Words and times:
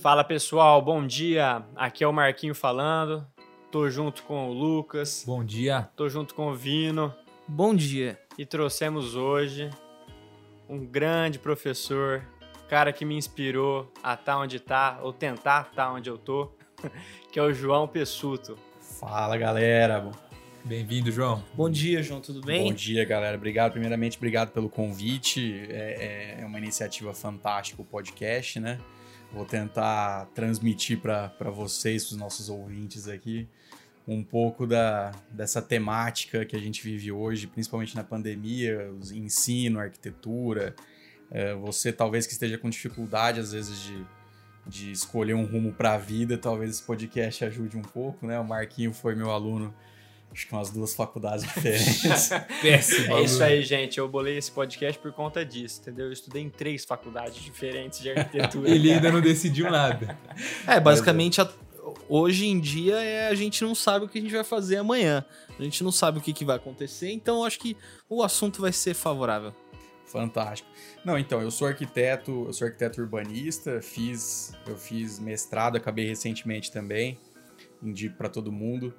Fala 0.00 0.22
pessoal, 0.22 0.80
bom 0.80 1.04
dia. 1.04 1.64
Aqui 1.74 2.04
é 2.04 2.06
o 2.06 2.12
Marquinho 2.12 2.54
falando. 2.54 3.26
Tô 3.68 3.90
junto 3.90 4.22
com 4.22 4.48
o 4.48 4.52
Lucas. 4.52 5.24
Bom 5.26 5.44
dia. 5.44 5.88
Tô 5.96 6.08
junto 6.08 6.36
com 6.36 6.52
o 6.52 6.54
Vino. 6.54 7.12
Bom 7.48 7.74
dia. 7.74 8.16
E 8.38 8.46
trouxemos 8.46 9.16
hoje 9.16 9.68
um 10.68 10.86
grande 10.86 11.40
professor, 11.40 12.22
cara 12.68 12.92
que 12.92 13.04
me 13.04 13.16
inspirou 13.16 13.92
a 14.00 14.14
estar 14.14 14.34
tá 14.34 14.38
onde 14.38 14.60
tá, 14.60 15.00
ou 15.02 15.12
tentar 15.12 15.62
estar 15.62 15.86
tá 15.86 15.92
onde 15.92 16.08
eu 16.08 16.16
tô, 16.16 16.52
que 17.32 17.38
é 17.40 17.42
o 17.42 17.52
João 17.52 17.88
Pessuto. 17.88 18.56
Fala 19.00 19.36
galera. 19.36 20.08
Bem-vindo, 20.64 21.10
João. 21.10 21.42
Bom 21.54 21.68
dia, 21.68 22.04
João, 22.04 22.20
tudo 22.20 22.40
bem? 22.40 22.68
Bom 22.68 22.72
dia, 22.72 23.04
galera. 23.04 23.36
Obrigado, 23.36 23.72
primeiramente, 23.72 24.16
obrigado 24.16 24.52
pelo 24.52 24.68
convite. 24.68 25.66
É, 25.68 26.36
é 26.40 26.46
uma 26.46 26.58
iniciativa 26.58 27.12
fantástica 27.12 27.82
o 27.82 27.84
podcast, 27.84 28.60
né? 28.60 28.78
Vou 29.32 29.44
tentar 29.44 30.26
transmitir 30.34 31.00
para 31.00 31.50
vocês, 31.50 32.04
para 32.04 32.12
os 32.12 32.18
nossos 32.18 32.48
ouvintes 32.48 33.08
aqui, 33.08 33.46
um 34.06 34.22
pouco 34.22 34.66
da, 34.66 35.12
dessa 35.30 35.60
temática 35.60 36.44
que 36.46 36.56
a 36.56 36.58
gente 36.58 36.82
vive 36.82 37.12
hoje, 37.12 37.46
principalmente 37.46 37.94
na 37.94 38.02
pandemia, 38.02 38.90
ensino, 39.12 39.78
arquitetura. 39.78 40.74
É, 41.30 41.54
você 41.54 41.92
talvez 41.92 42.26
que 42.26 42.32
esteja 42.32 42.56
com 42.56 42.70
dificuldade, 42.70 43.38
às 43.38 43.52
vezes, 43.52 43.78
de, 43.82 44.06
de 44.66 44.92
escolher 44.92 45.34
um 45.34 45.44
rumo 45.44 45.74
para 45.74 45.92
a 45.92 45.98
vida, 45.98 46.38
talvez 46.38 46.70
esse 46.70 46.82
podcast 46.82 47.44
ajude 47.44 47.76
um 47.76 47.82
pouco, 47.82 48.26
né? 48.26 48.40
O 48.40 48.44
Marquinho 48.44 48.94
foi 48.94 49.14
meu 49.14 49.30
aluno 49.30 49.74
acho 50.32 50.46
que 50.46 50.52
umas 50.52 50.70
duas 50.70 50.94
faculdades 50.94 51.44
diferentes. 51.44 52.30
Péssimo. 52.62 53.16
É 53.16 53.22
isso 53.22 53.42
aí, 53.42 53.62
gente. 53.62 53.98
Eu 53.98 54.08
bolei 54.08 54.38
esse 54.38 54.50
podcast 54.50 54.98
por 55.00 55.12
conta 55.12 55.44
disso, 55.44 55.80
entendeu? 55.80 56.06
Eu 56.06 56.12
estudei 56.12 56.42
em 56.42 56.50
três 56.50 56.84
faculdades 56.84 57.42
diferentes 57.42 58.00
de 58.00 58.10
arquitetura. 58.12 58.70
Ele 58.70 58.92
ainda 58.92 59.10
não 59.10 59.20
decidiu 59.20 59.70
nada. 59.70 60.18
É, 60.66 60.78
basicamente, 60.78 61.40
a, 61.40 61.48
hoje 62.08 62.46
em 62.46 62.60
dia 62.60 62.96
é, 62.96 63.28
a 63.28 63.34
gente 63.34 63.62
não 63.64 63.74
sabe 63.74 64.04
o 64.04 64.08
que 64.08 64.18
a 64.18 64.22
gente 64.22 64.34
vai 64.34 64.44
fazer 64.44 64.76
amanhã. 64.76 65.24
A 65.58 65.62
gente 65.62 65.82
não 65.82 65.90
sabe 65.90 66.18
o 66.18 66.20
que, 66.20 66.32
que 66.32 66.44
vai 66.44 66.56
acontecer, 66.56 67.10
então 67.10 67.44
acho 67.44 67.58
que 67.58 67.76
o 68.08 68.22
assunto 68.22 68.60
vai 68.60 68.72
ser 68.72 68.94
favorável. 68.94 69.52
Fantástico. 70.06 70.68
Não, 71.04 71.18
então, 71.18 71.42
eu 71.42 71.50
sou 71.50 71.68
arquiteto, 71.68 72.46
eu 72.46 72.52
sou 72.52 72.66
arquiteto 72.66 73.00
urbanista, 73.00 73.82
fiz, 73.82 74.52
eu 74.66 74.76
fiz 74.76 75.18
mestrado, 75.18 75.76
acabei 75.76 76.06
recentemente 76.06 76.72
também, 76.72 77.18
indico 77.82 78.16
para 78.16 78.28
todo 78.28 78.50
mundo. 78.50 78.94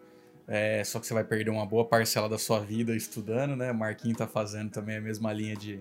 É, 0.52 0.84
só 0.84 1.00
que 1.00 1.06
você 1.06 1.14
vai 1.14 1.24
perder 1.24 1.52
uma 1.52 1.64
boa 1.64 1.86
parcela 1.86 2.28
da 2.28 2.40
sua 2.40 2.60
vida 2.60 2.96
estudando, 2.96 3.56
né? 3.56 3.72
O 3.72 3.76
Marquinho 3.76 4.16
tá 4.16 4.26
fazendo 4.26 4.72
também 4.72 4.98
a 4.98 5.02
mesma 5.02 5.32
linha 5.32 5.56
de, 5.56 5.80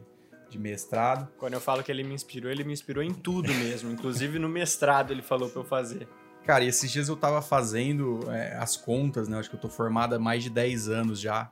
de 0.51 0.59
mestrado. 0.59 1.27
Quando 1.39 1.55
eu 1.55 1.61
falo 1.61 1.83
que 1.83 1.91
ele 1.91 2.05
me 2.05 2.15
inspirou, 2.15 2.51
ele 2.51 2.63
me 2.65 2.75
inspirou 2.75 3.03
em 3.03 3.15
tudo 3.15 3.53
mesmo. 3.55 3.91
Inclusive 3.91 4.39
no 4.39 4.47
mestrado 4.47 5.11
ele 5.11 5.23
falou 5.23 5.49
pra 5.49 5.63
eu 5.63 5.65
fazer. 5.65 6.07
Cara, 6.45 6.65
e 6.65 6.69
esses 6.69 6.91
dias 6.91 7.09
eu 7.09 7.17
tava 7.17 7.41
fazendo 7.41 8.21
é, 8.31 8.57
as 8.57 8.77
contas, 8.77 9.27
né? 9.27 9.39
Acho 9.39 9.49
que 9.49 9.57
eu 9.57 9.61
tô 9.61 9.71
formado 9.71 10.15
há 10.15 10.19
mais 10.19 10.43
de 10.43 10.51
10 10.51 10.91
anos 10.91 11.19
já. 11.19 11.51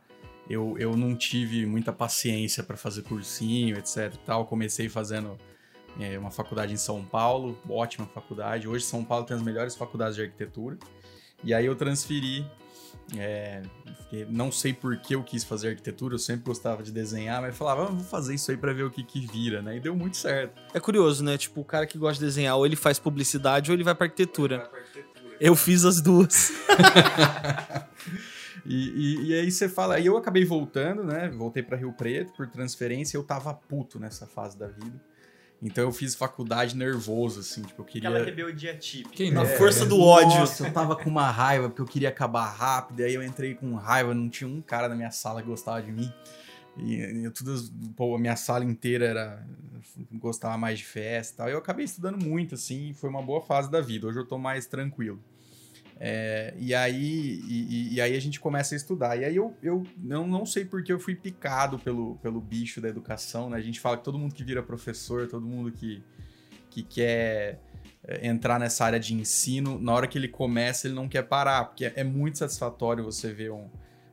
Eu, 0.49 0.77
eu 0.79 0.95
não 0.95 1.17
tive 1.17 1.65
muita 1.65 1.95
paciência 1.95 2.63
para 2.63 2.77
fazer 2.77 3.03
cursinho, 3.03 3.79
etc 3.79 4.13
e 4.13 4.19
tal. 4.27 4.45
Comecei 4.45 4.91
fazendo 4.91 5.39
é, 5.99 6.19
uma 6.19 6.31
faculdade 6.31 6.75
em 6.75 6.77
São 6.77 7.03
Paulo, 7.03 7.59
ótima 7.67 8.07
faculdade. 8.07 8.69
Hoje 8.69 8.85
São 8.85 9.03
Paulo 9.03 9.25
tem 9.25 9.35
as 9.35 9.43
melhores 9.43 9.75
faculdades 9.75 10.17
de 10.17 10.23
arquitetura. 10.23 10.77
E 11.43 11.55
aí 11.55 11.65
eu 11.65 11.75
transferi 11.75 12.47
é, 13.15 13.63
não 14.29 14.51
sei 14.51 14.73
por 14.73 14.97
que 14.97 15.15
eu 15.15 15.23
quis 15.23 15.45
fazer 15.45 15.69
arquitetura, 15.69 16.15
eu 16.15 16.19
sempre 16.19 16.45
gostava 16.45 16.83
de 16.83 16.91
desenhar, 16.91 17.41
mas 17.41 17.57
falava, 17.57 17.85
ah, 17.85 17.87
vou 17.87 18.05
fazer 18.05 18.35
isso 18.35 18.51
aí 18.51 18.57
para 18.57 18.73
ver 18.73 18.85
o 18.85 18.91
que, 18.91 19.03
que 19.03 19.27
vira, 19.27 19.63
né? 19.63 19.77
E 19.77 19.81
deu 19.81 19.95
muito 19.95 20.17
certo. 20.17 20.61
É 20.73 20.81
curioso, 20.81 21.23
né? 21.23 21.37
Tipo, 21.37 21.61
o 21.61 21.65
cara 21.65 21.87
que 21.87 21.99
gosta 21.99 22.19
de 22.19 22.27
desenhar, 22.27 22.57
ou 22.57 22.67
ele 22.67 22.77
faz 22.77 22.99
publicidade, 22.99 23.71
ou 23.71 23.77
ele 23.77 23.85
vai 23.85 23.95
pra 23.95 24.07
arquitetura. 24.07 24.59
Vai 24.59 24.69
pra 24.69 24.79
arquitetura. 24.79 25.37
Eu 25.39 25.55
fiz 25.55 25.85
as 25.85 26.01
duas. 26.01 26.51
e, 28.65 28.75
e, 28.75 29.27
e, 29.27 29.35
aí 29.35 29.51
você 29.51 29.69
fala, 29.69 30.01
e 30.01 30.07
eu 30.07 30.17
acabei 30.17 30.45
voltando, 30.45 31.05
né? 31.05 31.29
Voltei 31.29 31.63
para 31.63 31.77
Rio 31.77 31.93
Preto 31.93 32.33
por 32.33 32.47
transferência, 32.47 33.17
eu 33.17 33.23
tava 33.23 33.53
puto 33.53 34.01
nessa 34.01 34.27
fase 34.27 34.59
da 34.59 34.67
vida. 34.67 35.01
Então 35.63 35.85
eu 35.85 35.93
fiz 35.93 36.15
faculdade 36.15 36.77
nervoso, 36.77 37.41
assim, 37.41 37.63
tipo, 37.63 37.81
eu 37.81 37.85
queria... 37.85 38.09
Aquela 38.11 38.25
rebeldia 38.25 38.77
típica. 38.77 39.15
Quem 39.15 39.31
Na 39.31 39.43
é, 39.43 39.57
força 39.57 39.87
do 39.87 39.99
ódio. 39.99 40.39
Nossa, 40.39 40.67
eu 40.67 40.73
tava 40.73 40.95
com 40.95 41.09
uma 41.09 41.31
raiva, 41.31 41.69
porque 41.69 41.81
eu 41.81 41.87
queria 41.87 42.11
acabar 42.11 42.47
rápido, 42.47 43.03
aí 43.03 43.15
eu 43.15 43.23
entrei 43.23 43.55
com 43.55 43.75
raiva, 43.75 44.15
não 44.15 44.29
tinha 44.29 44.49
um 44.49 44.61
cara 44.61 44.89
na 44.89 44.95
minha 44.95 45.11
sala 45.11 45.41
que 45.41 45.49
gostava 45.49 45.83
de 45.83 45.91
mim. 45.91 46.13
E, 46.77 47.25
e 47.25 47.31
tudo, 47.31 47.55
pô, 47.97 48.15
a 48.15 48.19
minha 48.19 48.37
sala 48.37 48.65
inteira 48.65 49.07
era 49.07 49.47
gostava 50.13 50.59
mais 50.59 50.79
de 50.79 50.85
festa 50.85 51.33
e 51.33 51.37
tal. 51.37 51.49
Eu 51.49 51.59
acabei 51.59 51.85
estudando 51.85 52.23
muito, 52.23 52.55
assim, 52.55 52.93
foi 52.93 53.09
uma 53.09 53.23
boa 53.23 53.41
fase 53.41 53.71
da 53.71 53.81
vida. 53.81 54.07
Hoje 54.07 54.19
eu 54.19 54.27
tô 54.27 54.39
mais 54.39 54.67
tranquilo. 54.67 55.19
É, 55.99 56.53
e, 56.59 56.75
aí, 56.75 57.41
e, 57.49 57.95
e, 57.95 58.01
aí 58.01 58.15
a 58.15 58.21
gente 58.21 58.39
começa 58.39 58.75
a 58.75 58.77
estudar. 58.77 59.17
E 59.17 59.25
aí 59.25 59.35
eu, 59.35 59.57
eu 59.63 59.83
não, 59.97 60.27
não 60.27 60.45
sei 60.45 60.65
porque 60.65 60.93
eu 60.93 61.01
fui 61.01 61.15
picado 61.15 61.79
pelo, 61.79 62.17
pelo 62.17 62.41
bicho 62.41 62.81
da 62.81 62.89
educação, 62.89 63.49
né? 63.49 63.57
A 63.57 63.63
gente 63.63 63.81
fala 63.81 63.97
que 63.97 64.05
todo 64.05 64.19
mundo 64.19 64.35
que 64.35 64.45
vira 64.45 64.63
professor, 64.63 65.27
todo 65.27 65.47
mundo 65.47 65.73
que, 65.73 66.03
que 66.69 66.83
quer 66.83 67.61
é, 68.05 68.27
entrar 68.27 68.61
nessa 68.61 68.85
área 68.85 69.01
de 69.01 69.15
ensino, 69.15 69.79
na 69.79 69.95
hora 69.95 70.07
que 70.07 70.19
ele 70.19 70.29
começa, 70.29 70.87
ele 70.87 70.95
não 70.95 71.09
quer 71.09 71.23
parar, 71.23 71.65
porque 71.65 71.91
é 71.95 72.05
muito 72.05 72.39
satisfatório 72.39 73.03
você 73.03 73.33
ver 73.33 73.51
um, 73.51 73.71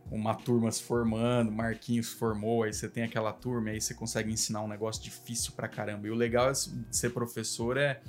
uma 0.10 0.36
turma 0.36 0.72
se 0.72 0.82
formando, 0.82 1.52
Marquinhos 1.52 2.14
formou, 2.14 2.64
aí 2.64 2.74
você 2.74 2.88
tem 2.88 3.04
aquela 3.04 3.34
turma, 3.34 3.72
aí 3.72 3.82
você 3.82 3.94
consegue 3.94 4.32
ensinar 4.32 4.62
um 4.62 4.70
negócio 4.70 5.04
difícil 5.04 5.52
pra 5.54 5.68
caramba. 5.68 6.08
E 6.08 6.12
o 6.12 6.16
legal 6.16 6.50
de 6.50 6.96
ser 6.96 7.10
professor 7.10 7.78
é 7.78 8.00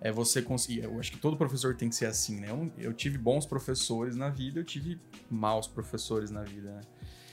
é 0.00 0.12
você 0.12 0.42
conseguir. 0.42 0.84
Eu 0.84 0.98
acho 0.98 1.12
que 1.12 1.18
todo 1.18 1.36
professor 1.36 1.74
tem 1.74 1.88
que 1.88 1.94
ser 1.94 2.06
assim, 2.06 2.40
né? 2.40 2.50
Eu, 2.50 2.70
eu 2.78 2.92
tive 2.92 3.18
bons 3.18 3.46
professores 3.46 4.16
na 4.16 4.28
vida, 4.28 4.60
eu 4.60 4.64
tive 4.64 4.98
maus 5.30 5.66
professores 5.66 6.30
na 6.30 6.42
vida, 6.42 6.72
né? 6.72 6.80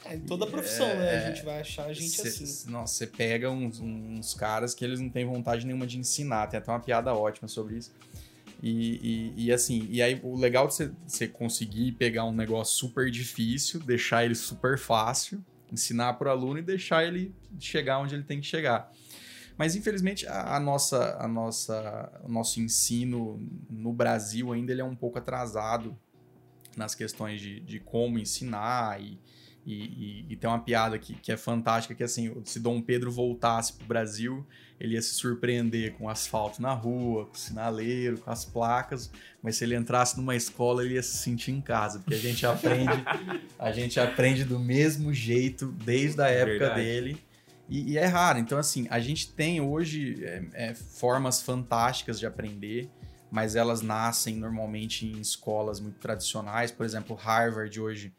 É, 0.05 0.16
em 0.16 0.22
toda 0.22 0.47
profissão, 0.47 0.88
é, 0.88 0.95
né? 0.95 1.17
A 1.17 1.29
gente 1.29 1.45
vai 1.45 1.59
achar 1.59 1.85
a 1.85 1.94
gente 1.94 2.09
cê, 2.09 2.27
assim. 2.27 2.71
Nossa, 2.71 2.94
você 2.94 3.07
pega 3.07 3.51
uns, 3.51 3.79
uns, 3.79 4.33
caras 4.33 4.73
que 4.73 4.83
eles 4.83 5.00
não 5.00 5.09
têm 5.09 5.25
vontade 5.25 5.66
nenhuma 5.66 5.85
de 5.85 5.97
ensinar. 6.00 6.47
Tem 6.47 6.57
até 6.57 6.71
uma 6.71 6.79
piada 6.79 7.13
ótima 7.13 7.47
sobre 7.47 7.77
isso. 7.77 7.91
E, 8.63 9.33
e, 9.38 9.45
e 9.45 9.51
assim, 9.51 9.88
e 9.89 10.01
aí 10.01 10.19
o 10.23 10.38
legal 10.38 10.67
de 10.67 10.91
você 11.07 11.27
conseguir 11.27 11.94
pegar 11.94 12.25
um 12.25 12.33
negócio 12.33 12.75
super 12.75 13.09
difícil, 13.09 13.79
deixar 13.79 14.23
ele 14.23 14.35
super 14.35 14.77
fácil, 14.77 15.44
ensinar 15.71 16.13
para 16.13 16.29
o 16.29 16.31
aluno 16.31 16.59
e 16.59 16.61
deixar 16.61 17.03
ele 17.05 17.33
chegar 17.59 18.00
onde 18.00 18.13
ele 18.13 18.23
tem 18.23 18.39
que 18.39 18.45
chegar. 18.45 18.91
Mas 19.61 19.75
infelizmente 19.75 20.25
a, 20.25 20.55
a, 20.55 20.59
nossa, 20.59 21.17
a 21.19 21.27
nossa, 21.27 22.11
o 22.23 22.27
nosso 22.27 22.59
ensino 22.59 23.39
no 23.69 23.94
Brasil 23.94 24.51
ainda 24.51 24.72
ele 24.72 24.81
é 24.81 24.83
um 24.83 24.95
pouco 24.95 25.19
atrasado 25.19 25.95
nas 26.75 26.95
questões 26.95 27.39
de, 27.39 27.59
de 27.59 27.79
como 27.79 28.17
ensinar 28.17 29.00
e, 29.00 29.19
e, 29.63 29.75
e, 29.75 30.25
e, 30.29 30.35
tem 30.35 30.50
uma 30.50 30.57
piada 30.57 30.97
que, 30.97 31.13
que 31.13 31.31
é 31.31 31.38
fantástica, 31.38 31.94
que 31.94 32.01
assim, 32.03 32.35
se 32.44 32.59
Dom 32.59 32.81
Pedro 32.81 33.11
voltasse 33.11 33.73
para 33.73 33.83
o 33.83 33.88
Brasil, 33.88 34.44
ele 34.79 34.95
ia 34.95 35.01
se 35.03 35.13
surpreender 35.13 35.94
com 35.94 36.09
asfalto 36.09 36.59
na 36.59 36.73
rua, 36.73 37.27
com 37.27 37.35
sinaleiro, 37.35 38.17
com 38.17 38.31
as 38.31 38.44
placas, 38.44 39.11
mas 39.44 39.57
se 39.57 39.63
ele 39.63 39.75
entrasse 39.75 40.17
numa 40.17 40.35
escola, 40.35 40.83
ele 40.83 40.95
ia 40.95 41.03
se 41.03 41.17
sentir 41.17 41.51
em 41.51 41.61
casa, 41.61 42.00
porque 42.00 42.16
a 42.16 42.17
gente 42.17 42.44
aprende, 42.47 43.03
a 43.59 43.71
gente 43.71 44.00
aprende 44.00 44.44
do 44.44 44.57
mesmo 44.57 45.13
jeito 45.13 45.67
desde 45.67 46.19
a 46.19 46.29
época 46.29 46.57
Verdade. 46.57 46.81
dele. 46.81 47.31
E, 47.71 47.93
e, 47.93 47.97
é 47.97 48.05
raro. 48.05 48.37
Então, 48.37 48.57
assim, 48.57 48.85
a 48.89 48.99
gente 48.99 49.31
tem 49.31 49.61
hoje 49.61 50.25
é, 50.25 50.43
é, 50.51 50.73
formas 50.75 51.41
fantásticas 51.41 52.19
de 52.19 52.25
aprender, 52.25 52.89
mas 53.31 53.55
elas 53.55 53.81
nascem 53.81 54.35
normalmente 54.35 55.07
em 55.07 55.21
escolas 55.21 55.79
muito 55.79 55.97
tradicionais. 55.97 56.69
Por 56.69 56.85
exemplo, 56.85 57.15
Harvard 57.15 57.79
hoje, 57.79 58.13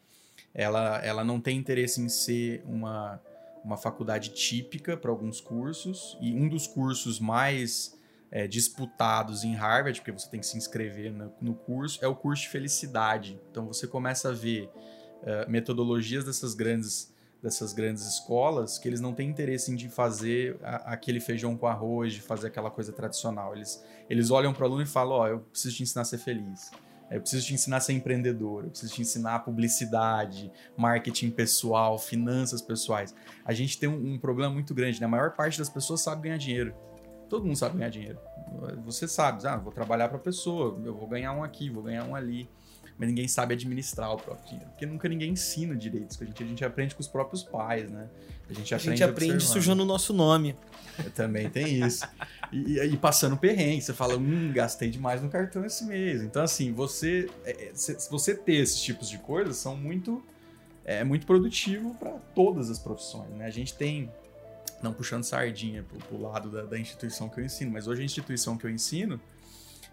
ela, 0.55 0.97
ela 1.05 1.23
não 1.23 1.39
tem 1.39 1.55
interesse 1.55 2.01
em 2.01 2.09
ser 2.09 2.63
uma, 2.65 3.21
uma 3.63 3.77
faculdade 3.77 4.29
típica 4.29 4.97
para 4.97 5.11
alguns 5.11 5.39
cursos. 5.39 6.17
E 6.19 6.33
um 6.33 6.49
dos 6.49 6.65
cursos 6.65 7.19
mais 7.19 7.95
é, 8.31 8.47
disputados 8.47 9.43
em 9.43 9.53
Harvard, 9.53 9.99
porque 9.99 10.11
você 10.11 10.27
tem 10.31 10.39
que 10.39 10.47
se 10.47 10.57
inscrever 10.57 11.13
no, 11.13 11.31
no, 11.39 11.53
curso, 11.53 12.03
é 12.03 12.07
o 12.07 12.15
curso 12.15 12.41
de 12.41 12.49
felicidade. 12.49 13.39
Então, 13.51 13.67
você 13.67 13.85
começa 13.85 14.29
a 14.29 14.31
ver 14.31 14.63
uh, 14.63 15.47
metodologias 15.47 16.25
dessas 16.25 16.55
grandes 16.55 17.12
dessas 17.43 17.73
grandes 17.73 18.07
escolas 18.07 18.79
que 18.79 18.87
eles 18.87 19.01
não 19.01 19.13
têm 19.13 19.29
interesse 19.29 19.69
em 19.69 19.75
de 19.75 19.89
fazer 19.89 20.57
a, 20.63 20.93
aquele 20.93 21.19
feijão 21.19 21.57
com 21.57 21.67
arroz, 21.67 22.13
de 22.13 22.21
fazer 22.21 22.47
aquela 22.47 22.71
coisa 22.71 22.93
tradicional. 22.93 23.53
Eles, 23.53 23.83
eles 24.09 24.31
olham 24.31 24.53
para 24.53 24.63
o 24.63 24.65
aluno 24.65 24.83
e 24.83 24.85
falam: 24.85 25.17
Ó, 25.17 25.23
oh, 25.23 25.27
eu 25.27 25.39
preciso 25.41 25.75
te 25.75 25.83
ensinar 25.83 26.03
a 26.03 26.05
ser 26.05 26.19
feliz. 26.19 26.71
Eu 27.11 27.19
preciso 27.21 27.45
te 27.45 27.53
ensinar 27.53 27.77
a 27.77 27.79
ser 27.81 27.93
empreendedor, 27.93 28.63
eu 28.63 28.69
preciso 28.71 28.93
te 28.93 29.01
ensinar 29.01 29.39
publicidade, 29.39 30.51
marketing 30.75 31.29
pessoal, 31.29 31.99
finanças 31.99 32.61
pessoais. 32.61 33.13
A 33.45 33.53
gente 33.53 33.77
tem 33.77 33.87
um, 33.87 34.13
um 34.13 34.17
problema 34.17 34.51
muito 34.51 34.73
grande, 34.73 34.99
né? 34.99 35.05
A 35.05 35.09
maior 35.09 35.35
parte 35.35 35.59
das 35.59 35.69
pessoas 35.69 36.01
sabe 36.01 36.23
ganhar 36.23 36.37
dinheiro. 36.37 36.73
Todo 37.29 37.45
mundo 37.45 37.57
sabe 37.57 37.77
ganhar 37.77 37.89
dinheiro. 37.89 38.19
Você 38.85 39.07
sabe, 39.07 39.45
ah, 39.45 39.57
vou 39.57 39.71
trabalhar 39.71 40.07
para 40.07 40.17
a 40.17 40.21
pessoa, 40.21 40.79
eu 40.83 40.95
vou 40.95 41.07
ganhar 41.07 41.33
um 41.33 41.43
aqui, 41.43 41.69
vou 41.69 41.83
ganhar 41.83 42.03
um 42.05 42.15
ali. 42.15 42.49
Mas 42.97 43.07
ninguém 43.09 43.27
sabe 43.27 43.53
administrar 43.53 44.13
o 44.13 44.17
próprio 44.17 44.47
dinheiro. 44.47 44.69
Porque 44.71 44.85
nunca 44.85 45.09
ninguém 45.09 45.31
ensina 45.31 45.75
direito 45.75 46.11
isso. 46.11 46.23
A 46.23 46.25
gente, 46.25 46.43
a 46.43 46.45
gente 46.45 46.65
aprende 46.65 46.95
com 46.95 47.01
os 47.01 47.07
próprios 47.07 47.43
pais, 47.43 47.89
né? 47.89 48.07
A 48.49 48.53
gente 48.53 48.73
aprende, 48.75 48.89
a 48.89 48.95
gente 48.95 49.03
aprende 49.03 49.43
sujando 49.45 49.83
o 49.83 49.85
nosso 49.85 50.13
nome. 50.13 50.55
Também 51.15 51.49
tem 51.49 51.83
isso. 51.83 52.07
E, 52.51 52.79
e, 52.79 52.97
passando 52.97 53.35
perrengue, 53.35 53.81
você 53.81 53.93
fala, 53.93 54.15
hum, 54.15 54.51
gastei 54.53 54.89
demais 54.89 55.21
no 55.21 55.29
cartão 55.29 55.65
esse 55.65 55.83
mês. 55.85 56.21
Então, 56.21 56.43
assim, 56.43 56.71
você, 56.71 57.29
é, 57.45 57.69
é 57.69 57.73
você 58.09 58.35
ter 58.35 58.55
esses 58.55 58.79
tipos 58.79 59.09
de 59.09 59.17
coisas 59.17 59.57
são 59.57 59.75
muito, 59.75 60.23
é 60.85 61.03
muito 61.03 61.25
produtivo 61.25 61.95
para 61.95 62.11
todas 62.35 62.69
as 62.69 62.77
profissões, 62.77 63.31
né? 63.31 63.45
A 63.45 63.49
gente 63.49 63.73
tem, 63.73 64.11
não 64.83 64.93
puxando 64.93 65.23
sardinha 65.23 65.83
pro, 65.83 65.97
pro 65.97 66.21
lado 66.21 66.49
da, 66.49 66.63
da, 66.63 66.77
instituição 66.79 67.27
que 67.27 67.39
eu 67.39 67.45
ensino, 67.45 67.71
mas 67.71 67.87
hoje 67.87 68.01
a 68.01 68.05
instituição 68.05 68.55
que 68.55 68.65
eu 68.65 68.69
ensino, 68.69 69.19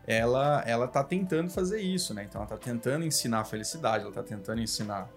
ela, 0.06 0.62
ela 0.66 0.88
tá 0.88 1.04
tentando 1.04 1.50
fazer 1.50 1.80
isso, 1.80 2.12
né? 2.14 2.24
Então, 2.28 2.40
ela 2.40 2.48
tá 2.48 2.56
tentando 2.56 3.04
ensinar 3.04 3.44
felicidade, 3.44 4.04
ela 4.04 4.12
tá 4.12 4.22
tentando 4.22 4.60
ensinar 4.60 5.08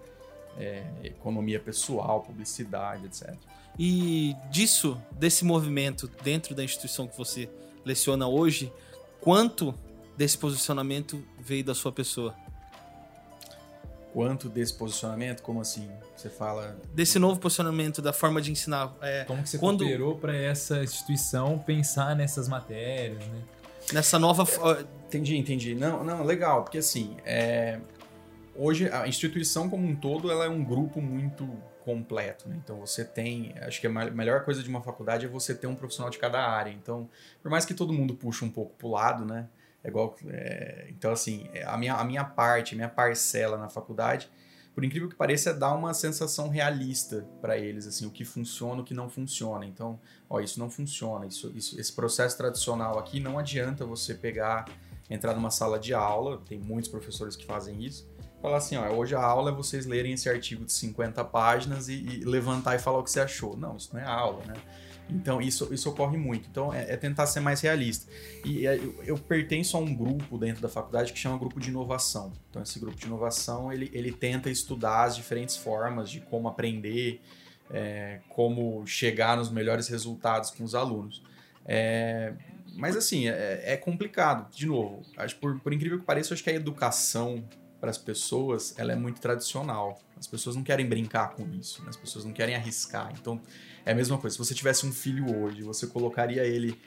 é, 0.58 0.84
economia 1.02 1.58
pessoal, 1.58 2.20
publicidade, 2.22 3.06
etc. 3.06 3.34
E 3.78 4.36
disso, 4.50 5.00
desse 5.12 5.44
movimento 5.44 6.08
dentro 6.22 6.54
da 6.54 6.62
instituição 6.62 7.08
que 7.08 7.16
você 7.16 7.48
leciona 7.84 8.28
hoje, 8.28 8.72
quanto 9.20 9.74
desse 10.16 10.38
posicionamento 10.38 11.22
veio 11.38 11.64
da 11.64 11.74
sua 11.74 11.90
pessoa? 11.90 12.34
Quanto 14.12 14.48
desse 14.48 14.72
posicionamento? 14.74 15.42
Como 15.42 15.60
assim? 15.60 15.90
Você 16.14 16.30
fala. 16.30 16.76
Desse 16.92 17.18
novo 17.18 17.40
posicionamento, 17.40 18.00
da 18.00 18.12
forma 18.12 18.40
de 18.40 18.52
ensinar. 18.52 18.94
É, 19.02 19.24
Como 19.24 19.42
que 19.42 19.48
você 19.48 19.58
quando... 19.58 19.80
cooperou 19.80 20.16
para 20.16 20.36
essa 20.36 20.84
instituição 20.84 21.58
pensar 21.58 22.14
nessas 22.14 22.46
matérias, 22.46 23.26
né? 23.26 23.42
Nessa 23.94 24.18
nova. 24.18 24.44
Entendi, 25.06 25.36
entendi. 25.36 25.74
Não, 25.74 26.02
não, 26.02 26.24
legal, 26.24 26.64
porque 26.64 26.78
assim, 26.78 27.16
é... 27.24 27.78
hoje 28.56 28.90
a 28.90 29.06
instituição 29.06 29.70
como 29.70 29.86
um 29.86 29.94
todo 29.94 30.30
ela 30.30 30.44
é 30.44 30.48
um 30.48 30.64
grupo 30.64 31.00
muito 31.00 31.48
completo. 31.84 32.48
Né? 32.48 32.58
Então 32.62 32.80
você 32.80 33.04
tem, 33.04 33.54
acho 33.60 33.80
que 33.80 33.86
a 33.86 33.90
melhor 33.90 34.44
coisa 34.44 34.62
de 34.62 34.68
uma 34.68 34.80
faculdade 34.80 35.26
é 35.26 35.28
você 35.28 35.54
ter 35.54 35.66
um 35.66 35.74
profissional 35.74 36.10
de 36.10 36.18
cada 36.18 36.42
área. 36.42 36.70
Então, 36.70 37.08
por 37.42 37.50
mais 37.50 37.64
que 37.64 37.74
todo 37.74 37.92
mundo 37.92 38.14
puxe 38.14 38.44
um 38.44 38.50
pouco 38.50 38.74
para 38.76 38.86
o 38.86 38.90
lado, 38.90 39.24
né? 39.24 39.46
É 39.82 39.88
igual, 39.88 40.16
é, 40.28 40.86
então 40.88 41.12
assim, 41.12 41.46
é, 41.52 41.62
a 41.62 41.76
minha, 41.76 41.94
a 41.94 42.04
minha 42.04 42.24
parte, 42.24 42.74
a 42.74 42.76
minha 42.76 42.88
parcela 42.88 43.58
na 43.58 43.68
faculdade, 43.68 44.30
por 44.74 44.84
incrível 44.84 45.08
que 45.08 45.14
pareça, 45.14 45.54
dar 45.54 45.72
uma 45.72 45.94
sensação 45.94 46.48
realista 46.48 47.24
para 47.40 47.56
eles, 47.56 47.86
assim, 47.86 48.06
o 48.06 48.10
que 48.10 48.24
funciona, 48.24 48.82
o 48.82 48.84
que 48.84 48.92
não 48.92 49.08
funciona. 49.08 49.64
Então, 49.64 50.00
ó, 50.28 50.40
isso 50.40 50.58
não 50.58 50.68
funciona, 50.68 51.26
isso, 51.26 51.52
isso, 51.54 51.80
esse 51.80 51.92
processo 51.92 52.36
tradicional 52.36 52.98
aqui 52.98 53.20
não 53.20 53.38
adianta 53.38 53.86
você 53.86 54.14
pegar, 54.14 54.64
entrar 55.08 55.32
numa 55.34 55.50
sala 55.50 55.78
de 55.78 55.94
aula, 55.94 56.42
tem 56.48 56.58
muitos 56.58 56.90
professores 56.90 57.36
que 57.36 57.46
fazem 57.46 57.84
isso, 57.84 58.08
falar 58.42 58.56
assim, 58.56 58.76
ó, 58.76 58.92
hoje 58.92 59.14
a 59.14 59.22
aula 59.22 59.52
é 59.52 59.54
vocês 59.54 59.86
lerem 59.86 60.12
esse 60.12 60.28
artigo 60.28 60.64
de 60.64 60.72
50 60.72 61.24
páginas 61.24 61.88
e, 61.88 61.94
e 61.94 62.24
levantar 62.24 62.74
e 62.74 62.78
falar 62.80 62.98
o 62.98 63.04
que 63.04 63.10
você 63.10 63.20
achou. 63.20 63.56
Não, 63.56 63.76
isso 63.76 63.90
não 63.94 64.00
é 64.00 64.04
aula, 64.04 64.44
né? 64.44 64.54
Então, 65.08 65.40
isso, 65.40 65.72
isso 65.72 65.88
ocorre 65.90 66.16
muito. 66.16 66.48
Então, 66.48 66.72
é, 66.72 66.92
é 66.92 66.96
tentar 66.96 67.26
ser 67.26 67.40
mais 67.40 67.60
realista. 67.60 68.10
E 68.44 68.66
é, 68.66 68.76
eu, 68.76 69.02
eu, 69.04 69.18
pertenço 69.18 69.76
a 69.76 69.80
um 69.80 69.94
grupo 69.94 70.38
dentro 70.38 70.62
da 70.62 70.68
faculdade 70.68 71.12
que 71.12 71.18
chama 71.18 71.38
Grupo 71.38 71.60
de 71.60 71.70
Inovação. 71.70 72.32
Então, 72.50 72.62
esse 72.62 72.78
grupo 72.78 72.96
de 72.96 73.06
inovação, 73.06 73.72
ele, 73.72 73.90
ele 73.92 74.12
tenta 74.12 74.50
estudar 74.50 75.04
as 75.04 75.16
diferentes 75.16 75.56
formas 75.56 76.10
de 76.10 76.20
como 76.20 76.48
aprender, 76.48 77.20
é, 77.70 78.20
como 78.28 78.86
chegar 78.86 79.36
nos 79.36 79.50
melhores 79.50 79.88
resultados 79.88 80.50
com 80.50 80.64
os 80.64 80.74
alunos. 80.74 81.22
É, 81.66 82.32
mas, 82.76 82.96
assim, 82.96 83.28
é, 83.28 83.62
é, 83.64 83.76
complicado. 83.76 84.50
De 84.54 84.66
novo, 84.66 85.02
acho, 85.16 85.36
por, 85.36 85.60
por 85.60 85.72
incrível 85.72 85.98
que 85.98 86.04
pareça, 86.04 86.34
acho 86.34 86.42
que 86.42 86.50
a 86.50 86.54
educação 86.54 87.44
para 87.84 87.90
as 87.90 87.98
pessoas, 87.98 88.74
ela 88.78 88.92
é 88.92 88.96
muito 88.96 89.20
tradicional. 89.20 90.00
As 90.18 90.26
pessoas 90.26 90.56
não 90.56 90.62
querem 90.62 90.86
brincar 90.86 91.34
com 91.34 91.46
isso, 91.50 91.82
né? 91.82 91.90
as 91.90 91.96
pessoas 91.96 92.24
não 92.24 92.32
querem 92.32 92.54
arriscar. 92.54 93.12
Então, 93.12 93.38
é 93.84 93.92
a 93.92 93.94
mesma 93.94 94.18
coisa. 94.18 94.34
Se 94.34 94.38
você 94.38 94.54
tivesse 94.54 94.86
um 94.86 94.92
filho 94.92 95.36
hoje, 95.36 95.62
você 95.62 95.86
colocaria 95.86 96.44
ele 96.44 96.80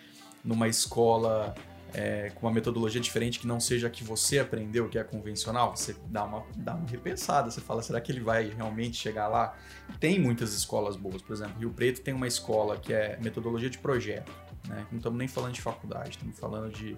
numa 0.43 0.67
escola 0.67 1.53
é, 1.93 2.31
com 2.35 2.47
uma 2.47 2.53
metodologia 2.53 2.99
diferente 2.99 3.39
que 3.39 3.47
não 3.47 3.59
seja 3.59 3.87
a 3.87 3.89
que 3.89 4.03
você 4.03 4.39
aprendeu, 4.39 4.89
que 4.89 4.97
é 4.97 5.03
convencional, 5.03 5.75
você 5.75 5.95
dá 6.09 6.23
uma, 6.23 6.43
dá 6.55 6.75
uma 6.75 6.87
repensada. 6.87 7.49
Você 7.49 7.61
fala, 7.61 7.81
será 7.81 8.01
que 8.01 8.11
ele 8.11 8.21
vai 8.21 8.49
realmente 8.49 8.97
chegar 8.97 9.27
lá? 9.27 9.55
Tem 9.99 10.19
muitas 10.19 10.53
escolas 10.53 10.95
boas. 10.95 11.21
Por 11.21 11.33
exemplo, 11.33 11.59
Rio 11.59 11.71
Preto 11.71 12.01
tem 12.01 12.13
uma 12.13 12.27
escola 12.27 12.77
que 12.77 12.93
é 12.93 13.17
metodologia 13.21 13.69
de 13.69 13.77
projeto. 13.77 14.31
Né? 14.67 14.85
Não 14.91 14.97
estamos 14.97 15.17
nem 15.17 15.27
falando 15.27 15.53
de 15.53 15.61
faculdade, 15.61 16.11
estamos 16.11 16.37
falando 16.37 16.71
de 16.71 16.97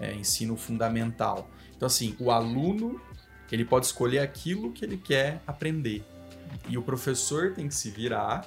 é, 0.00 0.12
ensino 0.14 0.56
fundamental. 0.56 1.50
Então, 1.74 1.86
assim, 1.86 2.14
o 2.18 2.30
aluno 2.30 3.00
ele 3.50 3.64
pode 3.64 3.86
escolher 3.86 4.18
aquilo 4.18 4.72
que 4.72 4.84
ele 4.84 4.96
quer 4.96 5.40
aprender. 5.46 6.04
E 6.68 6.76
o 6.76 6.82
professor 6.82 7.52
tem 7.52 7.68
que 7.68 7.74
se 7.74 7.90
virar, 7.90 8.46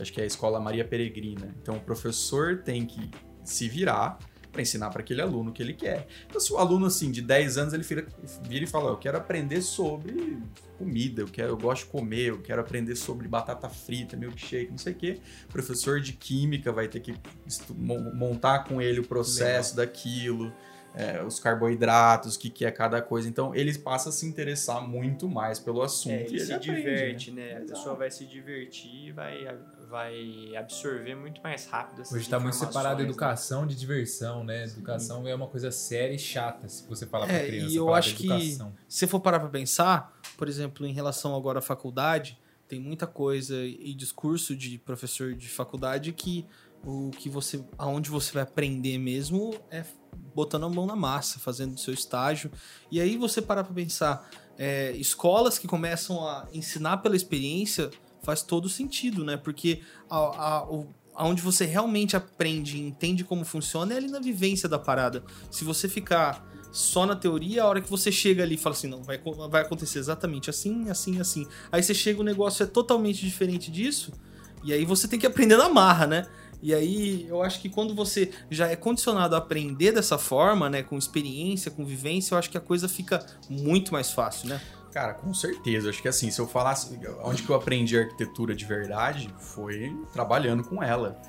acho 0.00 0.12
que 0.12 0.20
é 0.20 0.24
a 0.24 0.26
escola 0.26 0.60
Maria 0.60 0.84
Peregrina. 0.84 1.54
Então 1.60 1.76
o 1.76 1.80
professor 1.80 2.62
tem 2.62 2.86
que 2.86 3.10
se 3.44 3.68
virar 3.68 4.18
para 4.50 4.62
ensinar 4.62 4.90
para 4.90 5.00
aquele 5.00 5.20
aluno 5.20 5.52
que 5.52 5.62
ele 5.62 5.72
quer. 5.72 6.06
Então, 6.26 6.40
se 6.40 6.52
o 6.52 6.58
aluno 6.58 6.86
assim 6.86 7.10
de 7.10 7.22
10 7.22 7.58
anos 7.58 7.72
ele 7.72 7.82
vira, 7.82 8.06
vira 8.42 8.64
e 8.64 8.66
fala: 8.66 8.90
Eu 8.90 8.96
quero 8.96 9.16
aprender 9.16 9.62
sobre 9.62 10.38
comida, 10.76 11.22
eu, 11.22 11.26
quero, 11.26 11.50
eu 11.50 11.56
gosto 11.56 11.84
de 11.84 11.90
comer, 11.90 12.30
eu 12.30 12.40
quero 12.40 12.60
aprender 12.60 12.96
sobre 12.96 13.28
batata 13.28 13.68
frita, 13.68 14.16
milkshake, 14.16 14.70
não 14.70 14.78
sei 14.78 14.92
o 14.92 14.96
quê. 14.96 15.20
O 15.48 15.52
professor 15.52 16.00
de 16.00 16.12
química 16.12 16.72
vai 16.72 16.88
ter 16.88 17.00
que 17.00 17.14
montar 17.76 18.64
com 18.64 18.80
ele 18.80 19.00
o 19.00 19.04
processo 19.06 19.76
Legal. 19.76 19.86
daquilo 19.86 20.52
é, 20.94 21.22
os 21.22 21.38
carboidratos, 21.38 22.34
o 22.34 22.38
que, 22.38 22.50
que 22.50 22.64
é 22.64 22.70
cada 22.70 23.00
coisa. 23.00 23.28
Então, 23.28 23.54
eles 23.54 23.76
passam 23.76 24.10
a 24.10 24.12
se 24.12 24.26
interessar 24.26 24.86
muito 24.86 25.28
mais 25.28 25.58
pelo 25.58 25.82
assunto. 25.82 26.12
É, 26.12 26.22
ele, 26.22 26.36
ele 26.36 26.40
se 26.40 26.52
aprende, 26.52 26.82
diverte, 26.82 27.30
né? 27.30 27.54
né? 27.54 27.58
A 27.58 27.60
pessoa 27.60 27.94
vai 27.94 28.10
se 28.10 28.26
divertir 28.26 29.08
e 29.08 29.12
vai, 29.12 29.58
vai 29.88 30.56
absorver 30.56 31.14
muito 31.14 31.40
mais 31.42 31.66
rápido 31.66 32.02
essas 32.02 32.12
Hoje 32.12 32.24
está 32.24 32.40
muito 32.40 32.56
separado 32.56 33.02
né? 33.02 33.08
educação 33.08 33.66
de 33.66 33.76
diversão, 33.76 34.42
né? 34.42 34.66
Sim. 34.66 34.76
Educação 34.76 35.28
é 35.28 35.34
uma 35.34 35.46
coisa 35.46 35.70
séria 35.70 36.14
e 36.14 36.18
chata, 36.18 36.68
se 36.68 36.86
você 36.88 37.06
falar 37.06 37.26
para 37.26 37.36
é, 37.36 37.46
criança. 37.46 37.72
E 37.72 37.76
eu 37.76 37.94
acho 37.94 38.16
que, 38.16 38.58
se 38.88 39.06
for 39.06 39.20
parar 39.20 39.40
para 39.40 39.48
pensar, 39.48 40.18
por 40.36 40.48
exemplo, 40.48 40.86
em 40.86 40.92
relação 40.92 41.36
agora 41.36 41.60
à 41.60 41.62
faculdade, 41.62 42.38
tem 42.66 42.80
muita 42.80 43.06
coisa 43.06 43.56
e 43.56 43.92
discurso 43.94 44.54
de 44.54 44.78
professor 44.78 45.34
de 45.34 45.48
faculdade 45.48 46.12
que 46.12 46.46
o 46.84 47.10
que 47.10 47.28
você 47.28 47.64
aonde 47.76 48.10
você 48.10 48.32
vai 48.32 48.42
aprender 48.42 48.98
mesmo 48.98 49.54
é 49.70 49.84
botando 50.34 50.64
a 50.64 50.68
mão 50.68 50.86
na 50.86 50.96
massa, 50.96 51.38
fazendo 51.38 51.74
o 51.74 51.78
seu 51.78 51.92
estágio. 51.92 52.50
E 52.90 53.00
aí 53.00 53.16
você 53.16 53.42
para 53.42 53.62
para 53.64 53.74
pensar, 53.74 54.28
é, 54.56 54.92
escolas 54.92 55.58
que 55.58 55.66
começam 55.66 56.26
a 56.26 56.48
ensinar 56.52 56.98
pela 56.98 57.16
experiência 57.16 57.90
faz 58.22 58.42
todo 58.42 58.68
sentido, 58.68 59.24
né? 59.24 59.36
Porque 59.36 59.82
a, 60.08 60.16
a, 60.16 60.70
o, 60.70 60.88
aonde 61.14 61.42
você 61.42 61.64
realmente 61.64 62.16
aprende 62.16 62.76
e 62.76 62.80
entende 62.80 63.24
como 63.24 63.44
funciona 63.44 63.94
é 63.94 63.96
ali 63.96 64.08
na 64.08 64.20
vivência 64.20 64.68
da 64.68 64.78
parada. 64.78 65.24
Se 65.50 65.64
você 65.64 65.88
ficar 65.88 66.46
só 66.72 67.04
na 67.04 67.16
teoria, 67.16 67.62
a 67.62 67.66
hora 67.66 67.80
que 67.80 67.90
você 67.90 68.12
chega 68.12 68.42
ali 68.42 68.54
e 68.54 68.58
fala 68.58 68.74
assim, 68.74 68.88
não, 68.88 69.02
vai, 69.02 69.20
vai 69.50 69.62
acontecer 69.62 69.98
exatamente 69.98 70.48
assim, 70.50 70.88
assim, 70.88 71.20
assim. 71.20 71.46
Aí 71.70 71.82
você 71.82 71.92
chega, 71.92 72.20
o 72.20 72.24
negócio 72.24 72.62
é 72.62 72.66
totalmente 72.66 73.24
diferente 73.24 73.70
disso, 73.70 74.12
e 74.62 74.72
aí 74.72 74.84
você 74.84 75.08
tem 75.08 75.18
que 75.18 75.26
aprender 75.26 75.56
na 75.56 75.68
marra, 75.68 76.06
né? 76.06 76.26
E 76.62 76.74
aí 76.74 77.26
eu 77.28 77.42
acho 77.42 77.60
que 77.60 77.68
quando 77.68 77.94
você 77.94 78.30
já 78.50 78.68
é 78.68 78.76
condicionado 78.76 79.34
a 79.34 79.38
aprender 79.38 79.92
dessa 79.92 80.18
forma, 80.18 80.68
né, 80.68 80.82
com 80.82 80.96
experiência, 80.98 81.70
com 81.70 81.84
vivência, 81.84 82.34
eu 82.34 82.38
acho 82.38 82.50
que 82.50 82.58
a 82.58 82.60
coisa 82.60 82.88
fica 82.88 83.24
muito 83.48 83.92
mais 83.92 84.10
fácil, 84.10 84.48
né? 84.48 84.60
Cara, 84.92 85.14
com 85.14 85.32
certeza. 85.32 85.88
Acho 85.88 86.02
que 86.02 86.08
assim, 86.08 86.30
se 86.30 86.40
eu 86.40 86.48
falasse 86.48 86.98
onde 87.22 87.42
que 87.42 87.50
eu 87.50 87.54
aprendi 87.54 87.96
arquitetura 87.96 88.54
de 88.54 88.64
verdade, 88.64 89.32
foi 89.38 89.96
trabalhando 90.12 90.64
com 90.64 90.82
ela. 90.82 91.20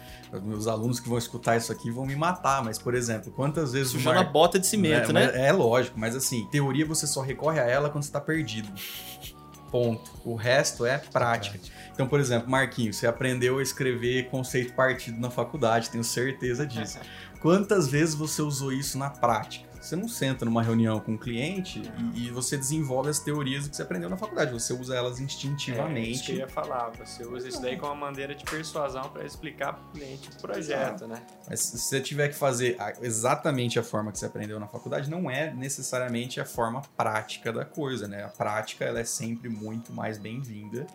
Meus 0.44 0.68
alunos 0.68 1.00
que 1.00 1.08
vão 1.08 1.18
escutar 1.18 1.58
isso 1.58 1.72
aqui 1.72 1.92
vão 1.92 2.06
me 2.06 2.16
matar, 2.16 2.64
mas, 2.64 2.80
por 2.80 2.96
exemplo, 2.96 3.32
quantas 3.32 3.74
vezes. 3.74 3.92
Sujando 3.92 4.16
mar... 4.16 4.26
a 4.26 4.30
bota 4.30 4.58
de 4.58 4.66
cimento, 4.66 5.14
né? 5.14 5.28
né? 5.28 5.48
É 5.48 5.52
lógico, 5.52 6.00
mas 6.00 6.16
assim, 6.16 6.48
teoria 6.48 6.86
você 6.86 7.06
só 7.06 7.22
recorre 7.22 7.60
a 7.60 7.64
ela 7.64 7.90
quando 7.90 8.04
você 8.04 8.12
tá 8.12 8.22
perdido. 8.22 8.68
Ponto. 9.72 10.12
O 10.26 10.36
resto 10.36 10.86
é 10.86 10.98
prática. 10.98 11.58
Então, 11.94 12.06
por 12.08 12.20
exemplo, 12.20 12.50
Marquinhos, 12.50 12.98
você 12.98 13.08
aprendeu 13.08 13.58
a 13.58 13.64
escrever 13.64 14.30
conceito 14.30 14.74
partido 14.74 15.20
na 15.20 15.30
faculdade, 15.30 15.90
tenho 15.90 16.04
certeza 16.04 16.68
disso. 16.68 17.00
Quantas 17.42 17.88
vezes 17.88 18.14
você 18.14 18.42
usou 18.42 18.72
isso 18.74 18.98
na 18.98 19.10
prática? 19.10 19.71
Você 19.82 19.96
não 19.96 20.08
senta 20.08 20.46
numa 20.46 20.62
reunião 20.62 21.00
com 21.00 21.14
um 21.14 21.18
cliente 21.18 21.82
e, 22.14 22.28
e, 22.28 22.32
você 22.32 22.56
desenvolve 22.56 23.10
as 23.10 23.18
teorias 23.18 23.68
que 23.68 23.76
você 23.76 23.82
aprendeu 23.82 24.10
na 24.10 24.16
faculdade. 24.16 24.54
Você 24.54 24.74
usa 24.74 24.96
elas 24.96 25.20
instintivamente. 25.20 26.08
É 26.08 26.12
isso 26.12 26.24
que 26.24 26.32
eu 26.34 26.38
ia 26.38 26.48
falar. 26.48 26.92
Você 26.92 27.26
usa 27.26 27.48
isso 27.48 27.60
daí 27.60 27.76
como 27.76 27.92
uma 27.92 28.06
maneira 28.06 28.36
de 28.36 28.46
persuasão 28.46 29.10
para 29.10 29.26
explicar 29.26 29.74
para 29.74 29.84
o 29.84 29.92
cliente 29.92 30.30
o 30.30 30.40
projeto, 30.40 31.08
né? 31.08 31.24
Mas 31.50 31.62
se 31.62 31.80
você 31.80 32.00
tiver 32.00 32.30
que 32.30 32.36
fazer 32.36 32.78
exatamente 33.02 33.80
a 33.80 33.84
forma 33.84 34.12
que 34.12 34.20
você 34.20 34.28
aprendeu 34.28 34.60
na 34.60 34.68
faculdade, 34.68 35.10
não 35.10 35.30
é 35.32 35.52
necessariamente 35.52 36.40
a 36.40 36.46
forma 36.46 36.84
prática 36.96 37.52
da 37.52 37.66
coisa, 37.66 38.08
né? 38.08 38.24
A 38.24 38.30
prática 38.30 38.86
ela 38.86 39.00
é 39.00 39.04
sempre 39.04 39.50
muito 39.50 39.92
mais 39.92 40.20
bem-vinda 40.20 40.86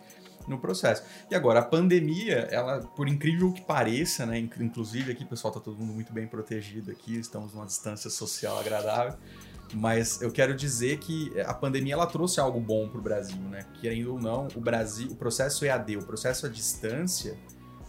no 0.47 0.57
processo. 0.57 1.03
E 1.29 1.35
agora, 1.35 1.59
a 1.59 1.63
pandemia, 1.63 2.47
ela, 2.51 2.79
por 2.79 3.07
incrível 3.07 3.51
que 3.51 3.61
pareça, 3.61 4.25
né, 4.25 4.39
inclusive 4.39 5.11
aqui, 5.11 5.25
pessoal, 5.25 5.53
tá 5.53 5.59
todo 5.59 5.77
mundo 5.77 5.93
muito 5.93 6.13
bem 6.13 6.27
protegido 6.27 6.91
aqui, 6.91 7.17
estamos 7.17 7.53
numa 7.53 7.65
distância 7.65 8.09
social 8.09 8.57
agradável, 8.59 9.17
Mas 9.73 10.21
eu 10.21 10.31
quero 10.31 10.55
dizer 10.55 10.97
que 10.99 11.37
a 11.41 11.53
pandemia 11.53 11.93
ela 11.93 12.07
trouxe 12.07 12.39
algo 12.39 12.59
bom 12.59 12.87
para 12.87 12.99
o 12.99 13.01
Brasil, 13.01 13.41
né? 13.49 13.65
Querendo 13.81 14.13
ou 14.13 14.19
não, 14.19 14.47
o 14.55 14.61
Brasil, 14.61 15.09
o 15.11 15.15
processo 15.15 15.65
EAD, 15.65 15.97
o 15.97 16.05
processo 16.05 16.45
à 16.45 16.49
distância, 16.49 17.37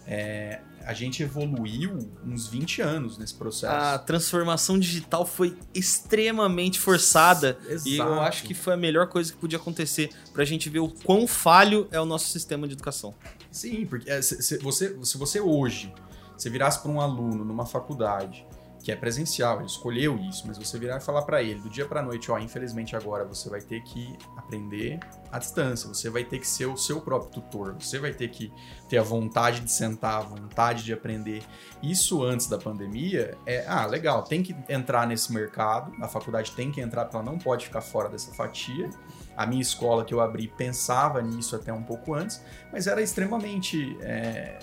é, 0.05 0.61
a 0.85 0.95
gente 0.95 1.23
evoluiu 1.23 2.11
uns 2.25 2.47
20 2.47 2.83
anos 2.83 3.19
nesse 3.19 3.35
processo. 3.35 3.73
A 3.73 3.99
transformação 3.99 4.79
digital 4.79 5.27
foi 5.27 5.57
extremamente 5.75 6.79
forçada 6.79 7.59
Exato. 7.69 7.89
e 7.89 7.99
eu 7.99 8.21
acho 8.21 8.45
que 8.45 8.55
foi 8.55 8.75
a 8.75 8.77
melhor 8.77 9.07
coisa 9.09 9.33
que 9.33 9.39
podia 9.39 9.59
acontecer 9.59 10.11
pra 10.33 10.45
gente 10.45 10.69
ver 10.71 10.81
o 10.81 10.89
quão 10.89 11.27
falho 11.27 11.89
é 11.91 12.01
o 12.01 12.05
nosso 12.05 12.29
sistema 12.29 12.67
de 12.67 12.75
educação. 12.75 13.15
Sim, 13.51 13.87
porque 13.87 14.11
é, 14.11 14.21
se, 14.23 14.43
se 14.43 14.59
você, 14.59 14.97
se 15.03 15.19
você 15.19 15.41
hoje 15.41 15.93
você 16.37 16.49
virasse 16.49 16.81
para 16.81 16.91
um 16.91 17.01
aluno 17.01 17.45
numa 17.45 17.67
faculdade 17.67 18.47
que 18.83 18.93
é 18.93 18.97
presencial, 18.97 19.59
ele 19.59 19.67
escolheu 19.67 20.19
isso, 20.19 20.45
mas 20.47 20.57
você 20.57 20.79
virar 20.79 20.99
e 20.99 21.01
falar 21.01 21.23
para 21.23 21.43
ele 21.43 21.61
do 21.61 21.69
dia 21.69 21.87
para 21.87 22.03
noite, 22.03 22.31
ó, 22.31 22.39
infelizmente 22.39 22.95
agora 22.95 23.25
você 23.25 23.49
vai 23.49 23.61
ter 23.61 23.83
que 23.83 24.17
aprender 24.37 25.01
à 25.31 25.39
distância, 25.39 25.89
você 25.89 26.09
vai 26.09 26.25
ter 26.25 26.39
que 26.39 26.47
ser 26.47 26.67
o 26.67 26.77
seu 26.77 27.01
próprio 27.01 27.31
tutor, 27.31 27.75
você 27.75 27.99
vai 27.99 28.13
ter 28.13 28.29
que 28.29 28.53
ter 28.89 28.99
a 28.99 29.03
vontade 29.03 29.61
de 29.61 29.71
sentar, 29.71 30.17
a 30.17 30.21
vontade 30.21 30.85
de 30.85 30.93
aprender. 30.93 31.43
Isso 31.83 32.23
antes 32.23 32.47
da 32.47 32.57
pandemia 32.57 33.37
é, 33.45 33.65
ah, 33.67 33.85
legal, 33.87 34.23
tem 34.23 34.43
que 34.43 34.57
entrar 34.69 35.07
nesse 35.07 35.33
mercado, 35.33 35.93
a 36.01 36.09
faculdade 36.09 36.53
tem 36.53 36.71
que 36.71 36.81
entrar, 36.81 37.05
porque 37.05 37.17
ela 37.17 37.27
não 37.27 37.39
pode 37.39 37.67
ficar 37.67 37.81
fora 37.81 38.09
dessa 38.09 38.33
fatia. 38.33 38.89
A 39.37 39.47
minha 39.47 39.63
escola 39.63 40.05
que 40.05 40.13
eu 40.13 40.21
abri 40.21 40.49
pensava 40.49 41.23
nisso 41.23 41.55
até 41.55 41.73
um 41.73 41.83
pouco 41.83 42.15
antes, 42.15 42.43
mas 42.73 42.87
era 42.87 43.01
extremamente 43.01 43.97
é, 44.01 44.59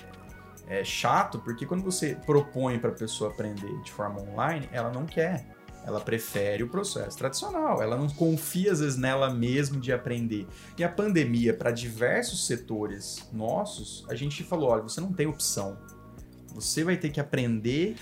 é 0.67 0.83
chato, 0.83 1.39
porque 1.39 1.65
quando 1.65 1.83
você 1.83 2.15
propõe 2.25 2.79
para 2.79 2.89
a 2.89 2.93
pessoa 2.93 3.31
aprender 3.31 3.81
de 3.81 3.91
forma 3.91 4.21
online, 4.21 4.67
ela 4.71 4.91
não 4.91 5.05
quer. 5.05 5.45
Ela 5.85 6.01
prefere 6.01 6.63
o 6.63 6.67
processo 6.67 7.15
tradicional, 7.15 7.79
ela 7.79 7.95
não 7.95 8.09
confia 8.09 8.71
às 8.71 8.79
vezes 8.79 8.97
nela 8.97 9.31
mesmo 9.31 9.79
de 9.79 9.93
aprender. 9.93 10.47
E 10.75 10.83
a 10.83 10.89
pandemia, 10.89 11.53
para 11.53 11.69
diversos 11.69 12.47
setores 12.47 13.29
nossos, 13.31 14.03
a 14.09 14.15
gente 14.15 14.43
falou: 14.43 14.71
olha, 14.71 14.81
você 14.81 14.99
não 14.99 15.13
tem 15.13 15.27
opção. 15.27 15.77
Você 16.55 16.83
vai 16.83 16.97
ter 16.97 17.09
que 17.09 17.19
aprender. 17.19 17.97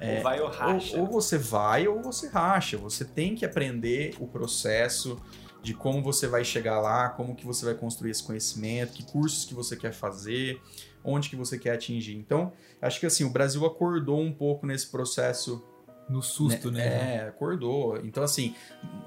É, 0.00 0.16
ou 0.16 0.22
vai 0.22 0.40
ou 0.40 0.48
racha. 0.48 0.96
Ou, 0.96 1.02
ou 1.02 1.10
você 1.10 1.36
vai 1.36 1.86
ou 1.86 2.00
você 2.00 2.26
racha. 2.26 2.78
Você 2.78 3.04
tem 3.04 3.34
que 3.34 3.44
aprender 3.44 4.14
o 4.18 4.26
processo 4.26 5.20
de 5.62 5.74
como 5.74 6.02
você 6.02 6.26
vai 6.26 6.42
chegar 6.42 6.80
lá, 6.80 7.10
como 7.10 7.34
que 7.34 7.44
você 7.44 7.66
vai 7.66 7.74
construir 7.74 8.12
esse 8.12 8.22
conhecimento, 8.22 8.94
que 8.94 9.02
cursos 9.02 9.44
que 9.44 9.52
você 9.52 9.76
quer 9.76 9.92
fazer, 9.92 10.58
onde 11.04 11.28
que 11.28 11.36
você 11.36 11.58
quer 11.58 11.72
atingir. 11.74 12.16
Então, 12.16 12.52
acho 12.80 13.00
que 13.00 13.06
assim, 13.06 13.24
o 13.24 13.30
Brasil 13.30 13.64
acordou 13.64 14.20
um 14.20 14.32
pouco 14.32 14.66
nesse 14.66 14.86
processo 14.88 15.64
no 16.10 16.22
susto, 16.22 16.70
né? 16.70 16.84
né? 16.84 17.16
É, 17.16 17.28
acordou. 17.28 17.96
Então, 18.04 18.22
assim, 18.22 18.54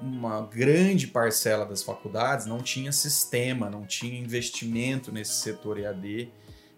uma 0.00 0.40
grande 0.40 1.06
parcela 1.06 1.66
das 1.66 1.82
faculdades 1.82 2.46
não 2.46 2.58
tinha 2.60 2.90
sistema, 2.92 3.68
não 3.68 3.84
tinha 3.84 4.18
investimento 4.18 5.12
nesse 5.12 5.34
setor 5.34 5.78
EAD. 5.78 6.30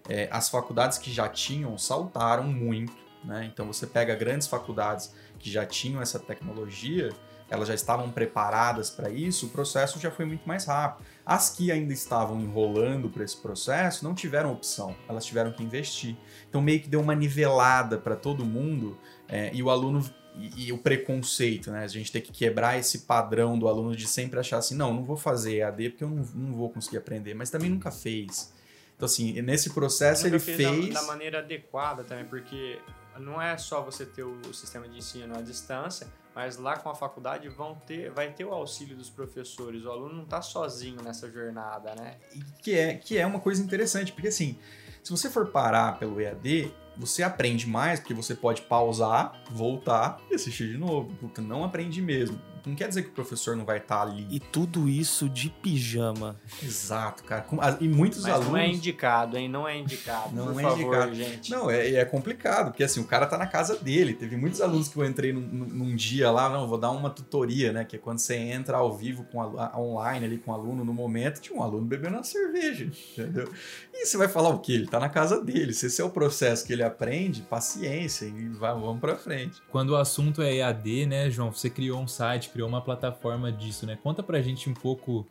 É, 0.08 0.28
as 0.30 0.48
faculdades 0.48 0.98
que 0.98 1.12
já 1.12 1.28
tinham 1.28 1.78
saltaram 1.78 2.44
muito, 2.44 2.92
né? 3.24 3.48
Então, 3.52 3.66
você 3.66 3.86
pega 3.86 4.14
grandes 4.14 4.48
faculdades 4.48 5.12
que 5.38 5.50
já 5.50 5.64
tinham 5.64 6.02
essa 6.02 6.18
tecnologia, 6.18 7.12
elas 7.48 7.68
já 7.68 7.74
estavam 7.74 8.10
preparadas 8.10 8.90
para 8.90 9.08
isso, 9.08 9.46
o 9.46 9.48
processo 9.50 10.00
já 10.00 10.10
foi 10.10 10.24
muito 10.24 10.46
mais 10.46 10.64
rápido. 10.64 11.06
As 11.26 11.50
que 11.50 11.72
ainda 11.72 11.92
estavam 11.92 12.40
enrolando 12.40 13.10
para 13.10 13.24
esse 13.24 13.36
processo 13.36 14.04
não 14.04 14.14
tiveram 14.14 14.52
opção, 14.52 14.94
elas 15.08 15.24
tiveram 15.24 15.50
que 15.50 15.60
investir. 15.60 16.16
Então 16.48 16.62
meio 16.62 16.80
que 16.80 16.88
deu 16.88 17.00
uma 17.00 17.16
nivelada 17.16 17.98
para 17.98 18.14
todo 18.14 18.44
mundo 18.44 18.96
é, 19.28 19.50
e 19.52 19.60
o 19.60 19.68
aluno 19.68 20.08
e, 20.36 20.66
e, 20.66 20.72
o 20.72 20.78
preconceito, 20.78 21.70
né? 21.72 21.82
A 21.82 21.88
gente 21.88 22.12
tem 22.12 22.22
que 22.22 22.30
quebrar 22.30 22.78
esse 22.78 23.00
padrão 23.00 23.58
do 23.58 23.66
aluno 23.66 23.96
de 23.96 24.06
sempre 24.06 24.38
achar 24.38 24.58
assim, 24.58 24.76
não, 24.76 24.94
não 24.94 25.02
vou 25.02 25.16
fazer 25.16 25.56
EAD 25.56 25.90
porque 25.90 26.04
eu 26.04 26.10
não, 26.10 26.24
não 26.34 26.52
vou 26.54 26.70
conseguir 26.70 26.98
aprender, 26.98 27.34
mas 27.34 27.50
também 27.50 27.70
nunca 27.70 27.90
fez. 27.90 28.52
Então 28.94 29.06
assim, 29.06 29.40
nesse 29.42 29.70
processo 29.70 30.28
ele 30.28 30.38
fez, 30.38 30.56
fez... 30.56 30.94
Da, 30.94 31.00
da 31.00 31.06
maneira 31.08 31.40
adequada 31.40 32.04
também, 32.04 32.26
porque 32.26 32.78
não 33.18 33.42
é 33.42 33.56
só 33.58 33.82
você 33.82 34.06
ter 34.06 34.22
o 34.22 34.54
sistema 34.54 34.88
de 34.88 34.98
ensino 34.98 35.36
à 35.36 35.40
distância, 35.40 36.06
mas 36.36 36.58
lá 36.58 36.76
com 36.76 36.90
a 36.90 36.94
faculdade 36.94 37.48
vão 37.48 37.74
ter, 37.74 38.10
vai 38.10 38.30
ter 38.30 38.44
o 38.44 38.52
auxílio 38.52 38.94
dos 38.94 39.08
professores. 39.08 39.86
O 39.86 39.90
aluno 39.90 40.16
não 40.16 40.24
está 40.24 40.42
sozinho 40.42 41.02
nessa 41.02 41.30
jornada, 41.30 41.94
né? 41.94 42.16
Que 42.62 42.74
é, 42.78 42.94
que 42.94 43.16
é 43.16 43.26
uma 43.26 43.40
coisa 43.40 43.62
interessante, 43.62 44.12
porque 44.12 44.28
assim, 44.28 44.58
se 45.02 45.10
você 45.10 45.30
for 45.30 45.46
parar 45.46 45.98
pelo 45.98 46.20
EAD, 46.20 46.70
você 46.94 47.22
aprende 47.22 47.66
mais 47.66 48.00
porque 48.00 48.12
você 48.12 48.34
pode 48.34 48.60
pausar, 48.60 49.32
voltar 49.50 50.20
e 50.30 50.34
assistir 50.34 50.70
de 50.70 50.76
novo, 50.76 51.10
não 51.38 51.64
aprende 51.64 52.02
mesmo. 52.02 52.38
Não 52.66 52.74
quer 52.74 52.88
dizer 52.88 53.02
que 53.02 53.10
o 53.10 53.12
professor 53.12 53.56
não 53.56 53.64
vai 53.64 53.78
estar 53.78 54.02
ali. 54.02 54.26
E 54.28 54.40
tudo 54.40 54.88
isso 54.88 55.28
de 55.28 55.48
pijama. 55.48 56.36
Exato, 56.62 57.22
cara. 57.22 57.46
E 57.80 57.88
muitos 57.88 58.22
Mas 58.22 58.32
alunos. 58.32 58.50
Não 58.50 58.56
é 58.56 58.68
indicado, 58.68 59.38
hein? 59.38 59.48
Não 59.48 59.68
é 59.68 59.78
indicado. 59.78 60.34
Não 60.34 60.52
por 60.52 60.60
é 60.60 60.62
favor, 60.62 60.80
indicado. 60.80 61.14
gente. 61.14 61.50
Não, 61.50 61.70
é, 61.70 61.94
é 61.94 62.04
complicado, 62.04 62.72
porque 62.72 62.82
assim, 62.82 63.00
o 63.00 63.04
cara 63.04 63.26
tá 63.26 63.38
na 63.38 63.46
casa 63.46 63.76
dele. 63.76 64.14
Teve 64.14 64.36
muitos 64.36 64.60
alunos 64.60 64.88
que 64.88 64.96
eu 64.96 65.04
entrei 65.04 65.32
num, 65.32 65.40
num 65.40 65.94
dia 65.94 66.30
lá, 66.30 66.48
não, 66.48 66.66
vou 66.66 66.76
dar 66.76 66.90
uma 66.90 67.08
tutoria, 67.08 67.72
né? 67.72 67.84
Que 67.84 67.96
é 67.96 67.98
quando 67.98 68.18
você 68.18 68.34
entra 68.34 68.78
ao 68.78 68.96
vivo 68.96 69.24
com 69.24 69.40
a, 69.40 69.78
online 69.78 70.26
ali 70.26 70.38
com 70.38 70.50
o 70.50 70.54
aluno 70.54 70.84
no 70.84 70.92
momento, 70.92 71.40
tinha 71.40 71.56
um 71.56 71.62
aluno 71.62 71.86
bebendo 71.86 72.16
uma 72.16 72.24
cerveja, 72.24 72.90
entendeu? 73.12 73.52
E 73.92 74.06
você 74.06 74.16
vai 74.16 74.28
falar 74.28 74.50
o 74.50 74.58
quê? 74.58 74.72
Ele 74.72 74.86
tá 74.86 74.98
na 74.98 75.08
casa 75.08 75.42
dele. 75.42 75.72
Se 75.72 75.86
esse 75.86 76.00
é 76.00 76.04
o 76.04 76.10
processo 76.10 76.66
que 76.66 76.72
ele 76.72 76.82
aprende, 76.82 77.42
paciência 77.42 78.26
e 78.26 78.48
vai, 78.48 78.72
vamos 78.72 79.00
pra 79.00 79.16
frente. 79.16 79.62
Quando 79.70 79.90
o 79.90 79.96
assunto 79.96 80.42
é 80.42 80.56
EAD, 80.56 81.06
né, 81.06 81.30
João? 81.30 81.52
Você 81.52 81.70
criou 81.70 82.00
um 82.00 82.08
site, 82.08 82.50
criou 82.56 82.68
uma 82.70 82.80
plataforma 82.80 83.52
disso, 83.52 83.84
né? 83.84 83.98
Conta 84.02 84.22
pra 84.22 84.40
gente 84.40 84.70
um 84.70 84.72
pouco, 84.72 85.26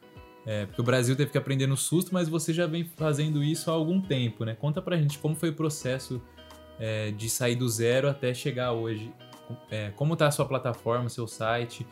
é, 0.46 0.68
porque 0.68 0.80
o 0.80 0.84
Brasil 0.84 1.16
teve 1.16 1.32
que 1.32 1.38
aprender 1.40 1.66
no 1.66 1.76
susto, 1.76 2.14
mas 2.14 2.30
você 2.30 2.54
já 2.54 2.68
vem 2.68 2.86
fazendo 2.86 3.44
isso 3.44 3.72
há 3.72 3.74
algum 3.74 4.00
tempo, 4.00 4.46
né? 4.46 4.54
Conta 4.54 4.80
pra 4.80 4.96
gente 4.96 5.18
como 5.18 5.34
foi 5.36 5.50
o 5.50 5.54
processo 5.54 6.22
é, 6.80 7.10
de 7.10 7.28
sair 7.28 7.56
do 7.56 7.68
zero 7.68 8.08
até 8.08 8.32
chegar 8.32 8.74
hoje. 8.74 9.12
É, 9.72 9.90
como 9.96 10.16
tá 10.16 10.28
a 10.28 10.32
sua 10.32 10.46
plataforma, 10.46 11.10
seu 11.10 11.28
site, 11.28 11.86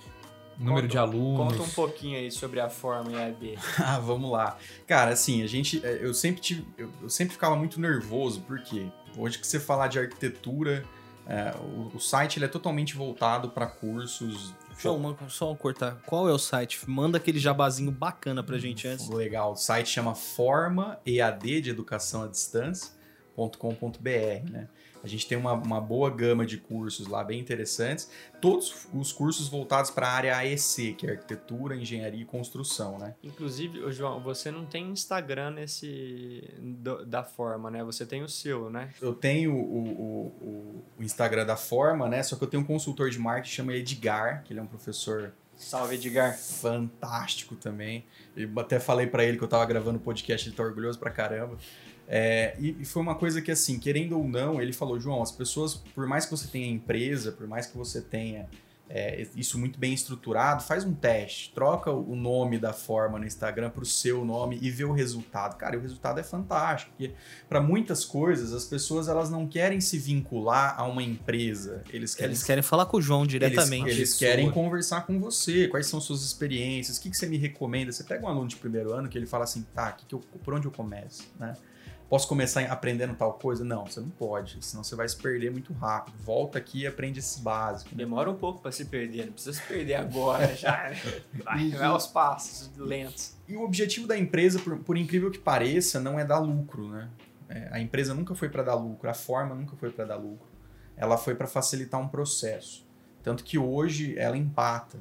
número 0.60 0.84
conta, 0.84 0.88
de 0.88 0.98
alunos. 1.00 1.58
Conta 1.58 1.64
um 1.64 1.74
pouquinho 1.74 2.20
aí 2.20 2.30
sobre 2.30 2.60
a 2.60 2.70
forma 2.70 3.12
EAD. 3.12 3.56
ah, 3.84 3.98
vamos 3.98 4.30
lá. 4.30 4.56
Cara, 4.86 5.14
assim, 5.14 5.42
a 5.42 5.48
gente, 5.48 5.84
é, 5.84 5.98
eu 6.00 6.14
sempre 6.14 6.42
tive, 6.42 6.64
eu, 6.78 6.92
eu 7.02 7.10
sempre 7.10 7.34
ficava 7.34 7.56
muito 7.56 7.82
nervoso, 7.82 8.42
porque 8.42 8.86
hoje 9.18 9.40
que 9.40 9.48
você 9.48 9.60
falar 9.60 9.88
de 9.88 9.98
arquitetura, 9.98 10.84
é, 11.26 11.56
o, 11.60 11.96
o, 11.96 12.00
site 12.00 12.38
ele 12.38 12.46
é 12.46 12.50
totalmente 12.50 12.96
voltado 12.96 13.50
para 13.50 13.66
cursos 13.66 14.54
só, 14.78 14.96
uma, 14.96 15.18
só 15.30 15.54
cortar. 15.56 15.98
Qual 16.06 16.30
é 16.30 16.32
o 16.32 16.38
site? 16.38 16.90
Manda 16.90 17.18
aquele 17.18 17.40
jabazinho 17.40 17.92
bacana 17.92 18.44
pra 18.44 18.58
gente 18.58 18.88
antes. 18.88 19.10
Legal. 19.10 19.54
O 19.54 19.56
site 19.56 19.90
chama 19.90 20.16
Forma 20.16 21.00
EAD 21.06 21.62
de 21.62 21.70
Educação 21.70 22.24
à 22.24 22.28
Distância.com.br, 22.28 24.52
né? 24.52 24.68
A 25.04 25.08
gente 25.08 25.28
tem 25.28 25.38
uma, 25.38 25.54
uma 25.54 25.82
boa 25.82 26.10
gama 26.10 26.46
de 26.46 26.58
cursos 26.58 27.08
lá, 27.08 27.24
bem 27.24 27.40
interessantes. 27.40 28.10
Todos 28.42 28.88
os 28.94 29.12
cursos 29.12 29.50
voltados 29.50 29.92
para 29.92 30.08
a 30.08 30.12
área 30.12 30.38
AEC, 30.38 30.94
que 30.94 31.06
é 31.06 31.12
Arquitetura, 31.12 31.76
Engenharia 31.76 32.22
e 32.22 32.26
Construção, 32.26 32.98
né? 32.98 33.14
Inclusive, 33.22 33.92
João, 33.92 34.22
você 34.22 34.50
não 34.50 34.66
tem 34.66 34.90
Instagram 34.90 35.52
nesse 35.52 36.44
da 37.06 37.24
forma, 37.24 37.70
né? 37.70 37.84
Você 37.84 38.06
tem 38.06 38.24
o 38.24 38.30
seu, 38.30 38.70
né? 38.70 38.90
Eu 39.02 39.14
tenho 39.14 39.54
o, 39.54 39.88
o, 39.90 40.84
o 41.00 41.04
Instagram 41.04 41.46
da 41.46 41.58
forma, 41.58 42.08
né? 42.08 42.24
Só 42.24 42.36
que 42.38 42.44
eu 42.44 42.48
tenho 42.48 42.64
um 42.64 42.66
consultor 42.66 43.10
de 43.10 43.20
marketing 43.20 43.50
que 43.50 43.56
chama 43.56 43.74
Edgar, 43.74 44.44
que 44.44 44.54
ele 44.54 44.60
é 44.60 44.64
um 44.64 44.68
professor 44.68 45.34
Salve, 45.64 45.96
Edgar. 45.96 46.38
Fantástico 46.38 47.56
também. 47.56 48.06
Eu 48.36 48.50
até 48.58 48.80
falei 48.80 49.08
para 49.08 49.24
ele 49.24 49.38
que 49.38 49.44
eu 49.44 49.48
tava 49.48 49.66
gravando 49.66 49.98
o 49.98 50.02
podcast, 50.02 50.48
ele 50.48 50.56
tá 50.56 50.64
orgulhoso 50.64 51.00
pra 51.00 51.10
caramba. 51.10 51.58
É, 52.08 52.56
e, 52.60 52.82
e, 52.82 52.86
foi 52.86 53.02
uma 53.02 53.16
coisa 53.16 53.42
que, 53.42 53.50
assim, 53.50 53.80
querendo 53.80 54.18
ou 54.18 54.28
não, 54.28 54.62
ele 54.62 54.74
falou: 54.74 55.00
João, 55.00 55.22
as 55.22 55.32
pessoas, 55.32 55.76
por 55.96 56.06
mais 56.06 56.26
que 56.26 56.32
você 56.32 56.48
tenha 56.48 56.68
empresa, 56.68 57.32
por 57.32 57.48
mais 57.48 57.66
que 57.66 57.78
você 57.78 58.02
tenha 58.02 58.48
é, 58.90 59.26
isso 59.36 59.58
muito 59.58 59.80
bem 59.80 59.94
estruturado, 59.94 60.62
faz 60.62 60.84
um 60.84 60.94
teste, 60.94 61.52
troca 61.54 61.90
o 61.90 62.16
nome 62.16 62.60
da 62.60 62.74
forma 62.74 63.18
no 63.18 63.26
Instagram 63.26 63.70
para 63.70 63.82
o 63.82 63.86
seu 63.86 64.24
nome 64.26 64.60
e 64.62 64.70
vê 64.70 64.84
o 64.84 64.92
resultado. 64.92 65.58
Cara, 65.58 65.78
o 65.78 65.82
resultado 65.82 66.20
é 66.20 66.24
fantástico, 66.24 66.92
porque 66.92 67.14
para 67.48 67.62
muitas 67.62 68.06
coisas 68.06 68.54
as 68.54 68.66
pessoas 68.66 69.08
elas 69.08 69.30
não 69.30 69.48
querem 69.48 69.82
se 69.82 69.98
vincular 69.98 70.76
a 70.78 70.84
uma 70.86 71.02
empresa, 71.02 71.84
eles 71.92 72.14
querem, 72.14 72.32
eles 72.32 72.44
querem 72.44 72.62
falar 72.62 72.86
com 72.86 72.98
o 72.98 73.02
João 73.02 73.26
diretamente. 73.26 73.88
Eles, 73.88 73.98
eles 73.98 74.14
querem 74.16 74.52
conversar 74.52 75.08
com 75.08 75.20
você, 75.20 75.68
quais 75.68 75.88
são 75.88 76.00
suas 76.00 76.22
experiências, 76.24 76.98
o 76.98 77.02
que, 77.02 77.10
que 77.10 77.18
você 77.18 77.26
me 77.26 77.38
recomenda. 77.38 77.92
Você 77.92 78.04
pega 78.04 78.26
um 78.26 78.28
aluno 78.28 78.48
de 78.48 78.58
primeiro 78.58 78.94
ano 78.94 79.10
que 79.10 79.18
ele 79.18 79.26
fala 79.26 79.46
assim, 79.46 79.66
tá, 79.74 79.92
que 79.92 80.06
que 80.06 80.14
eu, 80.14 80.20
por 80.44 80.54
onde 80.54 80.68
eu 80.68 80.72
começo, 80.72 81.32
né? 81.40 81.56
Posso 82.14 82.28
começar 82.28 82.62
aprendendo 82.66 83.16
tal 83.16 83.34
coisa? 83.34 83.66
Não, 83.66 83.88
você 83.88 84.00
não 84.00 84.12
pode, 84.12 84.64
senão 84.64 84.84
você 84.84 84.96
vai 84.96 85.10
se 85.10 85.18
perder 85.18 85.50
muito 85.50 85.74
rápido. 85.74 86.14
Volta 86.20 86.60
aqui 86.60 86.82
e 86.82 86.86
aprende 86.86 87.18
esse 87.18 87.42
básico. 87.42 87.90
Né? 87.90 88.04
Demora 88.04 88.30
um 88.30 88.36
pouco 88.36 88.62
para 88.62 88.72
se 88.72 88.86
perder, 88.86 89.26
não 89.26 89.34
precisa 89.34 89.60
se 89.60 89.68
perder 89.68 89.96
agora 89.96 90.46
já. 90.56 90.94
Vai, 91.44 91.72
vai 91.72 91.88
aos 91.88 92.06
passos 92.06 92.70
lentos. 92.78 93.36
E 93.48 93.56
o 93.56 93.64
objetivo 93.64 94.06
da 94.06 94.16
empresa, 94.16 94.60
por, 94.60 94.78
por 94.78 94.96
incrível 94.96 95.32
que 95.32 95.40
pareça, 95.40 96.00
não 96.00 96.20
é 96.20 96.24
dar 96.24 96.38
lucro, 96.38 96.88
né? 96.88 97.10
É, 97.50 97.70
a 97.72 97.80
empresa 97.80 98.14
nunca 98.14 98.36
foi 98.36 98.48
para 98.48 98.62
dar 98.62 98.76
lucro, 98.76 99.10
a 99.10 99.16
forma 99.16 99.56
nunca 99.56 99.76
foi 99.76 99.90
para 99.90 100.06
dar 100.06 100.18
lucro. 100.18 100.48
Ela 100.96 101.18
foi 101.18 101.34
para 101.34 101.48
facilitar 101.48 102.00
um 102.00 102.08
processo. 102.08 102.88
Tanto 103.24 103.44
que 103.44 103.58
hoje 103.58 104.16
ela 104.20 104.38
empata 104.38 105.00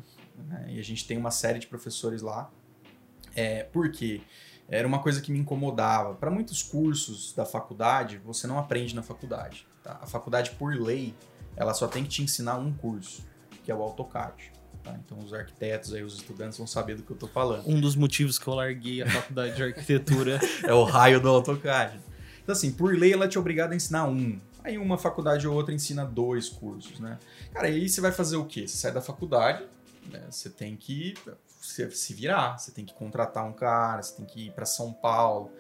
né? 0.49 0.65
E 0.71 0.81
a 0.81 0.83
gente 0.83 1.07
tem 1.07 1.19
uma 1.19 1.31
série 1.31 1.59
de 1.59 1.67
professores 1.67 2.23
lá. 2.23 2.51
É, 3.35 3.65
por 3.65 3.91
quê? 3.91 4.23
Era 4.73 4.89
uma 4.89 5.01
coisa 5.01 5.21
que 5.21 5.31
me 5.31 5.39
incomodava. 5.39 6.15
Para 6.15 6.31
muitos 6.31 6.63
cursos 6.63 7.35
da 7.35 7.45
faculdade, 7.45 8.17
você 8.25 8.47
não 8.47 8.59
aprende 8.59 8.95
na 8.95 9.03
faculdade. 9.03 9.67
Tá? 9.85 9.99
A 10.01 10.07
faculdade, 10.07 10.53
por 10.53 10.75
lei, 10.75 11.15
ela 11.55 11.75
só 11.75 11.87
tem 11.87 12.03
que 12.03 12.09
te 12.09 12.23
ensinar 12.23 12.57
um 12.57 12.73
curso, 12.73 13.23
que 13.63 13.71
é 13.71 13.75
o 13.75 13.83
AutoCAD. 13.83 14.51
Tá? 14.83 14.99
Então, 15.05 15.19
os 15.19 15.35
arquitetos 15.35 15.93
aí, 15.93 16.03
os 16.03 16.15
estudantes 16.15 16.57
vão 16.57 16.67
saber 16.67 16.97
do 16.97 17.03
que 17.03 17.11
eu 17.11 17.15
estou 17.15 17.29
falando. 17.29 17.69
Um 17.69 17.79
dos 17.79 17.95
motivos 17.95 18.39
que 18.39 18.47
eu 18.49 18.55
larguei 18.55 19.03
a 19.03 19.11
faculdade 19.11 19.55
de 19.55 19.63
arquitetura. 19.63 20.41
é 20.65 20.73
o 20.73 20.85
raio 20.85 21.21
do 21.21 21.29
AutoCAD. 21.29 22.01
Então, 22.43 22.55
assim, 22.55 22.73
por 22.73 22.97
lei, 22.97 23.13
ela 23.13 23.27
é 23.27 23.29
te 23.29 23.39
obrigada 23.39 23.75
a 23.75 23.77
ensinar 23.77 24.07
um. 24.07 24.41
Aí 24.65 24.79
uma 24.79 24.97
faculdade 24.97 25.47
ou 25.47 25.55
outra 25.55 25.75
ensina 25.75 26.03
dois 26.03 26.49
cursos, 26.49 26.99
né? 26.99 27.19
Cara, 27.53 27.67
aí 27.67 27.87
você 27.87 28.01
vai 28.01 28.11
fazer 28.11 28.37
o 28.37 28.47
quê? 28.47 28.67
Você 28.67 28.79
sai 28.79 28.93
da 28.93 29.03
faculdade, 29.03 29.65
né? 30.11 30.23
você 30.31 30.49
tem 30.49 30.77
que 30.77 31.13
se 31.63 32.15
virar, 32.15 32.59
você 32.59 32.71
tem 32.71 32.85
que 32.85 32.93
contratar 32.95 33.45
um 33.47 33.53
cara, 33.53 34.03
você 34.03 34.17
tem 34.17 34.27
que 34.27 34.47
ir 34.47 34.53
para 34.53 34.67
São 34.67 34.93
Paulo. 34.93 35.51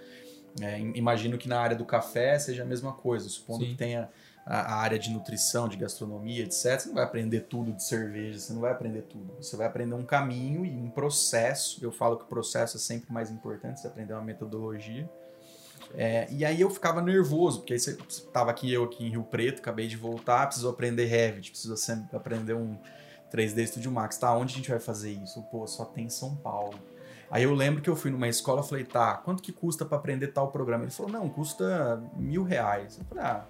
É, 0.60 0.78
imagino 0.78 1.38
que 1.38 1.48
na 1.48 1.60
área 1.60 1.76
do 1.76 1.84
café 1.84 2.38
seja 2.38 2.62
a 2.62 2.66
mesma 2.66 2.92
coisa, 2.92 3.28
supondo 3.28 3.64
Sim. 3.64 3.70
que 3.70 3.76
tenha 3.76 4.10
a, 4.44 4.74
a, 4.74 4.74
área 4.76 4.98
de 4.98 5.10
nutrição, 5.10 5.66
de 5.68 5.76
gastronomia, 5.76 6.42
etc. 6.42 6.78
Você 6.78 6.88
não 6.88 6.94
vai 6.94 7.04
aprender 7.04 7.42
tudo 7.42 7.72
de 7.72 7.82
cerveja, 7.82 8.38
você 8.38 8.52
não 8.52 8.60
vai 8.60 8.72
aprender 8.72 9.02
tudo. 9.02 9.34
Você 9.40 9.56
vai 9.56 9.66
aprender 9.66 9.94
um 9.94 10.04
caminho 10.04 10.66
e 10.66 10.70
um 10.70 10.90
processo. 10.90 11.82
Eu 11.82 11.90
falo 11.90 12.18
que 12.18 12.24
o 12.24 12.26
processo 12.26 12.76
é 12.76 12.80
sempre 12.80 13.12
mais 13.12 13.30
importante, 13.30 13.80
você 13.80 13.86
aprender 13.86 14.12
uma 14.12 14.22
metodologia. 14.22 15.08
É, 15.94 16.26
e 16.30 16.44
aí 16.44 16.60
eu 16.60 16.70
ficava 16.70 17.02
nervoso, 17.02 17.60
porque 17.60 17.74
aí 17.74 17.78
você 17.78 17.96
tava 18.32 18.50
aqui, 18.50 18.72
eu 18.72 18.84
aqui 18.84 19.04
em 19.04 19.10
Rio 19.10 19.24
Preto, 19.24 19.58
acabei 19.58 19.86
de 19.86 19.96
voltar, 19.96 20.46
preciso 20.46 20.68
aprender 20.68 21.04
Revit, 21.04 21.50
preciso 21.50 21.74
aprender 22.12 22.54
um 22.54 22.78
3D 23.32 23.66
Studio 23.66 23.90
Max. 23.90 24.18
Tá, 24.18 24.34
onde 24.36 24.54
a 24.54 24.56
gente 24.56 24.70
vai 24.70 24.78
fazer 24.78 25.10
isso? 25.12 25.42
Pô, 25.50 25.66
só 25.66 25.84
tem 25.84 26.04
em 26.04 26.10
São 26.10 26.36
Paulo. 26.36 26.78
Aí 27.30 27.44
eu 27.44 27.54
lembro 27.54 27.80
que 27.80 27.88
eu 27.88 27.96
fui 27.96 28.10
numa 28.10 28.28
escola 28.28 28.60
e 28.60 28.68
falei, 28.68 28.84
tá, 28.84 29.14
quanto 29.14 29.42
que 29.42 29.52
custa 29.52 29.86
para 29.86 29.96
aprender 29.96 30.28
tal 30.28 30.48
programa? 30.52 30.84
Ele 30.84 30.90
falou, 30.90 31.10
não, 31.10 31.28
custa 31.30 32.02
mil 32.14 32.42
reais. 32.42 32.98
Eu 32.98 33.04
falei, 33.06 33.24
ah, 33.24 33.44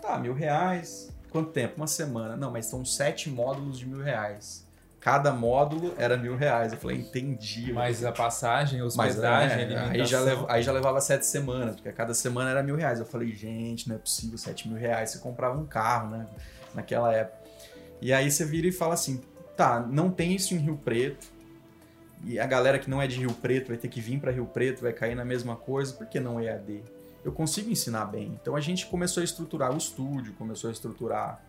tá, 0.00 0.18
mil 0.18 0.34
reais. 0.34 1.08
Quanto 1.30 1.50
tempo? 1.50 1.76
Uma 1.76 1.86
semana. 1.86 2.36
Não, 2.36 2.50
mas 2.50 2.66
são 2.66 2.84
sete 2.84 3.30
módulos 3.30 3.78
de 3.78 3.86
mil 3.86 4.02
reais. 4.02 4.66
Cada 4.98 5.32
módulo 5.32 5.94
era 5.98 6.16
mil 6.16 6.36
reais. 6.36 6.72
Eu 6.72 6.78
falei, 6.78 6.98
entendi. 6.98 7.72
Mas 7.72 8.04
a 8.04 8.12
passagem, 8.12 8.82
hospedagem, 8.82 9.68
Mas, 9.68 9.98
é, 9.98 10.00
aí, 10.00 10.04
já 10.04 10.20
lev, 10.20 10.44
aí 10.48 10.62
já 10.62 10.72
levava 10.72 11.00
sete 11.00 11.26
semanas, 11.26 11.76
porque 11.76 11.90
cada 11.92 12.14
semana 12.14 12.50
era 12.50 12.62
mil 12.62 12.76
reais. 12.76 13.00
Eu 13.00 13.06
falei, 13.06 13.32
gente, 13.32 13.88
não 13.88 13.96
é 13.96 13.98
possível, 13.98 14.38
sete 14.38 14.68
mil 14.68 14.78
reais. 14.78 15.10
Você 15.10 15.18
comprava 15.18 15.58
um 15.58 15.66
carro, 15.66 16.10
né? 16.10 16.26
Naquela 16.74 17.12
época. 17.12 17.41
E 18.02 18.12
aí 18.12 18.28
você 18.28 18.44
vira 18.44 18.66
e 18.66 18.72
fala 18.72 18.94
assim, 18.94 19.22
tá, 19.56 19.78
não 19.78 20.10
tem 20.10 20.34
isso 20.34 20.52
em 20.54 20.58
Rio 20.58 20.76
Preto. 20.76 21.24
E 22.24 22.36
a 22.36 22.46
galera 22.46 22.76
que 22.76 22.90
não 22.90 23.00
é 23.00 23.06
de 23.06 23.16
Rio 23.20 23.32
Preto 23.32 23.68
vai 23.68 23.76
ter 23.76 23.86
que 23.86 24.00
vir 24.00 24.18
para 24.18 24.32
Rio 24.32 24.44
Preto, 24.44 24.82
vai 24.82 24.92
cair 24.92 25.14
na 25.14 25.24
mesma 25.24 25.54
coisa, 25.54 25.92
por 25.94 26.08
que 26.08 26.18
não 26.18 26.40
EAD? 26.40 26.82
Eu 27.24 27.30
consigo 27.30 27.70
ensinar 27.70 28.06
bem. 28.06 28.36
Então 28.42 28.56
a 28.56 28.60
gente 28.60 28.86
começou 28.86 29.20
a 29.20 29.24
estruturar 29.24 29.72
o 29.72 29.76
estúdio, 29.76 30.32
começou 30.32 30.68
a 30.68 30.72
estruturar 30.72 31.40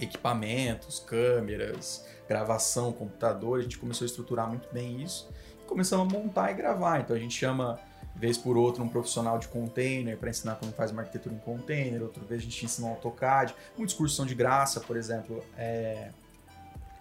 equipamentos, 0.00 1.00
câmeras, 1.00 2.06
gravação, 2.26 2.90
computador, 2.90 3.58
a 3.58 3.62
gente 3.62 3.76
começou 3.76 4.06
a 4.06 4.06
estruturar 4.06 4.48
muito 4.48 4.72
bem 4.72 5.02
isso 5.02 5.28
e 5.62 5.66
começamos 5.66 6.10
a 6.10 6.18
montar 6.18 6.50
e 6.50 6.54
gravar. 6.54 7.00
Então 7.00 7.14
a 7.14 7.18
gente 7.18 7.34
chama, 7.34 7.78
vez 8.18 8.36
por 8.36 8.56
outra, 8.56 8.82
um 8.82 8.88
profissional 8.88 9.38
de 9.38 9.46
container 9.48 10.16
para 10.16 10.28
ensinar 10.28 10.56
como 10.56 10.72
faz 10.72 10.90
uma 10.90 11.02
arquitetura 11.02 11.34
em 11.34 11.38
container, 11.38 12.02
outra 12.02 12.22
vez 12.24 12.42
a 12.42 12.44
gente 12.44 12.64
ensina 12.64 12.88
um 12.88 12.90
AutoCAD. 12.90 13.54
Muitos 13.76 13.94
cursos 13.94 14.16
são 14.16 14.26
de 14.26 14.34
graça, 14.34 14.80
por 14.80 14.96
exemplo. 14.96 15.44
É... 15.56 16.10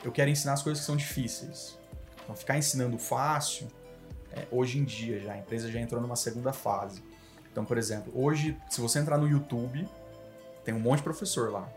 Eu 0.03 0.12
quero 0.12 0.29
ensinar 0.29 0.53
as 0.53 0.62
coisas 0.62 0.79
que 0.79 0.86
são 0.86 0.95
difíceis. 0.95 1.77
Então 2.24 2.36
ficar 2.36 2.57
ensinando 2.57 2.97
fácil, 3.00 3.67
é, 4.31 4.45
hoje 4.51 4.77
em 4.77 4.83
dia 4.83 5.19
já, 5.19 5.33
a 5.33 5.38
empresa 5.38 5.71
já 5.71 5.79
entrou 5.79 6.00
numa 6.00 6.15
segunda 6.15 6.53
fase. 6.53 7.01
Então, 7.51 7.65
por 7.65 7.77
exemplo, 7.77 8.12
hoje, 8.15 8.55
se 8.69 8.79
você 8.79 9.00
entrar 9.00 9.17
no 9.17 9.27
YouTube, 9.27 9.88
tem 10.63 10.75
um 10.75 10.79
monte 10.79 10.97
de 10.97 11.03
professor 11.03 11.51
lá. 11.51 11.67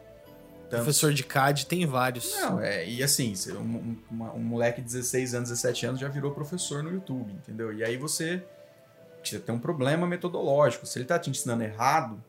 Tanto... 0.68 0.84
Professor 0.84 1.12
de 1.12 1.24
CAD 1.24 1.66
tem 1.66 1.86
vários. 1.86 2.38
Não, 2.40 2.60
é, 2.60 2.86
e 2.86 3.02
assim, 3.02 3.32
um, 3.52 3.96
um, 4.12 4.24
um, 4.34 4.40
moleque 4.40 4.82
de 4.82 4.86
16 4.86 5.34
anos, 5.34 5.48
17 5.48 5.86
anos 5.86 6.00
já 6.00 6.08
virou 6.08 6.32
professor 6.32 6.82
no 6.82 6.92
YouTube, 6.92 7.32
entendeu? 7.32 7.72
E 7.72 7.82
aí 7.82 7.96
você 7.96 8.44
tem 9.22 9.54
um 9.54 9.58
problema 9.58 10.06
metodológico. 10.06 10.86
Se 10.86 10.98
ele 10.98 11.04
está 11.04 11.18
te 11.18 11.30
ensinando 11.30 11.62
errado, 11.62 12.22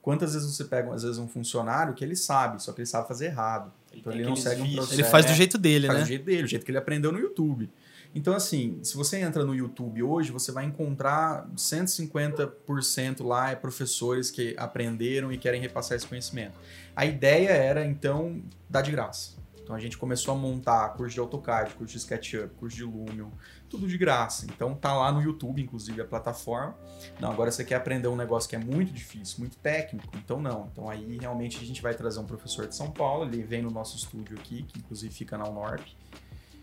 quantas 0.00 0.34
vezes 0.34 0.54
você 0.54 0.64
pega, 0.64 0.92
às 0.94 1.02
vezes, 1.02 1.18
um 1.18 1.28
funcionário 1.28 1.94
que 1.94 2.04
ele 2.04 2.16
sabe, 2.16 2.62
só 2.62 2.72
que 2.72 2.80
ele 2.80 2.86
sabe 2.86 3.08
fazer 3.08 3.26
errado. 3.26 3.72
Então 3.92 4.12
ele, 4.12 4.22
ele 4.22 4.28
não 4.28 4.36
segue 4.36 4.62
um 4.62 4.72
processo. 4.72 4.94
Ele 4.94 5.04
faz 5.04 5.26
do 5.26 5.34
jeito 5.34 5.58
dele, 5.58 5.86
faz 5.86 5.98
né? 5.98 6.04
do 6.04 6.08
jeito 6.08 6.24
dele, 6.24 6.44
o 6.44 6.46
jeito 6.46 6.64
que 6.64 6.70
ele 6.70 6.78
aprendeu 6.78 7.10
no 7.10 7.18
YouTube. 7.18 7.70
Então, 8.14 8.34
assim, 8.34 8.78
se 8.82 8.96
você 8.96 9.18
entra 9.18 9.44
no 9.44 9.54
YouTube 9.54 10.02
hoje, 10.02 10.32
você 10.32 10.50
vai 10.50 10.64
encontrar 10.64 11.46
150% 11.54 13.22
lá 13.22 13.50
é 13.50 13.54
professores 13.54 14.30
que 14.30 14.54
aprenderam 14.56 15.30
e 15.30 15.36
querem 15.36 15.60
repassar 15.60 15.96
esse 15.96 16.06
conhecimento. 16.06 16.58
A 16.94 17.04
ideia 17.04 17.50
era, 17.50 17.84
então, 17.84 18.40
dar 18.70 18.80
de 18.80 18.90
graça. 18.90 19.32
Então 19.66 19.74
a 19.74 19.80
gente 19.80 19.98
começou 19.98 20.32
a 20.32 20.36
montar 20.36 20.90
curso 20.90 21.12
de 21.12 21.18
AutoCAD, 21.18 21.74
curso 21.74 21.92
de 21.92 21.98
SketchUp, 21.98 22.54
curso 22.54 22.76
de 22.76 22.84
Lumion, 22.84 23.30
tudo 23.68 23.88
de 23.88 23.98
graça. 23.98 24.46
Então 24.46 24.76
tá 24.76 24.96
lá 24.96 25.10
no 25.10 25.20
YouTube, 25.20 25.60
inclusive, 25.60 26.00
a 26.00 26.04
plataforma. 26.04 26.76
Não, 27.18 27.32
agora 27.32 27.50
você 27.50 27.64
quer 27.64 27.74
aprender 27.74 28.06
um 28.06 28.14
negócio 28.14 28.48
que 28.48 28.54
é 28.54 28.60
muito 28.60 28.92
difícil, 28.92 29.40
muito 29.40 29.56
técnico, 29.56 30.06
então 30.18 30.40
não. 30.40 30.70
Então 30.70 30.88
aí 30.88 31.18
realmente 31.20 31.60
a 31.60 31.66
gente 31.66 31.82
vai 31.82 31.94
trazer 31.94 32.20
um 32.20 32.24
professor 32.24 32.68
de 32.68 32.76
São 32.76 32.92
Paulo, 32.92 33.24
ele 33.24 33.42
vem 33.42 33.60
no 33.60 33.68
nosso 33.68 33.96
estúdio 33.96 34.38
aqui, 34.38 34.62
que 34.62 34.78
inclusive 34.78 35.12
fica 35.12 35.36
na 35.36 35.48
Unorp. 35.48 35.84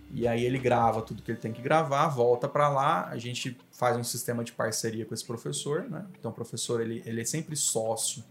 E 0.10 0.26
aí 0.26 0.46
ele 0.46 0.58
grava 0.58 1.02
tudo 1.02 1.22
que 1.22 1.30
ele 1.30 1.39
tem 1.39 1.52
que 1.52 1.62
gravar, 1.62 2.08
volta 2.08 2.48
para 2.48 2.70
lá, 2.70 3.10
a 3.10 3.18
gente 3.18 3.58
faz 3.74 3.98
um 3.98 4.04
sistema 4.04 4.46
de 4.46 4.54
parceria 4.54 5.06
com 5.06 5.13
esse 5.13 5.26
professor, 5.26 5.89
né? 5.89 6.06
Então 6.18 6.32
o 6.32 6.34
professor 6.34 6.80
ele, 6.80 7.04
ele 7.06 7.20
é 7.20 7.26
sempre 7.26 7.54
sócio 7.58 8.24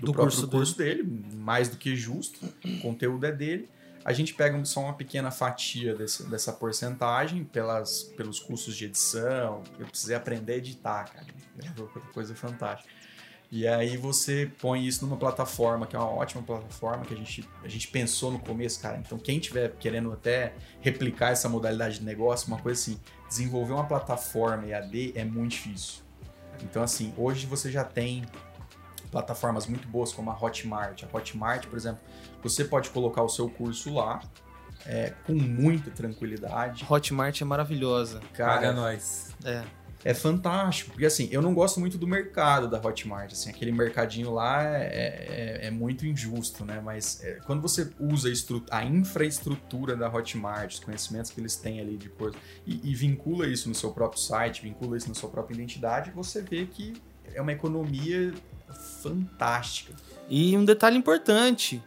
do, 0.00 0.06
do 0.06 0.12
próprio 0.12 0.36
curso, 0.36 0.48
curso 0.48 0.76
dele. 0.76 1.04
dele, 1.04 1.36
mais 1.36 1.68
do 1.68 1.76
que 1.76 1.94
justo, 1.94 2.44
o 2.64 2.80
conteúdo 2.80 3.24
é 3.24 3.30
dele. 3.30 3.68
A 4.04 4.12
gente 4.12 4.32
pega 4.34 4.62
só 4.64 4.80
uma 4.80 4.94
pequena 4.94 5.30
fatia 5.30 5.94
desse, 5.94 6.22
dessa 6.24 6.52
porcentagem 6.52 7.44
pelas, 7.44 8.02
pelos 8.02 8.40
custos 8.40 8.76
de 8.76 8.86
edição. 8.86 9.62
Eu 9.78 9.86
precisei 9.86 10.16
aprender 10.16 10.54
a 10.54 10.56
editar, 10.56 11.04
cara. 11.04 11.26
É 11.58 12.12
coisa 12.12 12.34
fantástica. 12.34 12.90
E 13.52 13.66
aí 13.66 13.96
você 13.96 14.50
põe 14.60 14.86
isso 14.86 15.04
numa 15.04 15.16
plataforma, 15.16 15.84
que 15.84 15.96
é 15.96 15.98
uma 15.98 16.08
ótima 16.08 16.40
plataforma 16.40 17.04
que 17.04 17.12
a 17.12 17.16
gente, 17.16 17.48
a 17.64 17.68
gente 17.68 17.88
pensou 17.88 18.30
no 18.30 18.38
começo, 18.38 18.80
cara. 18.80 18.96
Então, 18.96 19.18
quem 19.18 19.40
tiver 19.40 19.72
querendo 19.72 20.12
até 20.12 20.54
replicar 20.80 21.32
essa 21.32 21.48
modalidade 21.48 21.98
de 21.98 22.04
negócio, 22.04 22.46
uma 22.46 22.60
coisa 22.60 22.80
assim, 22.80 23.00
desenvolver 23.28 23.72
uma 23.72 23.86
plataforma 23.86 24.66
EAD 24.66 25.14
é 25.16 25.24
muito 25.24 25.50
difícil. 25.52 26.02
Então, 26.62 26.80
assim, 26.80 27.12
hoje 27.16 27.44
você 27.44 27.72
já 27.72 27.82
tem 27.82 28.24
plataformas 29.10 29.66
muito 29.66 29.88
boas 29.88 30.12
como 30.12 30.30
a 30.30 30.38
Hotmart. 30.40 31.02
A 31.02 31.16
Hotmart, 31.16 31.66
por 31.66 31.76
exemplo, 31.76 32.00
você 32.42 32.64
pode 32.64 32.90
colocar 32.90 33.22
o 33.22 33.28
seu 33.28 33.48
curso 33.48 33.94
lá 33.94 34.20
é, 34.86 35.12
com 35.26 35.34
muita 35.34 35.90
tranquilidade. 35.90 36.86
Hotmart 36.88 37.40
é 37.40 37.44
maravilhosa. 37.44 38.20
Cara, 38.32 38.54
Paga 38.54 38.72
nós. 38.72 39.34
É. 39.44 39.64
É 40.02 40.14
fantástico, 40.14 40.92
porque 40.92 41.04
assim, 41.04 41.28
eu 41.30 41.42
não 41.42 41.52
gosto 41.52 41.78
muito 41.78 41.98
do 41.98 42.06
mercado 42.06 42.68
da 42.68 42.78
Hotmart, 42.78 43.32
assim, 43.32 43.50
aquele 43.50 43.70
mercadinho 43.70 44.32
lá 44.32 44.64
é, 44.64 45.60
é, 45.62 45.66
é 45.66 45.70
muito 45.70 46.06
injusto, 46.06 46.64
né? 46.64 46.80
Mas 46.82 47.22
é, 47.22 47.34
quando 47.44 47.60
você 47.60 47.90
usa 48.00 48.30
a, 48.70 48.78
a, 48.78 48.84
infraestrutura 48.84 49.94
da 49.94 50.08
Hotmart, 50.08 50.72
os 50.72 50.80
conhecimentos 50.80 51.30
que 51.30 51.38
eles 51.38 51.54
têm 51.54 51.80
ali 51.80 51.98
de 51.98 52.08
coisa, 52.08 52.34
e, 52.66 52.80
e 52.90 52.94
vincula 52.94 53.46
isso 53.46 53.68
no 53.68 53.74
seu 53.74 53.92
próprio 53.92 54.18
site, 54.18 54.62
vincula 54.62 54.96
isso 54.96 55.08
na 55.08 55.14
sua 55.14 55.28
própria 55.28 55.54
identidade, 55.54 56.10
você 56.12 56.40
vê 56.40 56.64
que 56.64 56.94
é 57.34 57.42
uma 57.42 57.52
economia 57.52 58.32
fantástica. 59.02 59.94
E 60.30 60.56
um 60.56 60.64
detalhe 60.64 60.96
importante: 60.96 61.82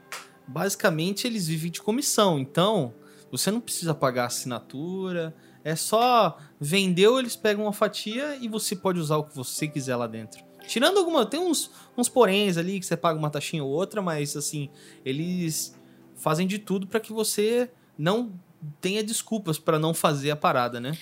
basicamente 0.48 1.28
eles 1.28 1.48
vivem 1.48 1.72
de 1.72 1.82
comissão, 1.82 2.40
então 2.40 2.94
você 3.32 3.50
não 3.50 3.60
precisa 3.60 3.94
pagar 3.94 4.26
assinatura, 4.26 5.36
é 5.64 5.76
só 5.76 6.38
vendeu, 6.60 7.20
eles 7.20 7.36
pegam 7.36 7.66
uma 7.66 7.74
fatia 7.74 8.36
e 8.36 8.48
você 8.48 8.76
pode 8.76 9.00
usar 9.00 9.18
o 9.18 9.24
que 9.24 9.36
você 9.36 9.68
quiser 9.68 9.96
lá 9.96 10.08
dentro. 10.08 10.44
Tirando 10.68 10.98
alguma, 10.98 11.26
tem 11.26 11.40
uns, 11.40 11.72
uns 11.98 12.08
poréns 12.08 12.58
ali 12.58 12.80
que 12.80 12.86
você 12.86 12.96
paga 12.96 13.18
uma 13.18 13.30
taxinha 13.30 13.64
ou 13.64 13.70
outra, 13.70 14.02
mas 14.02 14.36
assim, 14.36 14.70
eles 15.04 15.76
fazem 16.16 16.48
de 16.48 16.60
tudo 16.60 16.88
para 16.88 17.00
que 17.00 17.12
você 17.12 17.70
não 17.98 18.32
tenha 18.80 19.04
desculpas 19.04 19.60
para 19.60 19.78
não 19.78 19.94
fazer 19.94 20.32
a 20.32 20.36
parada, 20.36 20.80
né? 20.80 20.98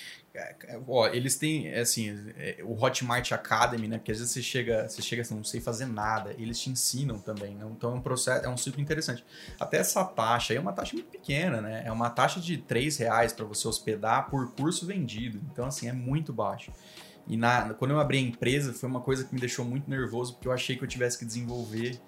Ó, 0.88 1.08
eles 1.08 1.36
têm, 1.36 1.68
é 1.68 1.82
assim, 1.82 2.10
é, 2.38 2.60
o 2.64 2.74
Hotmart 2.82 3.32
Academy, 3.34 3.88
né? 3.88 3.98
Porque 3.98 4.12
às 4.12 4.20
vezes 4.20 4.34
você 4.34 4.42
chega, 4.42 4.88
você 4.88 5.02
chega 5.02 5.22
assim, 5.22 5.36
não 5.36 5.44
sei 5.44 5.60
fazer 5.60 5.86
nada. 5.86 6.34
Eles 6.38 6.60
te 6.60 6.70
ensinam 6.70 7.20
também, 7.20 7.54
né? 7.56 7.66
Então 7.70 7.92
é 7.92 7.96
um 7.96 8.02
processo, 8.02 8.46
é 8.46 8.50
um 8.50 8.56
ciclo 8.56 8.82
interessante. 8.82 9.26
Até 9.60 9.78
essa 9.78 10.04
taxa 10.06 10.54
aí 10.54 10.58
é 10.58 10.62
uma 10.62 10.72
taxa 10.72 10.94
muito 10.94 11.10
pequena, 11.10 11.60
né? 11.62 11.84
É 11.86 11.92
uma 11.92 12.10
taxa 12.10 12.40
de 12.40 12.58
3 12.58 12.98
reais 12.98 13.34
para 13.34 13.46
você 13.46 13.68
hospedar 13.68 14.30
por 14.30 14.52
curso 14.54 14.86
vendido. 14.86 15.42
Então, 15.52 15.66
assim, 15.66 15.90
é 15.90 15.94
muito 15.94 16.32
baixo. 16.32 16.72
E 17.28 17.36
na, 17.36 17.74
quando 17.74 17.92
eu 17.92 18.00
abri 18.00 18.18
a 18.18 18.22
empresa, 18.22 18.74
foi 18.74 18.90
uma 18.90 19.02
coisa 19.02 19.24
que 19.26 19.34
me 19.34 19.40
deixou 19.40 19.66
muito 19.66 19.90
nervoso, 19.90 20.34
porque 20.34 20.48
eu 20.48 20.52
achei 20.52 20.76
que 20.76 20.84
eu 20.84 20.88
tivesse 20.88 21.18
que 21.20 21.26
desenvolver 21.26 22.00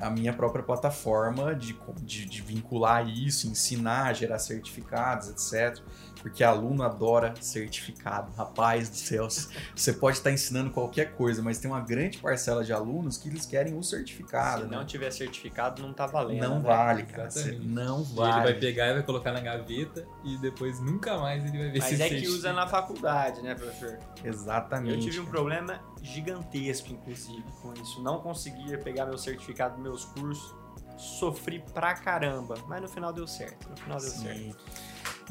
a 0.00 0.10
minha 0.10 0.32
própria 0.32 0.62
plataforma 0.62 1.54
de, 1.54 1.76
de, 2.02 2.26
de 2.26 2.42
vincular 2.42 3.08
isso, 3.08 3.48
ensinar, 3.48 4.14
gerar 4.14 4.38
certificados, 4.38 5.28
etc. 5.28 5.82
Porque 6.20 6.44
aluno 6.44 6.82
adora 6.82 7.34
certificado. 7.40 8.30
Rapaz 8.36 8.88
do 8.88 8.96
céu, 8.96 9.28
você 9.74 9.92
pode 9.92 10.18
estar 10.18 10.30
ensinando 10.30 10.70
qualquer 10.70 11.12
coisa, 11.14 11.42
mas 11.42 11.58
tem 11.58 11.70
uma 11.70 11.80
grande 11.80 12.18
parcela 12.18 12.62
de 12.62 12.72
alunos 12.72 13.16
que 13.16 13.28
eles 13.28 13.46
querem 13.46 13.76
o 13.76 13.82
certificado. 13.82 14.62
Se 14.62 14.68
né? 14.68 14.76
não 14.76 14.84
tiver 14.84 15.10
certificado, 15.10 15.82
não 15.82 15.92
tá 15.92 16.06
valendo. 16.06 16.40
Não 16.40 16.56
né? 16.56 16.68
vale, 16.68 17.02
cara. 17.04 17.28
Exatamente. 17.28 17.66
não 17.66 18.02
E 18.02 18.14
vale. 18.14 18.32
ele 18.32 18.52
vai 18.52 18.60
pegar 18.60 18.88
e 18.88 18.94
vai 18.94 19.02
colocar 19.02 19.32
na 19.32 19.40
gaveta 19.40 20.06
e 20.24 20.36
depois 20.38 20.78
nunca 20.80 21.18
mais 21.18 21.44
ele 21.44 21.58
vai 21.58 21.70
ver 21.70 21.78
Mas 21.78 22.00
é 22.00 22.08
que 22.08 22.28
usa 22.28 22.52
na 22.52 22.66
faculdade, 22.66 23.42
né, 23.42 23.54
professor? 23.54 23.98
Exatamente. 24.22 24.94
Eu 24.94 25.00
tive 25.00 25.20
um 25.20 25.26
problema 25.26 25.80
gigantesco, 26.02 26.92
inclusive, 26.92 27.44
com 27.62 27.72
isso. 27.74 28.02
Não 28.02 28.20
conseguia 28.20 28.78
pegar 28.78 29.06
meu 29.06 29.18
certificado 29.18 29.74
dos 29.74 29.82
meus 29.82 30.04
cursos. 30.04 30.54
Sofri 30.96 31.64
pra 31.72 31.94
caramba. 31.94 32.56
Mas 32.66 32.82
no 32.82 32.88
final 32.88 33.12
deu 33.12 33.26
certo. 33.26 33.68
No 33.70 33.76
final 33.76 33.98
deu 33.98 34.10
certo. 34.10 34.56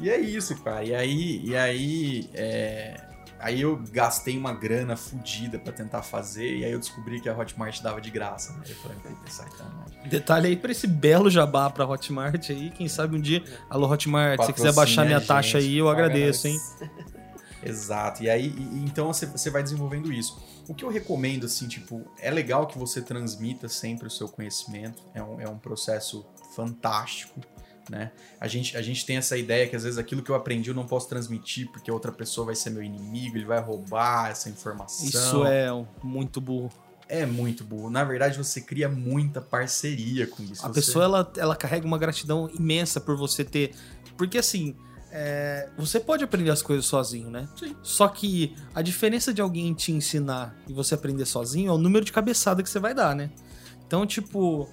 E 0.00 0.08
é 0.08 0.18
isso, 0.18 0.56
cara. 0.62 0.82
E 0.82 0.94
aí, 0.94 1.42
e 1.44 1.56
aí, 1.56 2.30
é, 2.32 2.98
aí 3.38 3.60
eu 3.60 3.76
gastei 3.92 4.36
uma 4.36 4.52
grana 4.52 4.96
fodida 4.96 5.58
pra 5.58 5.72
tentar 5.72 6.02
fazer, 6.02 6.56
e 6.56 6.64
aí 6.64 6.72
eu 6.72 6.78
descobri 6.78 7.20
que 7.20 7.28
a 7.28 7.36
Hotmart 7.36 7.82
dava 7.82 8.00
de 8.00 8.10
graça. 8.10 8.52
Né? 8.54 8.64
Eu 8.68 8.76
falei, 8.76 8.96
puta, 8.98 9.30
sacanagem. 9.30 10.08
Detalhe 10.08 10.46
aí 10.48 10.56
pra 10.56 10.72
esse 10.72 10.86
belo 10.86 11.30
jabá 11.30 11.68
pra 11.68 11.86
Hotmart 11.86 12.48
aí. 12.50 12.70
Quem 12.70 12.88
sabe 12.88 13.14
um 13.14 13.20
dia. 13.20 13.44
Alô, 13.68 13.86
Hotmart, 13.90 14.40
se 14.40 14.46
você 14.46 14.52
quiser 14.54 14.72
baixar 14.72 15.04
minha 15.04 15.18
a 15.18 15.20
taxa 15.20 15.60
gente, 15.60 15.70
aí, 15.70 15.78
eu 15.78 15.88
agradeço, 15.88 16.48
hein? 16.48 16.58
Exato. 17.62 18.22
E 18.22 18.30
aí, 18.30 18.54
e 18.56 18.84
então 18.84 19.12
você, 19.12 19.26
você 19.26 19.50
vai 19.50 19.62
desenvolvendo 19.62 20.10
isso. 20.10 20.40
O 20.66 20.74
que 20.74 20.84
eu 20.84 20.88
recomendo, 20.88 21.46
assim, 21.46 21.68
tipo, 21.68 22.10
é 22.18 22.30
legal 22.30 22.66
que 22.66 22.78
você 22.78 23.02
transmita 23.02 23.68
sempre 23.68 24.06
o 24.06 24.10
seu 24.10 24.28
conhecimento. 24.28 25.02
É 25.12 25.22
um, 25.22 25.40
é 25.40 25.48
um 25.48 25.58
processo 25.58 26.24
fantástico, 26.54 27.40
né? 27.90 28.12
A 28.40 28.46
gente, 28.46 28.76
a 28.76 28.82
gente 28.82 29.04
tem 29.04 29.16
essa 29.16 29.36
ideia 29.36 29.66
que 29.68 29.74
às 29.74 29.82
vezes 29.82 29.98
aquilo 29.98 30.22
que 30.22 30.30
eu 30.30 30.36
aprendi 30.36 30.70
eu 30.70 30.74
não 30.74 30.86
posso 30.86 31.08
transmitir 31.08 31.68
porque 31.72 31.90
outra 31.90 32.12
pessoa 32.12 32.46
vai 32.46 32.54
ser 32.54 32.70
meu 32.70 32.82
inimigo, 32.82 33.36
ele 33.36 33.44
vai 33.44 33.60
roubar 33.60 34.30
essa 34.30 34.48
informação. 34.48 35.06
Isso 35.06 35.44
é 35.44 35.68
muito 36.02 36.40
burro. 36.40 36.70
É 37.08 37.26
muito 37.26 37.64
burro. 37.64 37.90
Na 37.90 38.04
verdade, 38.04 38.38
você 38.38 38.60
cria 38.60 38.88
muita 38.88 39.40
parceria 39.40 40.28
com 40.28 40.40
isso. 40.44 40.64
A 40.64 40.68
Você- 40.68 40.74
pessoa, 40.74 41.04
ela, 41.04 41.32
ela 41.36 41.56
carrega 41.56 41.84
uma 41.84 41.98
gratidão 41.98 42.48
imensa 42.54 43.00
por 43.00 43.16
você 43.16 43.44
ter. 43.44 43.72
Porque 44.16 44.38
assim, 44.38 44.76
é, 45.10 45.68
você 45.76 45.98
pode 45.98 46.22
aprender 46.22 46.52
as 46.52 46.62
coisas 46.62 46.86
sozinho, 46.86 47.28
né? 47.28 47.48
Sim. 47.58 47.74
Só 47.82 48.06
que 48.06 48.54
a 48.72 48.80
diferença 48.80 49.34
de 49.34 49.40
alguém 49.42 49.74
te 49.74 49.90
ensinar 49.90 50.56
e 50.68 50.72
você 50.72 50.94
aprender 50.94 51.24
sozinho 51.26 51.68
é 51.70 51.72
o 51.72 51.78
número 51.78 52.04
de 52.04 52.12
cabeçada 52.12 52.62
que 52.62 52.70
você 52.70 52.78
vai 52.78 52.94
dar, 52.94 53.16
né? 53.16 53.28
Então, 53.84 54.06
tipo, 54.06 54.68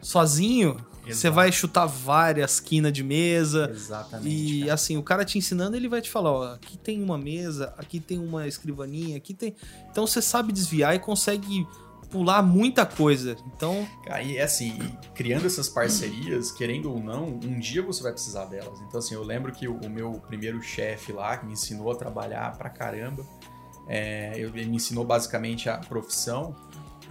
sozinho, 0.00 0.76
você 1.14 1.30
vai 1.30 1.52
chutar 1.52 1.86
várias 1.86 2.58
quinas 2.60 2.92
de 2.92 3.02
mesa. 3.02 3.70
Exatamente. 3.72 4.28
E 4.28 4.60
cara. 4.60 4.74
assim, 4.74 4.96
o 4.96 5.02
cara 5.02 5.24
te 5.24 5.38
ensinando, 5.38 5.76
ele 5.76 5.88
vai 5.88 6.00
te 6.00 6.10
falar, 6.10 6.32
ó, 6.32 6.54
aqui 6.54 6.76
tem 6.76 7.02
uma 7.02 7.16
mesa, 7.16 7.72
aqui 7.78 8.00
tem 8.00 8.18
uma 8.18 8.46
escrivaninha, 8.46 9.16
aqui 9.16 9.34
tem. 9.34 9.54
Então 9.90 10.06
você 10.06 10.20
sabe 10.20 10.52
desviar 10.52 10.94
e 10.94 10.98
consegue 10.98 11.66
pular 12.10 12.42
muita 12.42 12.86
coisa. 12.86 13.36
Então, 13.46 13.86
Cara, 14.04 14.22
e 14.22 14.38
assim, 14.38 14.78
criando 15.14 15.46
essas 15.46 15.68
parcerias, 15.68 16.50
querendo 16.50 16.90
ou 16.90 17.00
não, 17.00 17.26
um 17.26 17.58
dia 17.58 17.82
você 17.82 18.02
vai 18.02 18.12
precisar 18.12 18.46
delas. 18.46 18.80
Então, 18.80 18.98
assim, 18.98 19.14
eu 19.14 19.22
lembro 19.22 19.52
que 19.52 19.68
o, 19.68 19.88
meu 19.88 20.12
primeiro 20.26 20.62
chefe 20.62 21.12
lá, 21.12 21.36
que 21.36 21.46
me 21.46 21.52
ensinou 21.52 21.90
a 21.90 21.94
trabalhar 21.94 22.56
pra 22.56 22.70
caramba, 22.70 23.24
é, 23.88 24.32
ele 24.38 24.66
me 24.66 24.76
ensinou 24.76 25.04
basicamente 25.04 25.68
a 25.68 25.78
profissão. 25.78 26.54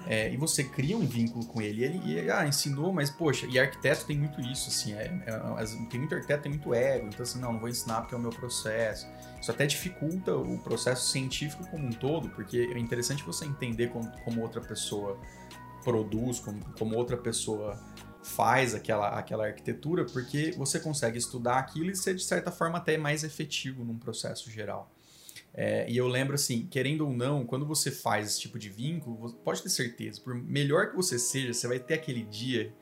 É, 0.08 0.32
e 0.32 0.38
você 0.38 0.64
cria 0.64 0.96
um 0.98 1.06
vínculo 1.06 1.46
com 1.46 1.62
ele. 1.62 1.84
Ele 1.84 2.12
ele, 2.12 2.32
ah, 2.32 2.48
ensinou, 2.48 2.94
mas 2.94 3.10
poxa, 3.10 3.46
e 3.48 3.60
arquiteto 3.60 4.06
tem 4.06 4.18
muito 4.18 4.40
isso, 4.42 4.70
assim, 4.70 4.94
é, 4.94 5.06
é- 5.26 5.66
tem 5.90 6.00
muito 6.00 6.14
arquiteto, 6.14 6.44
tem 6.44 6.52
muito 6.52 6.74
ego, 6.74 7.08
então 7.08 7.24
assim, 7.24 7.40
não, 7.40 7.54
não 7.54 7.60
vou 7.60 7.70
ensinar 7.70 8.02
porque 8.02 8.14
é 8.16 8.18
o 8.18 8.22
meu 8.22 8.30
processo. 8.32 9.08
Isso 9.42 9.52
até 9.52 9.66
dificulta 9.66 10.36
o 10.36 10.58
processo 10.60 11.10
científico 11.12 11.66
como 11.70 11.88
um 11.88 11.92
todo, 11.92 12.30
porque 12.30 12.58
é 12.74 12.80
interessante 12.80 13.24
você 13.24 13.46
entender 13.46 13.90
como, 13.90 14.12
como 14.24 14.42
outra 14.42 14.62
pessoa 14.62 15.20
produz, 15.84 16.40
como, 16.40 16.60
como 16.78 16.96
outra 16.96 17.18
pessoa 17.18 17.80
faz 18.24 18.74
aquela, 18.74 19.10
aquela 19.10 19.46
arquitetura, 19.46 20.04
porque 20.06 20.52
você 20.58 20.80
consegue 20.80 21.18
estudar 21.18 21.60
aquilo 21.60 21.92
e 21.92 21.96
ser, 21.96 22.16
de 22.16 22.24
certa 22.24 22.52
forma, 22.52 22.80
até 22.80 22.98
mais 22.98 23.24
efetivo 23.24 23.86
num 23.86 23.98
processo 24.00 24.50
geral. 24.50 24.92
É, 25.58 25.90
e 25.90 25.96
eu 25.96 26.08
lembro 26.08 26.36
assim, 26.36 26.68
querendo 26.68 27.08
ou 27.08 27.14
não, 27.14 27.46
quando 27.46 27.66
você 27.66 27.90
faz 27.90 28.28
esse 28.28 28.42
tipo 28.42 28.60
de 28.60 28.70
vínculo, 28.70 29.34
pode 29.36 29.64
ter 29.64 29.70
certeza, 29.70 30.20
por 30.20 30.36
melhor 30.36 30.90
que 30.90 30.96
você 30.98 31.18
seja, 31.18 31.54
você 31.54 31.66
vai 31.66 31.80
ter 31.80 31.94
aquele 31.94 32.24
dia. 32.24 32.74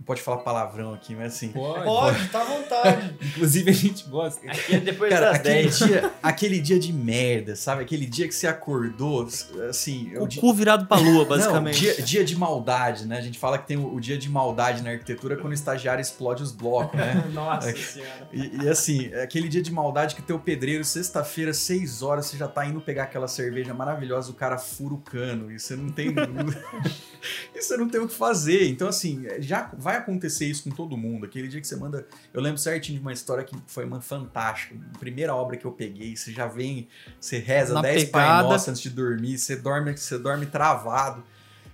Não 0.00 0.06
pode 0.06 0.22
falar 0.22 0.38
palavrão 0.38 0.94
aqui, 0.94 1.14
mas 1.14 1.34
assim. 1.34 1.48
Pode. 1.48 2.28
tá 2.30 2.40
à 2.40 2.44
vontade. 2.44 3.14
Inclusive 3.20 3.70
a 3.70 3.74
gente 3.74 4.08
gosta. 4.08 4.50
Aqui 4.50 4.76
é 4.76 4.80
depois 4.80 5.12
Cara, 5.12 5.26
das 5.26 5.40
aquele 5.40 5.62
10. 5.64 5.78
dia, 5.78 6.12
aquele 6.22 6.58
dia 6.58 6.78
de 6.78 6.90
merda, 6.90 7.54
sabe? 7.54 7.82
Aquele 7.82 8.06
dia 8.06 8.26
que 8.26 8.34
você 8.34 8.46
acordou, 8.46 9.28
assim. 9.68 10.16
o 10.16 10.22
o 10.24 10.26
di- 10.26 10.40
cu 10.40 10.54
virado 10.54 10.86
pra 10.86 10.96
lua, 10.96 11.12
Não, 11.24 11.26
basicamente. 11.26 11.78
dia, 11.78 12.00
dia 12.02 12.24
de 12.24 12.34
maldade, 12.34 13.06
né? 13.06 13.18
A 13.18 13.20
gente 13.20 13.38
fala 13.38 13.58
que 13.58 13.66
tem 13.68 13.76
o, 13.76 13.94
o 13.94 14.00
dia 14.00 14.16
de 14.16 14.26
maldade 14.30 14.82
na 14.82 14.88
arquitetura 14.92 15.36
quando 15.36 15.50
o 15.50 15.54
estagiário 15.54 16.00
explode 16.00 16.42
os 16.42 16.50
blocos, 16.50 16.98
né? 16.98 17.22
Nossa 17.34 17.70
senhora. 17.76 18.26
E, 18.32 18.64
e, 18.64 18.68
assim, 18.70 19.10
é 19.12 19.22
aquele 19.22 19.48
dia 19.50 19.60
de 19.62 19.70
maldade 19.70 20.14
que 20.14 20.22
teu 20.22 20.38
pedreiro, 20.38 20.82
sexta-feira, 20.82 21.52
seis 21.52 22.00
horas, 22.00 22.24
você 22.24 22.38
já 22.38 22.48
tá 22.48 22.64
indo 22.64 22.80
pegar 22.80 23.02
aquela 23.02 23.28
cerveja 23.28 23.74
maravilhosa, 23.74 24.30
o 24.30 24.34
cara 24.34 24.56
fura 24.56 24.94
o 24.94 24.98
cano, 24.98 25.52
e 25.52 25.60
você 25.60 25.76
não 25.76 25.90
tem. 25.90 26.08
e 27.54 27.60
você 27.62 27.76
não 27.76 27.86
tem 27.86 28.00
o 28.00 28.08
que 28.08 28.14
fazer. 28.14 28.66
Então, 28.70 28.88
assim, 28.88 29.26
já 29.40 29.70
vai 29.76 29.89
acontecer 29.96 30.46
isso 30.46 30.64
com 30.64 30.70
todo 30.70 30.96
mundo. 30.96 31.26
Aquele 31.26 31.48
dia 31.48 31.60
que 31.60 31.66
você 31.66 31.76
manda. 31.76 32.06
Eu 32.32 32.40
lembro 32.40 32.58
certinho 32.58 32.98
de 32.98 33.02
uma 33.02 33.12
história 33.12 33.44
que 33.44 33.56
foi 33.66 33.84
uma 33.84 34.00
fantástica. 34.00 34.74
A 34.94 34.98
primeira 34.98 35.34
obra 35.34 35.56
que 35.56 35.64
eu 35.64 35.72
peguei, 35.72 36.16
você 36.16 36.32
já 36.32 36.46
vem, 36.46 36.88
você 37.20 37.38
reza 37.38 37.74
Na 37.74 37.82
10 37.82 38.04
Pai. 38.10 38.42
Nossa 38.42 38.70
antes 38.70 38.82
de 38.82 38.90
dormir, 38.90 39.38
você 39.38 39.56
dorme, 39.56 39.96
você 39.96 40.18
dorme 40.18 40.46
travado. 40.46 41.22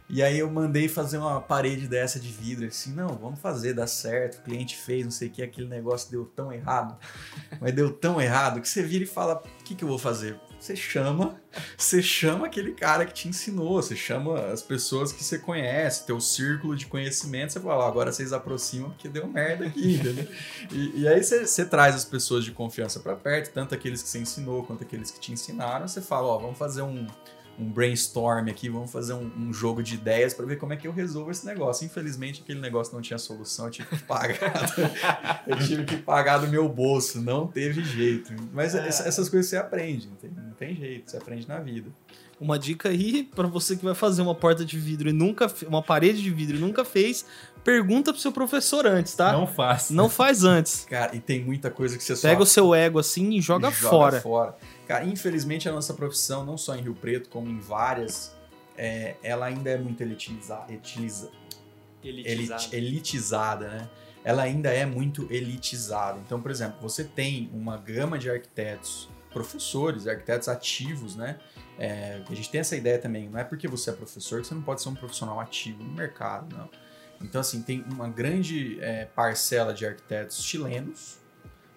E 0.09 0.23
aí 0.23 0.38
eu 0.38 0.49
mandei 0.49 0.88
fazer 0.88 1.19
uma 1.19 1.40
parede 1.40 1.88
dessa 1.88 2.21
de 2.21 2.29
vidro, 2.29 2.66
assim, 2.66 2.92
não, 2.92 3.09
vamos 3.09 3.40
fazer, 3.40 3.75
dá 3.75 3.87
certo, 3.87 4.38
o 4.38 4.42
cliente 4.42 4.77
fez, 4.77 5.05
não 5.05 5.11
sei 5.11 5.29
o 5.29 5.31
que, 5.33 5.42
aquele 5.42 5.66
negócio 5.66 6.11
deu 6.11 6.25
tão 6.25 6.53
errado, 6.53 6.97
mas 7.61 7.75
deu 7.75 7.92
tão 7.92 8.21
errado 8.21 8.61
que 8.61 8.69
você 8.69 8.83
vira 8.83 9.03
e 9.03 9.07
fala, 9.07 9.42
o 9.61 9.64
que, 9.64 9.75
que 9.75 9.83
eu 9.83 9.88
vou 9.88 9.99
fazer? 9.99 10.38
Você 10.59 10.75
chama, 10.75 11.40
você 11.77 12.03
chama 12.03 12.47
aquele 12.47 12.73
cara 12.73 13.05
que 13.05 13.12
te 13.12 13.29
ensinou, 13.29 13.83
você 13.83 13.95
chama 13.95 14.47
as 14.47 14.62
pessoas 14.62 15.12
que 15.12 15.23
você 15.23 15.38
conhece, 15.38 16.07
teu 16.07 16.21
círculo 16.21 16.75
de 16.75 16.87
conhecimento, 16.87 17.53
você 17.53 17.61
fala, 17.61 17.85
ó, 17.85 17.88
agora 17.88 18.11
vocês 18.11 18.33
aproximam 18.33 18.90
porque 18.90 19.09
deu 19.09 19.27
merda 19.27 19.66
aqui, 19.66 19.95
entendeu? 20.01 20.27
E, 20.73 21.03
e 21.03 21.09
aí 21.09 21.23
você, 21.23 21.47
você 21.47 21.64
traz 21.64 21.95
as 21.95 22.05
pessoas 22.05 22.45
de 22.45 22.53
confiança 22.53 23.01
pra 23.01 23.14
perto, 23.14 23.53
tanto 23.53 23.75
aqueles 23.75 24.03
que 24.03 24.09
você 24.09 24.19
ensinou 24.19 24.64
quanto 24.64 24.83
aqueles 24.83 25.11
que 25.11 25.21
te 25.21 25.31
ensinaram, 25.31 25.87
você 25.87 26.01
fala, 26.01 26.27
ó, 26.27 26.38
vamos 26.38 26.57
fazer 26.57 26.83
um, 26.83 27.07
um 27.59 27.64
brainstorm 27.71 28.49
aqui, 28.49 28.69
vamos 28.69 28.90
fazer 28.92 29.14
um, 29.14 29.31
um 29.38 29.53
jogo 29.53 29.83
de 29.83 29.95
ideias 29.95 30.35
para 30.35 30.45
ver 30.47 30.57
como 30.59 30.73
é 30.73 30.77
que 30.77 30.87
eu 30.87 30.92
resolvo 30.92 31.31
esse 31.31 31.45
negócio. 31.47 31.85
Infelizmente, 31.87 32.42
aquele 32.42 32.61
negócio 32.61 32.95
não 32.95 33.01
tinha 33.01 33.19
solução, 33.19 33.66
eu 33.66 33.71
tive 33.71 33.88
que 33.88 33.99
pagar. 34.05 34.53
eu 35.47 35.57
tive 35.59 35.85
que 35.85 35.97
pagar 35.97 36.38
do 36.38 36.49
meu 36.49 36.69
bolso, 36.69 37.21
não 37.21 37.47
teve 37.47 37.83
jeito. 37.83 38.33
Mas 38.53 38.75
essa- 38.75 39.09
essas 39.09 39.29
coisas 39.29 39.49
você 39.49 39.57
aprende, 39.57 40.07
não 40.09 40.16
tem, 40.16 40.31
não 40.31 40.51
tem 40.53 40.77
jeito, 40.77 41.11
você 41.11 41.16
aprende 41.16 41.49
na 41.49 41.59
vida. 41.59 41.90
Uma 42.38 42.59
dica 42.59 42.90
aí 42.90 43.23
pra 43.35 43.47
você 43.47 43.75
que 43.77 43.85
vai 43.85 43.95
fazer 43.95 44.21
uma 44.21 44.35
porta 44.35 44.62
de 44.62 44.79
vidro 44.79 45.09
e 45.09 45.12
nunca 45.12 45.51
uma 45.66 45.83
parede 45.83 46.23
de 46.23 46.31
vidro 46.31 46.57
e 46.57 46.61
nunca 46.61 46.85
fez, 46.85 47.25
pergunta 47.67 48.13
pro 48.13 48.23
seu 48.23 48.31
professor 48.31 48.87
antes, 48.87 49.15
tá? 49.15 49.33
Não 49.33 49.47
faça. 49.47 49.93
Não 49.93 50.09
faz 50.09 50.45
antes. 50.45 50.87
Cara, 50.89 51.15
e 51.17 51.21
tem 51.21 51.45
muita 51.45 51.69
coisa 51.71 51.99
que 51.99 52.03
você 52.05 52.15
só 52.15 52.29
Pega 52.29 52.43
o 52.43 52.47
seu 52.47 52.73
ego 52.75 52.99
assim 53.01 53.31
e 53.35 53.41
joga, 53.41 53.71
fora. 53.73 54.57
Cara, 54.87 55.05
infelizmente 55.05 55.69
a 55.69 55.73
nossa 55.73 55.93
profissão, 55.93 56.45
não 56.45 56.57
só 56.57 56.77
em 56.77 56.81
Rio 56.83 56.95
Preto, 56.95 57.29
como 57.29 57.49
em 57.49 57.59
várias, 57.59 58.35
é, 58.79 59.17
ela 59.23 59.47
ainda 59.47 59.69
é 59.69 59.77
muito 59.77 60.01
elitizada. 60.01 60.73
Elitiza, 60.73 61.31
Elitizado. 62.05 62.63
elit- 62.63 62.73
elitizada, 62.73 63.69
né? 63.69 63.89
Ela 64.25 64.43
ainda 64.45 64.71
é 64.71 64.87
muito 64.87 65.27
elitizada. 65.31 66.19
Então, 66.25 66.41
por 66.41 66.51
exemplo, 66.51 66.79
você 66.81 67.03
tem 67.05 67.51
uma 67.53 67.77
gama 67.77 68.19
de 68.19 68.31
arquitetos, 68.31 69.09
professores, 69.33 70.07
arquitetos 70.07 70.49
ativos, 70.49 71.15
né? 71.17 71.37
É, 71.79 72.23
a 72.29 72.35
gente 72.35 72.49
tem 72.51 72.61
essa 72.61 72.75
ideia 72.77 72.99
também, 72.99 73.29
não 73.29 73.39
é 73.39 73.45
porque 73.45 73.69
você 73.69 73.91
é 73.91 73.93
professor 73.93 74.41
que 74.41 74.47
você 74.47 74.55
não 74.55 74.63
pode 74.63 74.81
ser 74.83 74.89
um 74.89 74.95
profissional 74.95 75.39
ativo 75.41 75.83
no 75.83 75.93
mercado, 75.93 76.57
não. 76.57 76.69
Então, 77.21 77.41
assim, 77.41 77.63
tem 77.63 77.85
uma 77.91 78.09
grande 78.09 78.79
é, 78.81 79.07
parcela 79.07 79.73
de 79.73 79.87
arquitetos 79.87 80.43
chilenos 80.43 81.19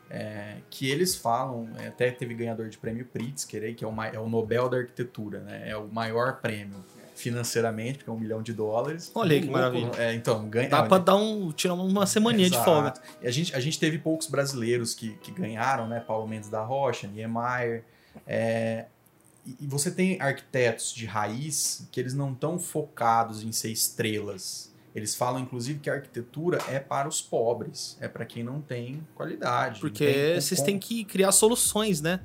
é, 0.09 0.57
que 0.69 0.89
eles 0.89 1.15
falam, 1.15 1.69
é, 1.77 1.87
até 1.87 2.09
teve 2.09 2.33
ganhador 2.33 2.67
de 2.67 2.77
prêmio 2.77 3.05
Pritzker, 3.05 3.75
que 3.75 3.83
é 3.83 3.87
o, 3.87 4.01
é 4.01 4.19
o 4.19 4.27
Nobel 4.27 4.67
da 4.67 4.77
Arquitetura, 4.77 5.39
né? 5.41 5.69
É 5.69 5.77
o 5.77 5.87
maior 5.87 6.41
prêmio 6.41 6.83
financeiramente, 7.15 7.99
porque 7.99 8.09
é 8.09 8.13
um 8.13 8.19
milhão 8.19 8.41
de 8.41 8.53
dólares. 8.53 9.11
Olha 9.13 9.33
aí 9.33 9.41
que 9.41 9.47
Louco, 9.47 9.59
maravilha. 9.59 9.91
É, 10.01 10.13
então, 10.13 10.49
ganha, 10.49 10.69
Dá 10.69 10.83
pra 10.83 10.97
dar 10.97 11.15
um, 11.17 11.51
tirar 11.51 11.73
uma 11.73 12.07
semaninha 12.07 12.49
de 12.49 12.55
Exato. 12.55 12.71
folga. 12.71 12.93
E 13.21 13.27
a 13.27 13.31
gente, 13.31 13.53
a 13.55 13.59
gente 13.59 13.77
teve 13.77 13.99
poucos 13.99 14.27
brasileiros 14.27 14.95
que, 14.95 15.15
que 15.17 15.31
ganharam, 15.31 15.87
né? 15.87 15.99
Paulo 15.99 16.27
Mendes 16.27 16.49
da 16.49 16.63
Rocha, 16.63 17.07
Niemeyer. 17.07 17.83
É, 18.25 18.85
e, 19.45 19.57
e 19.61 19.67
você 19.67 19.91
tem 19.91 20.19
arquitetos 20.19 20.93
de 20.93 21.05
raiz 21.05 21.87
que 21.91 21.99
eles 21.99 22.13
não 22.13 22.31
estão 22.31 22.57
focados 22.57 23.43
em 23.43 23.51
ser 23.51 23.71
estrelas. 23.71 24.68
Eles 24.93 25.15
falam, 25.15 25.41
inclusive, 25.41 25.79
que 25.79 25.89
a 25.89 25.93
arquitetura 25.93 26.59
é 26.67 26.79
para 26.79 27.07
os 27.07 27.21
pobres, 27.21 27.97
é 28.01 28.07
para 28.07 28.25
quem 28.25 28.43
não 28.43 28.61
tem 28.61 29.05
qualidade. 29.15 29.79
Porque 29.79 30.05
tem 30.05 30.41
vocês 30.41 30.61
têm 30.61 30.79
que 30.79 31.03
criar 31.03 31.31
soluções, 31.31 32.01
né? 32.01 32.21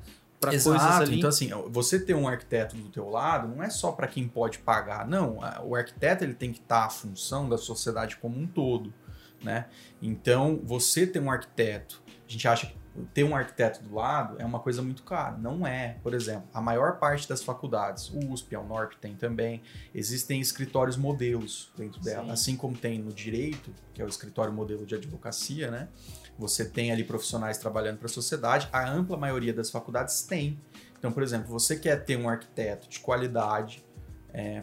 Exato. 0.53 0.77
coisas 0.77 1.01
ali. 1.01 1.17
Então, 1.17 1.29
assim, 1.29 1.49
você 1.69 1.99
ter 1.99 2.13
um 2.13 2.27
arquiteto 2.27 2.75
do 2.75 2.89
teu 2.89 3.09
lado 3.09 3.47
não 3.47 3.63
é 3.63 3.69
só 3.69 3.91
para 3.91 4.07
quem 4.07 4.27
pode 4.27 4.59
pagar. 4.59 5.07
Não, 5.07 5.39
o 5.63 5.75
arquiteto 5.75 6.23
ele 6.23 6.33
tem 6.33 6.51
que 6.51 6.59
estar 6.59 6.85
à 6.85 6.89
função 6.89 7.49
da 7.49 7.57
sociedade 7.57 8.17
como 8.17 8.37
um 8.37 8.45
todo, 8.45 8.93
né? 9.41 9.65
Então, 10.01 10.59
você 10.63 11.07
ter 11.07 11.19
um 11.19 11.31
arquiteto, 11.31 12.01
a 12.27 12.31
gente 12.31 12.47
acha 12.47 12.67
que 12.67 12.75
ter 13.13 13.23
um 13.23 13.35
arquiteto 13.35 13.83
do 13.83 13.95
lado 13.95 14.35
é 14.39 14.45
uma 14.45 14.59
coisa 14.59 14.81
muito 14.81 15.03
cara. 15.03 15.37
Não 15.37 15.65
é. 15.67 15.97
Por 16.01 16.13
exemplo, 16.13 16.47
a 16.53 16.61
maior 16.61 16.97
parte 16.97 17.27
das 17.27 17.43
faculdades, 17.43 18.09
o 18.09 18.31
USP, 18.31 18.55
a 18.55 18.61
Unorp 18.61 18.93
tem 19.01 19.15
também, 19.15 19.61
existem 19.93 20.39
escritórios 20.39 20.95
modelos 20.95 21.71
dentro 21.77 22.01
dela. 22.01 22.25
Sim. 22.25 22.31
Assim 22.31 22.57
como 22.57 22.77
tem 22.77 22.99
no 22.99 23.11
direito, 23.11 23.73
que 23.93 24.01
é 24.01 24.05
o 24.05 24.07
escritório 24.07 24.53
modelo 24.53 24.85
de 24.85 24.95
advocacia, 24.95 25.69
né? 25.69 25.89
Você 26.37 26.65
tem 26.65 26.91
ali 26.91 27.03
profissionais 27.03 27.57
trabalhando 27.57 27.97
para 27.97 28.07
a 28.07 28.09
sociedade, 28.09 28.67
a 28.71 28.89
ampla 28.89 29.17
maioria 29.17 29.53
das 29.53 29.69
faculdades 29.69 30.21
tem. 30.23 30.59
Então, 30.97 31.11
por 31.11 31.23
exemplo, 31.23 31.47
você 31.47 31.77
quer 31.77 32.03
ter 32.03 32.17
um 32.17 32.27
arquiteto 32.27 32.89
de 32.89 32.99
qualidade 32.99 33.85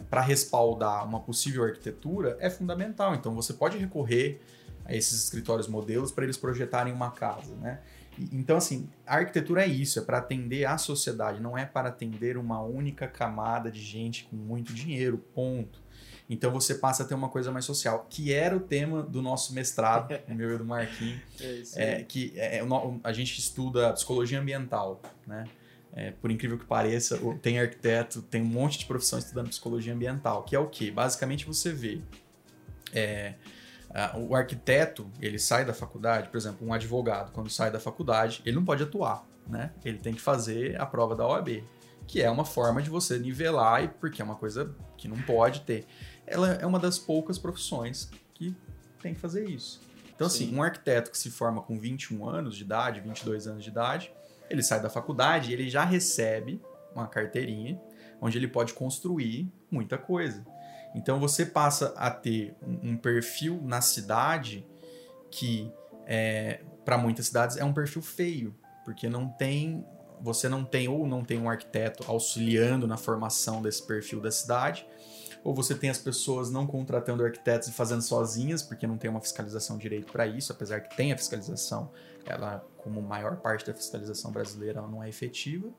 para 0.09 0.21
respaldar 0.21 1.03
uma 1.03 1.19
possível 1.19 1.63
arquitetura, 1.63 2.37
é 2.39 2.47
fundamental. 2.47 3.15
Então, 3.15 3.33
você 3.33 3.53
pode 3.53 3.75
recorrer 3.77 4.39
a 4.85 4.93
esses 4.93 5.23
escritórios 5.23 5.67
modelos 5.67 6.11
para 6.11 6.25
eles 6.25 6.37
projetarem 6.37 6.93
uma 6.93 7.09
casa, 7.09 7.55
né? 7.55 7.79
Então, 8.31 8.57
assim, 8.57 8.89
a 9.07 9.15
arquitetura 9.15 9.63
é 9.63 9.67
isso, 9.67 9.99
é 9.99 10.01
para 10.03 10.19
atender 10.19 10.65
a 10.65 10.77
sociedade, 10.77 11.41
não 11.41 11.57
é 11.57 11.65
para 11.65 11.89
atender 11.89 12.37
uma 12.37 12.61
única 12.61 13.07
camada 13.07 13.71
de 13.71 13.81
gente 13.81 14.25
com 14.25 14.35
muito 14.35 14.73
dinheiro, 14.73 15.17
ponto. 15.33 15.81
Então 16.29 16.51
você 16.51 16.75
passa 16.75 17.03
a 17.03 17.05
ter 17.05 17.13
uma 17.15 17.27
coisa 17.29 17.51
mais 17.51 17.65
social, 17.65 18.07
que 18.09 18.31
era 18.33 18.55
o 18.55 18.59
tema 18.59 19.03
do 19.03 19.21
nosso 19.21 19.53
mestrado, 19.53 20.13
o 20.27 20.33
meu 20.33 20.55
e 20.55 20.57
do 20.57 20.63
Marquinhos, 20.65 21.19
É 21.39 21.51
isso 21.53 21.79
é, 21.79 22.03
que 22.03 22.33
é, 22.37 22.63
no- 22.63 22.99
a 23.03 23.11
gente 23.11 23.37
estuda 23.39 23.91
psicologia 23.93 24.39
ambiental, 24.39 25.01
né? 25.27 25.45
É, 25.95 26.09
por 26.11 26.31
incrível 26.31 26.57
que 26.57 26.65
pareça, 26.65 27.19
tem 27.41 27.59
arquiteto, 27.59 28.21
tem 28.23 28.41
um 28.41 28.45
monte 28.45 28.79
de 28.79 28.85
profissão 28.85 29.19
estudando 29.19 29.49
psicologia 29.49 29.93
ambiental, 29.93 30.43
que 30.43 30.55
é 30.55 30.59
o 30.59 30.67
quê? 30.67 30.89
Basicamente 30.89 31.45
você 31.45 31.71
vê 31.71 32.01
é, 33.93 34.01
a- 34.03 34.17
o 34.17 34.35
arquiteto, 34.35 35.09
ele 35.21 35.37
sai 35.39 35.63
da 35.65 35.73
faculdade, 35.73 36.29
por 36.29 36.37
exemplo, 36.37 36.67
um 36.67 36.73
advogado, 36.73 37.31
quando 37.31 37.49
sai 37.49 37.71
da 37.71 37.79
faculdade, 37.79 38.41
ele 38.45 38.55
não 38.55 38.65
pode 38.65 38.83
atuar, 38.83 39.25
né? 39.47 39.71
Ele 39.85 39.97
tem 39.97 40.13
que 40.13 40.21
fazer 40.21 40.79
a 40.79 40.85
prova 40.85 41.15
da 41.15 41.25
OAB, 41.27 41.63
que 42.07 42.21
é 42.21 42.29
uma 42.29 42.43
forma 42.45 42.81
de 42.81 42.89
você 42.89 43.17
nivelar, 43.19 43.83
e 43.83 43.87
porque 43.87 44.21
é 44.21 44.25
uma 44.25 44.35
coisa 44.35 44.75
que 44.97 45.07
não 45.07 45.21
pode 45.21 45.61
ter. 45.61 45.85
Ela 46.27 46.53
é 46.55 46.65
uma 46.65 46.79
das 46.79 46.97
poucas 46.99 47.37
profissões 47.37 48.09
que 48.33 48.55
tem 49.01 49.13
que 49.13 49.19
fazer 49.19 49.47
isso. 49.47 49.81
Então, 50.15 50.27
assim, 50.27 50.47
Sim. 50.49 50.55
um 50.57 50.63
arquiteto 50.63 51.09
que 51.11 51.17
se 51.17 51.29
forma 51.31 51.61
com 51.61 51.79
21 51.79 52.27
anos 52.27 52.55
de 52.55 52.63
idade, 52.63 52.99
22 52.99 53.47
anos 53.47 53.63
de 53.63 53.69
idade, 53.69 54.13
ele 54.49 54.61
sai 54.61 54.79
da 54.81 54.89
faculdade 54.89 55.49
e 55.49 55.53
ele 55.53 55.69
já 55.69 55.83
recebe 55.83 56.61
uma 56.95 57.07
carteirinha 57.07 57.79
onde 58.21 58.37
ele 58.37 58.47
pode 58.47 58.73
construir 58.73 59.51
muita 59.71 59.97
coisa. 59.97 60.45
Então 60.95 61.19
você 61.19 61.45
passa 61.45 61.93
a 61.97 62.09
ter 62.11 62.55
um, 62.61 62.95
perfil 62.97 63.59
na 63.63 63.81
cidade 63.81 64.65
que, 65.31 65.71
para 66.85 66.97
muitas 66.97 67.27
cidades, 67.27 67.57
é 67.57 67.65
um 67.65 67.73
perfil 67.73 68.01
feio, 68.01 68.55
porque 68.85 69.09
não 69.09 69.27
tem, 69.27 69.85
você 70.21 70.47
não 70.47 70.63
tem 70.63 70.87
ou 70.87 71.07
não 71.07 71.23
tem 71.23 71.39
um 71.39 71.49
arquiteto 71.49 72.03
auxiliando 72.07 72.85
na 72.85 72.97
formação 72.97 73.61
desse 73.61 73.81
perfil 73.85 74.21
da 74.21 74.29
cidade, 74.29 74.85
ou 75.43 75.53
você 75.53 75.75
tem 75.75 75.89
as 75.89 75.97
pessoas 75.97 76.49
não 76.49 76.65
contratando 76.65 77.23
arquitetos 77.23 77.67
e 77.67 77.71
fazendo 77.71 78.01
sozinhas, 78.01 78.61
porque 78.61 78.87
não 78.87 78.97
tem 78.97 79.09
uma 79.09 79.19
fiscalização 79.19 79.77
direito 79.77 80.11
para 80.11 80.25
isso, 80.25 80.51
apesar 80.51 80.79
que 80.81 80.95
tem 80.95 81.11
a 81.11 81.17
fiscalização, 81.17 81.91
ela, 82.25 82.65
como 82.77 83.01
maior 83.01 83.37
parte 83.37 83.65
da 83.65 83.73
fiscalização 83.73 84.31
brasileira, 84.31 84.79
ela 84.79 84.87
não 84.87 85.03
é 85.03 85.09
efetiva. 85.09 85.69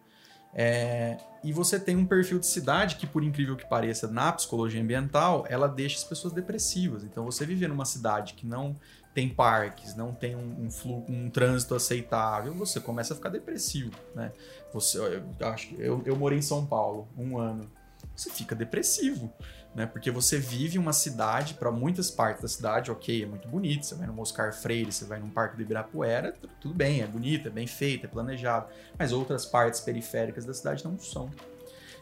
É, 0.55 1.17
e 1.43 1.53
você 1.53 1.81
tem 1.81 1.97
um 1.97 2.07
perfil 2.07 2.39
de 2.39 2.47
cidade 2.47 2.97
que, 2.97 3.07
por 3.07 3.25
incrível 3.25 3.57
que 3.57 3.67
pareça, 3.67 4.07
na 4.07 4.33
psicologia 4.33 4.81
ambiental, 4.81 5.45
ela 5.49 5.67
deixa 5.67 5.97
as 5.97 6.05
pessoas 6.05 6.33
depressivas. 6.33 7.03
Então, 7.03 7.25
você 7.25 7.45
viver 7.45 7.69
numa 7.69 7.85
cidade 7.85 8.35
que 8.35 8.47
não 8.47 8.77
tem 9.13 9.29
parques, 9.29 9.95
não 9.95 10.13
tem 10.13 10.35
um, 10.35 10.69
um, 10.85 11.05
um 11.09 11.31
trânsito 11.31 11.75
aceitável, 11.75 12.55
você 12.55 12.81
começa 12.81 13.15
a 13.15 13.17
ficar 13.17 13.29
depressivo, 13.29 13.93
né? 14.15 14.33
Você, 14.73 14.99
eu, 14.99 15.49
acho 15.49 15.75
eu, 15.77 16.03
eu 16.05 16.17
morei 16.17 16.39
em 16.39 16.43
São 16.43 16.65
Paulo 16.67 17.09
um 17.17 17.39
ano. 17.39 17.71
Você 18.15 18.31
fica 18.31 18.55
depressivo, 18.55 19.33
né? 19.75 19.87
Porque 19.87 20.11
você 20.11 20.39
vive 20.39 20.79
uma 20.79 20.93
cidade, 20.93 21.55
para 21.55 21.71
muitas 21.71 22.11
partes 22.11 22.43
da 22.43 22.49
cidade, 22.49 22.91
ok, 22.91 23.23
é 23.23 23.27
muito 23.27 23.49
bonito. 23.49 23.85
Você 23.87 23.95
vai 23.95 24.07
no 24.07 24.21
Oscar 24.21 24.53
Freire, 24.53 24.93
você 24.93 25.05
vai 25.05 25.19
num 25.19 25.31
parque 25.31 25.57
do 25.57 25.63
Ibirapuera, 25.63 26.33
tu- 26.33 26.49
tudo 26.61 26.75
bem, 26.75 27.01
é 27.01 27.07
bonito, 27.07 27.49
é 27.49 27.51
bem 27.51 27.67
feito, 27.67 28.05
é 28.07 28.09
planejado. 28.09 28.67
Mas 28.99 29.13
outras 29.13 29.45
partes 29.45 29.81
periféricas 29.81 30.45
da 30.45 30.55
cidade 30.55 30.85
não 30.85 30.99
são. 30.99 31.31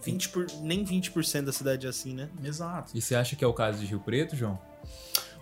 20 0.04 0.28
por, 0.30 0.46
nem 0.60 0.84
20% 0.84 1.44
da 1.44 1.52
cidade 1.52 1.86
é 1.86 1.90
assim, 1.90 2.12
né? 2.14 2.28
Exato. 2.44 2.90
E 2.96 3.00
você 3.00 3.14
acha 3.14 3.36
que 3.36 3.44
é 3.44 3.46
o 3.46 3.52
caso 3.54 3.78
de 3.78 3.86
Rio 3.86 4.00
Preto, 4.00 4.34
João? 4.36 4.58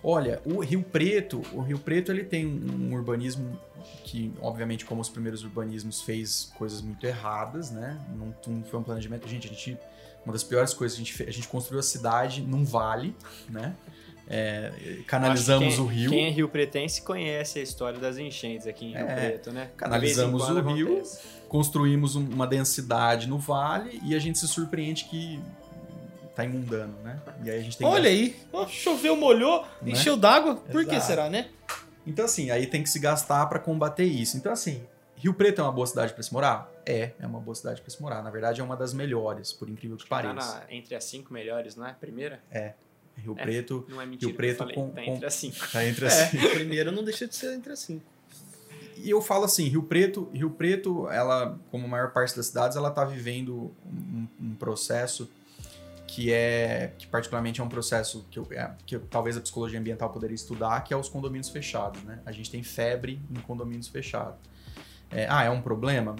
Olha, 0.03 0.41
o 0.45 0.59
Rio 0.61 0.81
Preto, 0.83 1.41
o 1.53 1.61
Rio 1.61 1.77
Preto 1.77 2.11
ele 2.11 2.23
tem 2.23 2.45
um 2.45 2.93
urbanismo 2.93 3.59
que, 4.03 4.33
obviamente, 4.41 4.83
como 4.85 4.99
os 5.01 5.09
primeiros 5.09 5.43
urbanismos, 5.43 6.01
fez 6.01 6.51
coisas 6.57 6.81
muito 6.81 7.05
erradas, 7.05 7.69
né? 7.71 7.99
Não, 8.15 8.33
não 8.47 8.63
foi 8.63 8.79
um 8.79 8.83
planejamento. 8.83 9.27
Gente, 9.27 9.47
a 9.47 9.49
gente. 9.51 9.77
Uma 10.25 10.33
das 10.33 10.43
piores 10.43 10.73
coisas, 10.73 10.95
a 10.95 10.99
gente, 10.99 11.13
fe- 11.13 11.25
a 11.27 11.31
gente 11.31 11.47
construiu 11.47 11.79
a 11.79 11.83
cidade 11.83 12.41
num 12.41 12.63
vale, 12.63 13.15
né? 13.49 13.75
É, 14.33 14.99
canalizamos 15.07 15.73
Acho 15.73 15.75
que 15.75 15.81
o 15.81 15.87
quem, 15.89 15.97
rio. 15.97 16.09
Quem 16.11 16.25
é 16.27 16.29
rio 16.29 16.47
pretense 16.47 17.01
conhece 17.01 17.59
a 17.59 17.61
história 17.61 17.99
das 17.99 18.17
enchentes 18.17 18.65
aqui 18.65 18.85
em 18.85 18.91
Rio 18.93 19.05
É, 19.07 19.15
Preto, 19.15 19.51
né? 19.51 19.69
canalizamos 19.75 20.41
o 20.43 20.45
quando 20.45 20.73
rio. 20.73 20.87
acontece. 20.93 21.19
construímos 21.49 22.15
um- 22.15 22.25
uma 22.29 22.47
densidade 22.47 23.27
no 23.27 23.37
vale 23.37 23.99
e 24.05 24.15
a 24.15 24.19
gente 24.19 24.39
se 24.39 24.47
surpreende 24.47 25.03
que 25.03 25.37
tá 26.33 26.45
inundando, 26.45 26.93
né? 27.03 27.19
E 27.43 27.49
aí 27.49 27.59
a 27.59 27.61
gente 27.61 27.77
tem 27.77 27.85
que 27.85 27.93
Olha 27.93 28.09
aí, 28.09 28.37
ó, 28.53 28.65
choveu, 28.67 29.17
molhou, 29.17 29.63
Né? 29.81 29.91
encheu 29.91 30.15
d'água. 30.15 30.55
Por 30.55 30.85
que 30.85 30.97
será, 31.01 31.29
né? 31.29 31.49
Então, 32.07 32.23
assim, 32.23 32.49
aí 32.51 32.67
tem 32.67 32.81
que 32.81 32.89
se 32.89 32.99
gastar 32.99 33.45
pra 33.47 33.59
combater 33.59 34.05
isso. 34.05 34.37
Então, 34.37 34.53
assim, 34.53 34.81
Rio 35.21 35.33
Preto 35.33 35.59
é 35.61 35.63
uma 35.63 35.71
boa 35.71 35.85
cidade 35.85 36.13
pra 36.13 36.23
se 36.23 36.33
morar? 36.33 36.69
É, 36.85 37.11
é 37.19 37.27
uma 37.27 37.39
boa 37.39 37.53
cidade 37.53 37.79
pra 37.81 37.89
se 37.91 38.01
morar. 38.01 38.23
Na 38.23 38.29
verdade, 38.31 38.59
é 38.59 38.63
uma 38.63 38.75
das 38.75 38.93
melhores, 38.93 39.53
por 39.53 39.69
incrível 39.69 39.95
que 39.95 40.03
Tá 40.03 40.09
pareça. 40.09 40.33
na- 40.59 40.63
entre 40.73 40.95
as 40.95 41.03
cinco 41.03 41.31
melhores, 41.33 41.75
não 41.75 41.85
é? 41.85 41.93
Primeira? 41.93 42.41
Rio 43.17 43.35
É. 43.37 43.43
Preto 43.43 43.85
Não 43.87 44.01
é 44.01 44.05
mentira. 44.05 44.29
Rio 44.29 44.37
Preto 44.37 44.57
falei. 44.57 44.73
com- 44.75 44.89
tá 44.89 45.05
entre 45.05 45.25
as 45.25 45.33
cinco. 45.35 45.57
tá 45.71 45.85
entre 45.85 46.05
as 46.07 46.13
É, 46.13 46.29
primeiro 46.55 46.91
não 46.91 47.03
deixa 47.03 47.27
de 47.27 47.35
ser 47.35 47.53
entre 47.53 47.71
as 47.71 47.79
cinco. 47.79 48.03
E 48.97 49.09
eu 49.09 49.21
falo 49.21 49.45
assim, 49.45 49.67
Rio 49.67 49.83
Preto, 49.83 50.29
Rio 50.33 50.49
Preto, 50.49 51.07
ela, 51.09 51.59
como 51.69 51.85
a 51.85 51.87
maior 51.87 52.11
parte 52.11 52.35
das 52.35 52.47
cidades, 52.47 52.75
ela 52.77 52.89
está 52.89 53.03
vivendo 53.05 53.71
um, 53.85 54.27
um 54.39 54.55
processo 54.55 55.29
que 56.07 56.31
é, 56.33 56.93
que 56.97 57.07
particularmente 57.07 57.61
é 57.61 57.63
um 57.63 57.69
processo 57.69 58.25
que, 58.29 58.37
eu, 58.37 58.47
é, 58.51 58.71
que 58.85 58.95
eu- 58.97 59.01
talvez 59.09 59.37
a 59.37 59.41
psicologia 59.41 59.79
ambiental 59.79 60.09
poderia 60.09 60.35
estudar, 60.35 60.83
que 60.83 60.93
é 60.93 60.97
os 60.97 61.07
condomínios 61.07 61.49
fechados, 61.49 62.03
né? 62.03 62.19
A 62.25 62.31
gente 62.31 62.49
tem 62.51 62.61
febre 62.63 63.21
em 63.29 63.39
condomínios 63.41 63.87
fechados. 63.87 64.37
É, 65.11 65.27
ah, 65.29 65.43
é 65.43 65.49
um 65.49 65.61
problema? 65.61 66.15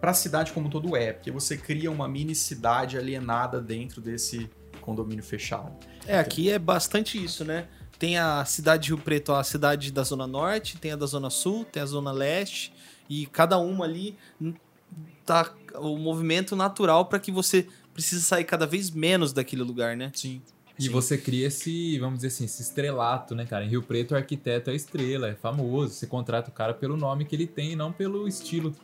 Para 0.00 0.10
a 0.10 0.14
cidade 0.14 0.52
como 0.52 0.66
um 0.66 0.70
todo 0.70 0.96
é, 0.96 1.12
porque 1.12 1.30
você 1.30 1.56
cria 1.56 1.90
uma 1.90 2.08
mini 2.08 2.34
cidade 2.34 2.98
alienada 2.98 3.60
dentro 3.60 4.00
desse 4.00 4.50
condomínio 4.80 5.22
fechado. 5.22 5.72
É, 6.06 6.18
aqui 6.18 6.50
é 6.50 6.58
bastante 6.58 7.22
isso, 7.22 7.44
né? 7.44 7.68
Tem 7.98 8.18
a 8.18 8.44
cidade 8.44 8.84
de 8.84 8.88
Rio 8.88 8.98
Preto, 8.98 9.32
a 9.32 9.44
cidade 9.44 9.92
da 9.92 10.02
Zona 10.02 10.26
Norte, 10.26 10.76
tem 10.76 10.90
a 10.90 10.96
da 10.96 11.06
Zona 11.06 11.30
Sul, 11.30 11.64
tem 11.64 11.80
a 11.80 11.86
Zona 11.86 12.10
Leste, 12.10 12.74
e 13.08 13.26
cada 13.26 13.58
uma 13.58 13.84
ali 13.84 14.16
tá 15.24 15.54
o 15.76 15.96
movimento 15.96 16.56
natural 16.56 17.06
para 17.06 17.20
que 17.20 17.30
você 17.30 17.68
precise 17.94 18.22
sair 18.22 18.44
cada 18.44 18.66
vez 18.66 18.90
menos 18.90 19.32
daquele 19.32 19.62
lugar, 19.62 19.96
né? 19.96 20.10
Sim. 20.14 20.42
E 20.86 20.88
você 20.88 21.16
cria 21.18 21.46
esse, 21.46 21.98
vamos 21.98 22.16
dizer 22.16 22.28
assim, 22.28 22.44
esse 22.44 22.62
estrelato, 22.62 23.34
né, 23.34 23.44
cara? 23.46 23.64
Em 23.64 23.68
Rio 23.68 23.82
Preto, 23.82 24.12
o 24.12 24.16
arquiteto 24.16 24.70
é 24.70 24.74
estrela, 24.74 25.28
é 25.28 25.34
famoso. 25.34 25.94
Você 25.94 26.06
contrata 26.06 26.50
o 26.50 26.52
cara 26.52 26.74
pelo 26.74 26.96
nome 26.96 27.24
que 27.24 27.34
ele 27.34 27.46
tem 27.46 27.72
e 27.72 27.76
não 27.76 27.92
pelo 27.92 28.26
estilo 28.26 28.74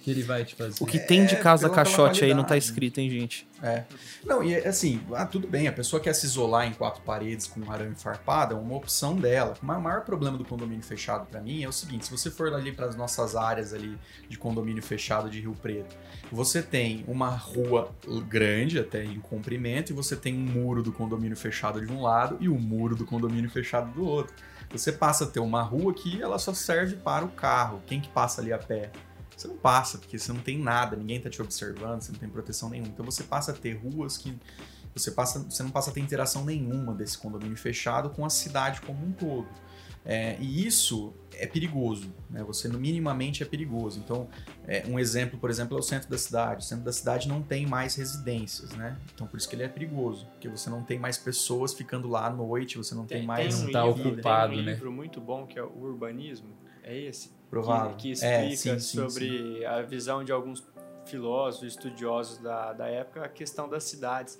que 0.00 0.10
ele 0.12 0.22
vai 0.22 0.44
te 0.44 0.54
fazer. 0.54 0.82
O 0.82 0.86
que 0.86 0.98
tem 0.98 1.26
de 1.26 1.34
É, 1.34 1.38
casa 1.38 1.68
pela 1.68 1.74
caixote 1.74 2.24
aí 2.24 2.32
não 2.32 2.44
tá 2.44 2.56
escrito, 2.56 2.98
hein, 2.98 3.10
gente? 3.10 3.46
É. 3.60 3.84
Não, 4.24 4.42
e 4.44 4.54
assim, 4.54 5.00
ah, 5.12 5.26
tudo 5.26 5.48
bem, 5.48 5.66
a 5.66 5.72
pessoa 5.72 6.00
quer 6.00 6.14
se 6.14 6.24
isolar 6.24 6.66
em 6.66 6.72
quatro 6.72 7.02
paredes 7.02 7.46
com 7.48 7.60
um 7.60 7.70
arame 7.70 7.96
farpado, 7.96 8.54
é 8.54 8.58
uma 8.58 8.76
opção 8.76 9.16
dela. 9.16 9.54
Mas 9.60 9.76
o 9.76 9.80
maior 9.80 10.02
problema 10.02 10.38
do 10.38 10.44
condomínio 10.44 10.84
fechado 10.84 11.26
pra 11.26 11.40
mim 11.40 11.64
é 11.64 11.68
o 11.68 11.72
seguinte: 11.72 12.04
se 12.06 12.10
você 12.12 12.30
for 12.30 12.54
ali 12.54 12.70
para 12.72 12.86
as 12.86 12.94
nossas 12.94 13.34
áreas 13.34 13.74
ali 13.74 13.98
de 14.28 14.38
condomínio 14.38 14.82
fechado 14.82 15.28
de 15.28 15.40
Rio 15.40 15.54
Preto, 15.60 15.96
você 16.30 16.62
tem 16.62 17.04
uma 17.08 17.30
rua 17.30 17.90
grande 18.28 18.78
até 18.78 19.04
em 19.04 19.18
comprimento 19.20 19.92
e 19.92 19.94
você 19.94 20.14
tem 20.14 20.34
um 20.34 20.40
muro 20.40 20.82
do 20.82 20.92
condomínio 20.92 21.36
fechado 21.36 21.84
de 21.84 21.90
um 21.90 22.02
lado 22.02 22.36
e 22.40 22.48
o 22.48 22.54
um 22.54 22.60
muro 22.60 22.94
do 22.94 23.06
condomínio 23.06 23.50
fechado 23.50 23.92
do 23.92 24.04
outro. 24.04 24.34
Você 24.70 24.92
passa 24.92 25.24
a 25.24 25.26
ter 25.26 25.40
uma 25.40 25.62
rua 25.62 25.94
que 25.94 26.20
ela 26.20 26.38
só 26.38 26.52
serve 26.52 26.96
para 26.96 27.24
o 27.24 27.28
carro. 27.28 27.80
Quem 27.86 28.00
que 28.00 28.08
passa 28.10 28.40
ali 28.40 28.52
a 28.52 28.58
pé? 28.58 28.90
Você 29.34 29.48
não 29.48 29.56
passa, 29.56 29.98
porque 29.98 30.18
você 30.18 30.32
não 30.32 30.40
tem 30.40 30.58
nada, 30.58 30.96
ninguém 30.96 31.20
tá 31.20 31.30
te 31.30 31.40
observando, 31.40 32.02
você 32.02 32.12
não 32.12 32.18
tem 32.18 32.28
proteção 32.28 32.68
nenhuma. 32.68 32.88
Então 32.88 33.04
você 33.04 33.22
passa 33.22 33.52
a 33.52 33.54
ter 33.54 33.74
ruas 33.74 34.18
que, 34.18 34.36
você, 34.94 35.12
passa, 35.12 35.38
você 35.38 35.62
não 35.62 35.70
passa 35.70 35.90
a 35.90 35.92
ter 35.94 36.00
interação 36.00 36.44
nenhuma 36.44 36.92
desse 36.92 37.16
condomínio 37.16 37.56
fechado 37.56 38.10
com 38.10 38.26
a 38.26 38.30
cidade 38.30 38.80
como 38.82 39.06
um 39.06 39.12
todo. 39.12 39.46
É, 40.10 40.38
e 40.40 40.66
isso 40.66 41.12
é 41.34 41.46
perigoso, 41.46 42.10
né? 42.30 42.42
Você 42.44 42.66
minimamente 42.66 43.42
é 43.42 43.46
perigoso. 43.46 44.00
Então, 44.02 44.26
é, 44.66 44.82
um 44.88 44.98
exemplo, 44.98 45.38
por 45.38 45.50
exemplo, 45.50 45.76
é 45.76 45.80
o 45.80 45.82
centro 45.82 46.08
da 46.08 46.16
cidade. 46.16 46.64
O 46.64 46.66
centro 46.66 46.82
da 46.84 46.92
cidade 46.92 47.28
não 47.28 47.42
tem 47.42 47.66
mais 47.66 47.94
residências, 47.94 48.72
né? 48.72 48.96
Então, 49.14 49.26
por 49.26 49.36
isso 49.36 49.46
que 49.46 49.54
ele 49.54 49.64
é 49.64 49.68
perigoso, 49.68 50.24
porque 50.28 50.48
você 50.48 50.70
não 50.70 50.82
tem 50.82 50.98
mais 50.98 51.18
pessoas 51.18 51.74
ficando 51.74 52.08
lá 52.08 52.26
à 52.26 52.30
noite, 52.30 52.78
você 52.78 52.94
não 52.94 53.04
tem, 53.04 53.18
Tem, 53.18 53.26
mais 53.26 53.54
tem 53.60 53.68
um 53.68 53.70
tá 53.70 53.84
livro, 53.84 54.12
ocupado, 54.12 54.52
tem 54.54 54.62
um 54.62 54.64
né? 54.64 54.72
livro 54.72 54.90
muito 54.90 55.20
bom 55.20 55.46
que 55.46 55.58
é 55.58 55.62
o 55.62 55.78
Urbanismo, 55.78 56.48
é 56.82 56.96
esse? 56.98 57.36
provável. 57.50 57.94
Que, 57.96 58.14
que 58.14 58.24
É, 58.24 58.48
explica 58.48 58.80
sim, 58.80 58.86
sim, 58.86 58.96
sobre 59.08 59.64
a 59.66 59.82
visão 59.82 60.24
de 60.24 60.32
alguns 60.32 60.62
filósofos, 61.04 61.68
estudiosos 61.68 62.38
da, 62.38 62.72
da 62.72 62.86
época, 62.86 63.24
a 63.24 63.28
questão 63.28 63.68
das 63.68 63.84
cidades. 63.84 64.38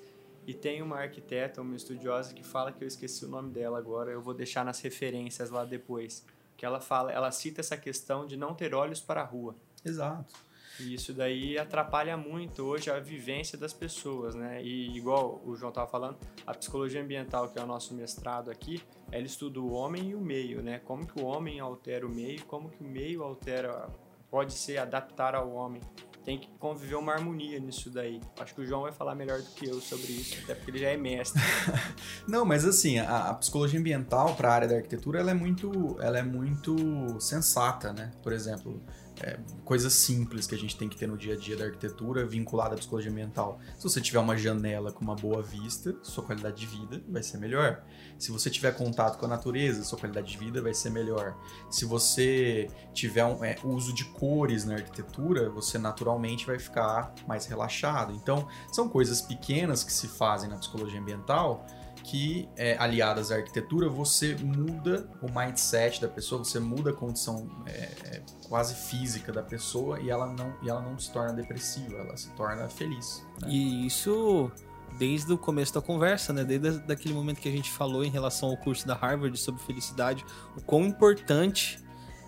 E 0.48 0.54
tem 0.54 0.80
uma 0.80 0.96
arquiteta, 0.96 1.60
uma 1.60 1.76
estudiosa, 1.76 2.32
que 2.32 2.42
fala 2.42 2.72
que 2.72 2.82
eu 2.82 2.88
esqueci 2.88 3.22
o 3.22 3.28
nome 3.28 3.50
dela 3.50 3.76
agora, 3.76 4.10
eu 4.10 4.22
vou 4.22 4.32
deixar 4.32 4.64
nas 4.64 4.80
referências 4.80 5.50
lá 5.50 5.62
depois. 5.62 6.24
Que 6.56 6.64
ela 6.64 6.80
fala, 6.80 7.12
ela 7.12 7.30
cita 7.30 7.60
essa 7.60 7.76
questão 7.76 8.24
de 8.24 8.34
não 8.34 8.54
ter 8.54 8.74
olhos 8.74 8.98
para 8.98 9.20
a 9.20 9.24
rua. 9.24 9.54
Exato. 9.84 10.34
E 10.80 10.94
isso 10.94 11.12
daí 11.12 11.58
atrapalha 11.58 12.16
muito 12.16 12.64
hoje 12.64 12.90
a 12.90 12.98
vivência 12.98 13.58
das 13.58 13.74
pessoas, 13.74 14.34
né? 14.34 14.62
E 14.62 14.96
igual 14.96 15.38
o 15.44 15.54
João 15.54 15.68
estava 15.68 15.86
falando, 15.86 16.16
a 16.46 16.54
psicologia 16.54 17.02
ambiental, 17.02 17.50
que 17.50 17.58
é 17.58 17.62
o 17.62 17.66
nosso 17.66 17.92
mestrado 17.92 18.50
aqui, 18.50 18.82
ela 19.12 19.26
estuda 19.26 19.60
o 19.60 19.70
homem 19.72 20.10
e 20.10 20.14
o 20.14 20.20
meio, 20.20 20.62
né? 20.62 20.78
Como 20.78 21.06
que 21.06 21.20
o 21.20 21.26
homem 21.26 21.60
altera 21.60 22.06
o 22.06 22.08
meio, 22.08 22.42
como 22.46 22.70
que 22.70 22.82
o 22.82 22.86
meio 22.86 23.22
altera, 23.22 23.90
pode 24.30 24.54
ser 24.54 24.78
adaptar 24.78 25.34
ao 25.34 25.52
homem. 25.52 25.82
Tem 26.28 26.36
que 26.36 26.50
conviver 26.58 26.96
uma 26.96 27.14
harmonia 27.14 27.58
nisso 27.58 27.88
daí. 27.88 28.20
Acho 28.38 28.54
que 28.54 28.60
o 28.60 28.66
João 28.66 28.82
vai 28.82 28.92
falar 28.92 29.14
melhor 29.14 29.40
do 29.40 29.48
que 29.52 29.66
eu 29.66 29.80
sobre 29.80 30.12
isso, 30.12 30.36
até 30.44 30.54
porque 30.54 30.72
ele 30.72 30.78
já 30.78 30.90
é 30.90 30.96
mestre. 30.98 31.40
Não, 32.28 32.44
mas 32.44 32.66
assim, 32.66 32.98
a, 32.98 33.30
a 33.30 33.34
psicologia 33.34 33.80
ambiental 33.80 34.34
para 34.34 34.50
a 34.50 34.54
área 34.54 34.68
da 34.68 34.76
arquitetura, 34.76 35.20
ela 35.20 35.30
é 35.30 35.34
muito, 35.34 35.96
ela 36.02 36.18
é 36.18 36.22
muito 36.22 37.18
sensata, 37.18 37.94
né? 37.94 38.10
Por 38.22 38.34
exemplo, 38.34 38.78
é, 39.20 39.38
coisas 39.64 39.92
simples 39.92 40.46
que 40.46 40.54
a 40.54 40.58
gente 40.58 40.76
tem 40.76 40.88
que 40.88 40.96
ter 40.96 41.06
no 41.06 41.16
dia 41.16 41.34
a 41.34 41.36
dia 41.36 41.56
da 41.56 41.64
arquitetura 41.64 42.24
vinculada 42.24 42.74
à 42.74 42.78
psicologia 42.78 43.10
ambiental. 43.10 43.58
Se 43.76 43.82
você 43.82 44.00
tiver 44.00 44.18
uma 44.18 44.36
janela 44.36 44.92
com 44.92 45.02
uma 45.02 45.14
boa 45.14 45.42
vista, 45.42 45.94
sua 46.02 46.24
qualidade 46.24 46.56
de 46.56 46.66
vida 46.66 47.02
vai 47.08 47.22
ser 47.22 47.38
melhor. 47.38 47.82
Se 48.18 48.30
você 48.30 48.48
tiver 48.50 48.72
contato 48.72 49.18
com 49.18 49.26
a 49.26 49.28
natureza, 49.28 49.82
sua 49.84 49.98
qualidade 49.98 50.30
de 50.30 50.38
vida 50.38 50.62
vai 50.62 50.74
ser 50.74 50.90
melhor. 50.90 51.36
Se 51.70 51.84
você 51.84 52.68
tiver 52.92 53.24
um 53.24 53.44
é, 53.44 53.56
uso 53.64 53.92
de 53.92 54.04
cores 54.04 54.64
na 54.64 54.74
arquitetura, 54.74 55.50
você 55.50 55.78
naturalmente 55.78 56.46
vai 56.46 56.58
ficar 56.58 57.12
mais 57.26 57.46
relaxado. 57.46 58.12
Então, 58.14 58.48
são 58.72 58.88
coisas 58.88 59.20
pequenas 59.20 59.82
que 59.82 59.92
se 59.92 60.08
fazem 60.08 60.48
na 60.48 60.56
psicologia 60.56 61.00
ambiental 61.00 61.66
que, 62.08 62.48
é, 62.56 62.74
aliadas 62.78 63.30
à 63.30 63.36
arquitetura, 63.36 63.86
você 63.86 64.34
muda 64.36 65.10
o 65.20 65.26
mindset 65.30 66.00
da 66.00 66.08
pessoa, 66.08 66.42
você 66.42 66.58
muda 66.58 66.88
a 66.88 66.92
condição 66.94 67.50
é, 67.66 67.70
é, 67.70 68.22
quase 68.48 68.74
física 68.74 69.30
da 69.30 69.42
pessoa 69.42 70.00
e 70.00 70.08
ela, 70.08 70.26
não, 70.26 70.54
e 70.62 70.70
ela 70.70 70.80
não 70.80 70.98
se 70.98 71.12
torna 71.12 71.34
depressiva, 71.34 71.96
ela 71.96 72.16
se 72.16 72.30
torna 72.30 72.66
feliz. 72.70 73.22
né? 73.42 73.48
E 73.50 73.86
isso 73.86 74.50
desde 74.98 75.30
o 75.34 75.36
começo 75.36 75.74
da 75.74 75.82
conversa, 75.82 76.32
né? 76.32 76.44
Desde 76.44 76.78
daquele 76.78 77.12
momento 77.12 77.40
que 77.40 77.48
a 77.48 77.52
gente 77.52 77.70
falou 77.70 78.02
em 78.02 78.08
relação 78.08 78.48
ao 78.48 78.56
curso 78.56 78.86
da 78.86 78.94
Harvard 78.94 79.36
sobre 79.38 79.60
felicidade, 79.62 80.24
o 80.56 80.62
quão 80.62 80.86
importante 80.86 81.78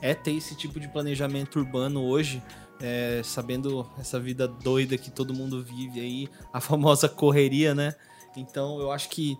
é 0.03 0.15
ter 0.15 0.33
esse 0.33 0.55
tipo 0.55 0.79
de 0.79 0.89
planejamento 0.89 1.59
urbano 1.59 2.03
hoje, 2.03 2.43
é, 2.83 3.23
sabendo 3.25 3.91
essa 3.99 4.21
vida 4.21 4.47
doida 4.47 4.99
que 4.99 5.11
todo 5.11 5.33
mundo 5.33 5.65
vive 5.65 6.01
aí, 6.01 6.29
a 6.53 6.61
famosa 6.61 7.09
correria, 7.09 7.75
né? 7.75 7.95
Então 8.37 8.79
eu 8.79 8.93
acho 8.93 9.09
que 9.09 9.39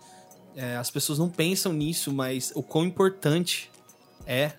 é, 0.57 0.77
as 0.77 0.91
pessoas 0.91 1.19
não 1.19 1.29
pensam 1.31 1.73
nisso, 1.73 2.13
mas 2.13 2.53
o 2.55 2.63
quão 2.63 2.85
importante 2.85 3.71
é 4.27 4.53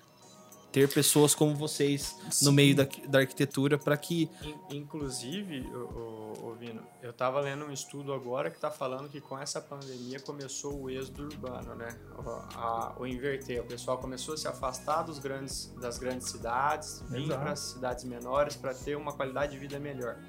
ter 0.71 0.87
pessoas 0.87 1.35
como 1.35 1.53
vocês 1.53 2.15
no 2.23 2.31
Sim. 2.31 2.51
meio 2.53 2.73
da, 2.75 2.87
da 3.09 3.19
arquitetura 3.19 3.77
para 3.77 3.97
que 3.97 4.29
In- 4.69 4.77
Inclusive, 4.77 5.59
o, 5.67 6.47
o, 6.47 6.55
Vino, 6.57 6.81
eu 7.03 7.09
estava 7.11 7.41
lendo 7.41 7.65
um 7.65 7.71
estudo 7.73 8.13
agora 8.13 8.49
que 8.49 8.55
está 8.55 8.71
falando 8.71 9.09
que 9.09 9.19
com 9.19 9.37
essa 9.37 9.59
pandemia 9.59 10.19
começou 10.21 10.81
o 10.83 10.89
êxodo 10.89 11.23
urbano, 11.23 11.75
né? 11.75 11.89
O, 12.17 12.29
a- 12.29 12.95
o 12.97 13.05
inverter. 13.05 13.59
O 13.59 13.65
pessoal 13.65 13.97
começou 13.97 14.33
a 14.35 14.37
se 14.37 14.47
afastar 14.47 15.03
dos 15.03 15.19
grandes, 15.19 15.73
das 15.81 15.97
grandes 15.97 16.29
cidades, 16.29 17.03
vir 17.09 17.27
para 17.27 17.51
as 17.51 17.59
cidades 17.59 18.05
menores 18.05 18.55
para 18.55 18.73
ter 18.73 18.95
uma 18.95 19.11
qualidade 19.11 19.51
de 19.51 19.57
vida 19.57 19.77
melhor. 19.77 20.19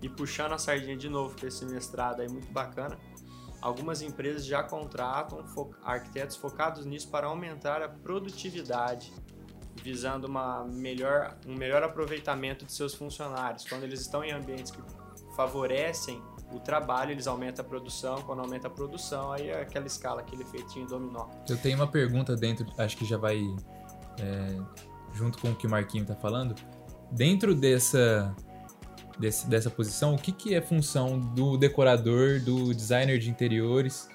E 0.00 0.08
puxando 0.08 0.52
a 0.52 0.58
sardinha 0.58 0.96
de 0.96 1.08
novo 1.08 1.34
para 1.34 1.48
esse 1.48 1.64
mestrado 1.64 2.20
aí 2.20 2.28
muito 2.28 2.52
bacana, 2.52 2.96
algumas 3.60 4.02
empresas 4.02 4.44
já 4.46 4.62
contratam 4.62 5.44
fo- 5.48 5.70
arquitetos 5.82 6.36
focados 6.36 6.84
nisso 6.86 7.08
para 7.08 7.26
aumentar 7.26 7.82
a 7.82 7.88
produtividade 7.88 9.12
visando 9.82 10.26
uma 10.26 10.64
melhor, 10.64 11.36
um 11.46 11.54
melhor 11.54 11.82
aproveitamento 11.82 12.64
de 12.64 12.72
seus 12.72 12.94
funcionários. 12.94 13.64
Quando 13.68 13.84
eles 13.84 14.00
estão 14.00 14.24
em 14.24 14.32
ambientes 14.32 14.72
que 14.72 14.80
favorecem 15.36 16.20
o 16.52 16.58
trabalho, 16.58 17.12
eles 17.12 17.26
aumentam 17.26 17.64
a 17.64 17.68
produção. 17.68 18.22
Quando 18.22 18.40
aumenta 18.40 18.66
a 18.66 18.70
produção, 18.70 19.32
aí 19.32 19.50
é 19.50 19.60
aquela 19.60 19.86
escala, 19.86 20.20
aquele 20.20 20.42
efeitinho 20.42 20.86
dominó. 20.86 21.28
Eu 21.48 21.56
tenho 21.56 21.76
uma 21.76 21.86
pergunta 21.86 22.34
dentro, 22.34 22.66
acho 22.76 22.96
que 22.96 23.04
já 23.04 23.16
vai 23.16 23.38
é, 24.18 24.58
junto 25.14 25.38
com 25.38 25.50
o 25.52 25.54
que 25.54 25.66
o 25.66 25.70
Marquinho 25.70 26.04
tá 26.04 26.14
falando. 26.16 26.54
Dentro 27.12 27.54
dessa, 27.54 28.34
desse- 29.18 29.46
dessa 29.46 29.70
posição, 29.70 30.14
o 30.14 30.18
que, 30.18 30.32
que 30.32 30.54
é 30.54 30.60
função 30.60 31.18
do 31.18 31.56
decorador, 31.56 32.40
do 32.40 32.72
designer 32.74 33.18
de 33.18 33.30
interiores, 33.30 34.08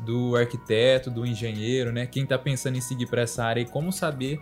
do 0.00 0.36
arquiteto, 0.36 1.10
do 1.10 1.24
engenheiro, 1.24 1.92
né? 1.92 2.06
Quem 2.06 2.26
tá 2.26 2.38
pensando 2.38 2.76
em 2.76 2.80
seguir 2.80 3.06
para 3.06 3.22
essa 3.22 3.44
área 3.44 3.60
e 3.60 3.66
como 3.66 3.92
saber 3.92 4.40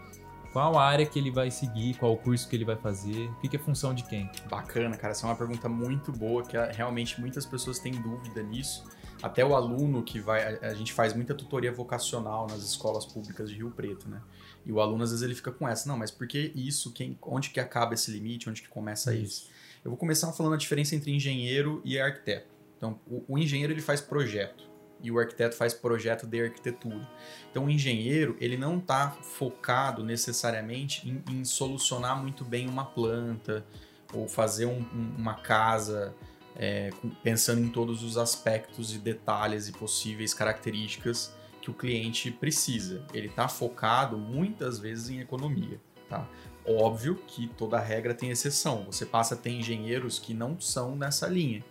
qual 0.55 0.79
área 0.79 1.05
que 1.05 1.19
ele 1.19 1.33
vai 1.33 1.51
seguir, 1.51 1.95
qual 1.95 2.17
curso 2.17 2.49
que 2.49 2.55
ele 2.55 2.65
vai 2.65 2.77
fazer, 2.77 3.29
o 3.29 3.35
que, 3.41 3.49
que 3.49 3.57
é 3.57 3.59
função 3.59 3.93
de 3.93 4.05
quem? 4.05 4.31
Bacana, 4.49 4.97
cara. 4.97 5.11
Essa 5.11 5.27
é 5.27 5.31
uma 5.31 5.35
pergunta 5.35 5.69
muito 5.69 6.13
boa, 6.13 6.45
que 6.45 6.57
realmente 6.57 7.21
muitas 7.21 7.45
pessoas 7.45 7.81
têm 7.81 7.93
dúvida 7.93 8.41
nisso. 8.41 8.85
Até 9.21 9.45
o 9.45 9.57
aluno 9.57 10.03
que 10.05 10.21
vai. 10.21 10.59
A, 10.59 10.75
gente 10.75 10.93
faz 10.93 11.13
muita 11.13 11.35
tutoria 11.35 11.73
vocacional 11.73 12.47
nas 12.47 12.63
escolas 12.63 13.05
públicas 13.05 13.49
de 13.49 13.57
Rio 13.57 13.71
Preto, 13.73 14.09
né? 14.09 14.21
E 14.65 14.71
o 14.71 14.81
aluno, 14.81 15.03
às 15.03 15.11
vezes, 15.11 15.25
ele 15.25 15.35
fica 15.35 15.51
com 15.51 15.69
essa. 15.69 15.89
Não, 15.89 15.99
mas 15.99 16.13
por 16.13 16.29
que 16.29 16.53
isso? 16.55 16.93
Quem, 16.93 17.19
onde 17.23 17.51
que 17.51 17.59
acaba 17.59 17.95
esse 17.95 18.13
limite? 18.13 18.49
Onde 18.49 18.63
que 18.63 18.69
começa 18.69 19.13
isso? 19.13 19.49
Eu 19.85 19.91
vou 19.91 19.99
começar 19.99 20.33
falando 20.33 20.55
a 20.55 20.57
diferença 20.57 20.95
entre 20.97 21.13
engenheiro 21.15 21.83
e 21.85 21.99
arquiteto. 21.99 22.49
Então, 22.77 22.99
o, 23.07 23.25
o 23.29 23.39
engenheiro 23.39 23.73
ele 23.73 23.83
faz 23.83 24.01
projeto 24.01 24.65
e 25.03 25.11
o 25.11 25.19
arquiteto 25.19 25.55
faz 25.55 25.75
projeto 25.75 26.27
de 26.27 26.41
arquitetura. 26.43 27.07
Então, 27.51 27.67
o 27.67 27.71
engenheiro 27.71 28.37
ele 28.41 28.57
não 28.57 28.79
está 28.79 29.11
focado 29.11 30.03
necessariamente 30.03 31.07
em, 31.09 31.23
em 31.31 31.45
solucionar 31.45 32.19
muito 32.21 32.45
bem 32.45 32.67
uma 32.69 32.85
planta 32.87 33.65
ou 34.13 34.27
fazer 34.27 34.65
um- 34.67 34.81
um- 34.81 35.15
uma 35.19 35.35
casa 35.35 36.15
é, 36.57 36.91
pensando 37.23 37.61
em 37.61 37.69
todos 37.69 38.05
os 38.05 38.17
aspectos 38.17 38.95
e 38.95 38.99
detalhes 38.99 39.67
e 39.67 39.73
possíveis 39.73 40.33
características 40.33 41.35
que 41.61 41.69
o 41.69 41.75
cliente 41.75 42.31
precisa. 42.31 43.05
Ele 43.13 43.27
está 43.27 43.49
focado 43.49 44.17
muitas 44.17 44.79
vezes 44.79 45.11
em 45.11 45.19
economia, 45.19 45.81
tá? 46.09 46.29
Óbvio 46.67 47.17
que 47.27 47.47
toda 47.49 47.79
regra 47.79 48.15
tem 48.15 48.31
exceção. 48.31 48.85
Você 48.87 49.05
passa 49.05 49.35
a 49.35 49.37
ter 49.39 49.51
engenheiros 49.51 50.19
que 50.19 50.33
não 50.33 50.59
são 50.59 50.97
nessa 50.97 51.27
linha. 51.27 51.63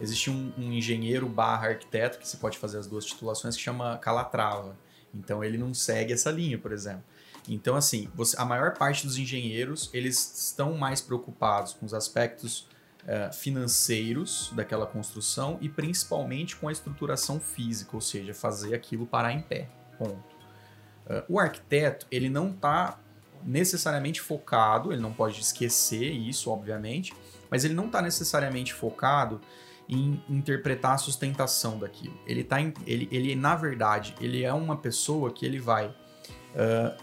Existe 0.00 0.30
um, 0.30 0.52
um 0.56 0.72
engenheiro 0.72 1.28
barra 1.28 1.68
arquiteto, 1.68 2.18
que 2.18 2.26
você 2.26 2.36
pode 2.36 2.56
fazer 2.56 2.78
as 2.78 2.86
duas 2.86 3.04
titulações, 3.04 3.56
que 3.56 3.62
chama 3.62 3.98
Calatrava. 3.98 4.76
Então 5.12 5.42
ele 5.44 5.58
não 5.58 5.74
segue 5.74 6.12
essa 6.12 6.30
linha, 6.30 6.58
por 6.58 6.72
exemplo. 6.72 7.02
Então, 7.46 7.74
assim, 7.76 8.08
você- 8.14 8.36
a 8.38 8.44
maior 8.44 8.74
parte 8.76 9.06
dos 9.06 9.18
engenheiros, 9.18 9.90
eles 9.92 10.38
estão 10.48 10.76
mais 10.76 11.00
preocupados 11.00 11.72
com 11.72 11.84
os 11.84 11.92
aspectos 11.94 12.66
eh, 13.06 13.30
financeiros 13.32 14.52
daquela 14.54 14.86
construção 14.86 15.56
e 15.62 15.68
principalmente 15.68 16.54
com 16.56 16.68
a 16.68 16.72
estruturação 16.72 17.40
física, 17.40 17.92
ou 17.94 18.02
seja, 18.02 18.34
fazer 18.34 18.74
aquilo 18.74 19.06
parar 19.06 19.32
em 19.32 19.40
pé. 19.40 19.68
Ponto. 19.96 20.22
Eh, 21.06 21.24
o 21.26 21.38
arquiteto, 21.38 22.06
ele 22.10 22.28
não 22.28 22.50
está 22.50 22.98
necessariamente 23.44 24.20
focado, 24.20 24.92
ele 24.92 25.00
não 25.00 25.12
pode 25.12 25.40
esquecer 25.40 26.10
isso, 26.10 26.50
obviamente, 26.50 27.12
mas 27.50 27.64
ele 27.64 27.74
não 27.74 27.86
está 27.86 28.02
necessariamente 28.02 28.72
focado 28.74 29.40
em 29.88 30.22
interpretar 30.28 30.92
a 30.92 30.98
sustentação 30.98 31.78
daquilo. 31.78 32.18
Ele 32.26 32.44
tá 32.44 32.60
em- 32.60 32.74
ele, 32.86 33.08
ele 33.10 33.34
na 33.34 33.56
verdade, 33.56 34.14
ele 34.20 34.42
é 34.42 34.52
uma 34.52 34.76
pessoa 34.76 35.30
que 35.32 35.46
ele 35.46 35.58
vai 35.58 35.94
ah, 36.56 36.96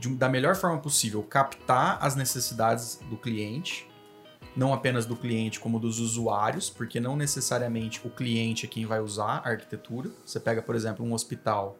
de 0.00 0.08
da 0.16 0.28
melhor 0.28 0.56
forma 0.56 0.78
possível 0.78 1.22
captar 1.22 1.98
as 2.00 2.16
necessidades 2.16 2.98
do 3.08 3.16
cliente, 3.16 3.88
não 4.56 4.72
apenas 4.72 5.06
do 5.06 5.14
cliente 5.14 5.60
como 5.60 5.78
dos 5.78 6.00
usuários, 6.00 6.70
porque 6.70 6.98
não 6.98 7.14
necessariamente 7.16 8.00
o 8.06 8.10
cliente 8.10 8.64
é 8.66 8.68
quem 8.68 8.86
vai 8.86 9.00
usar 9.00 9.42
a 9.44 9.50
arquitetura. 9.50 10.10
Você 10.24 10.40
pega, 10.40 10.62
por 10.62 10.74
exemplo, 10.74 11.04
um 11.04 11.12
hospital, 11.12 11.78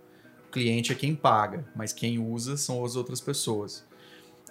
o 0.49 0.53
cliente 0.53 0.93
é 0.93 0.95
quem 0.95 1.15
paga, 1.15 1.67
mas 1.75 1.93
quem 1.93 2.19
usa 2.19 2.57
são 2.57 2.85
as 2.85 2.97
outras 2.97 3.21
pessoas. 3.21 3.85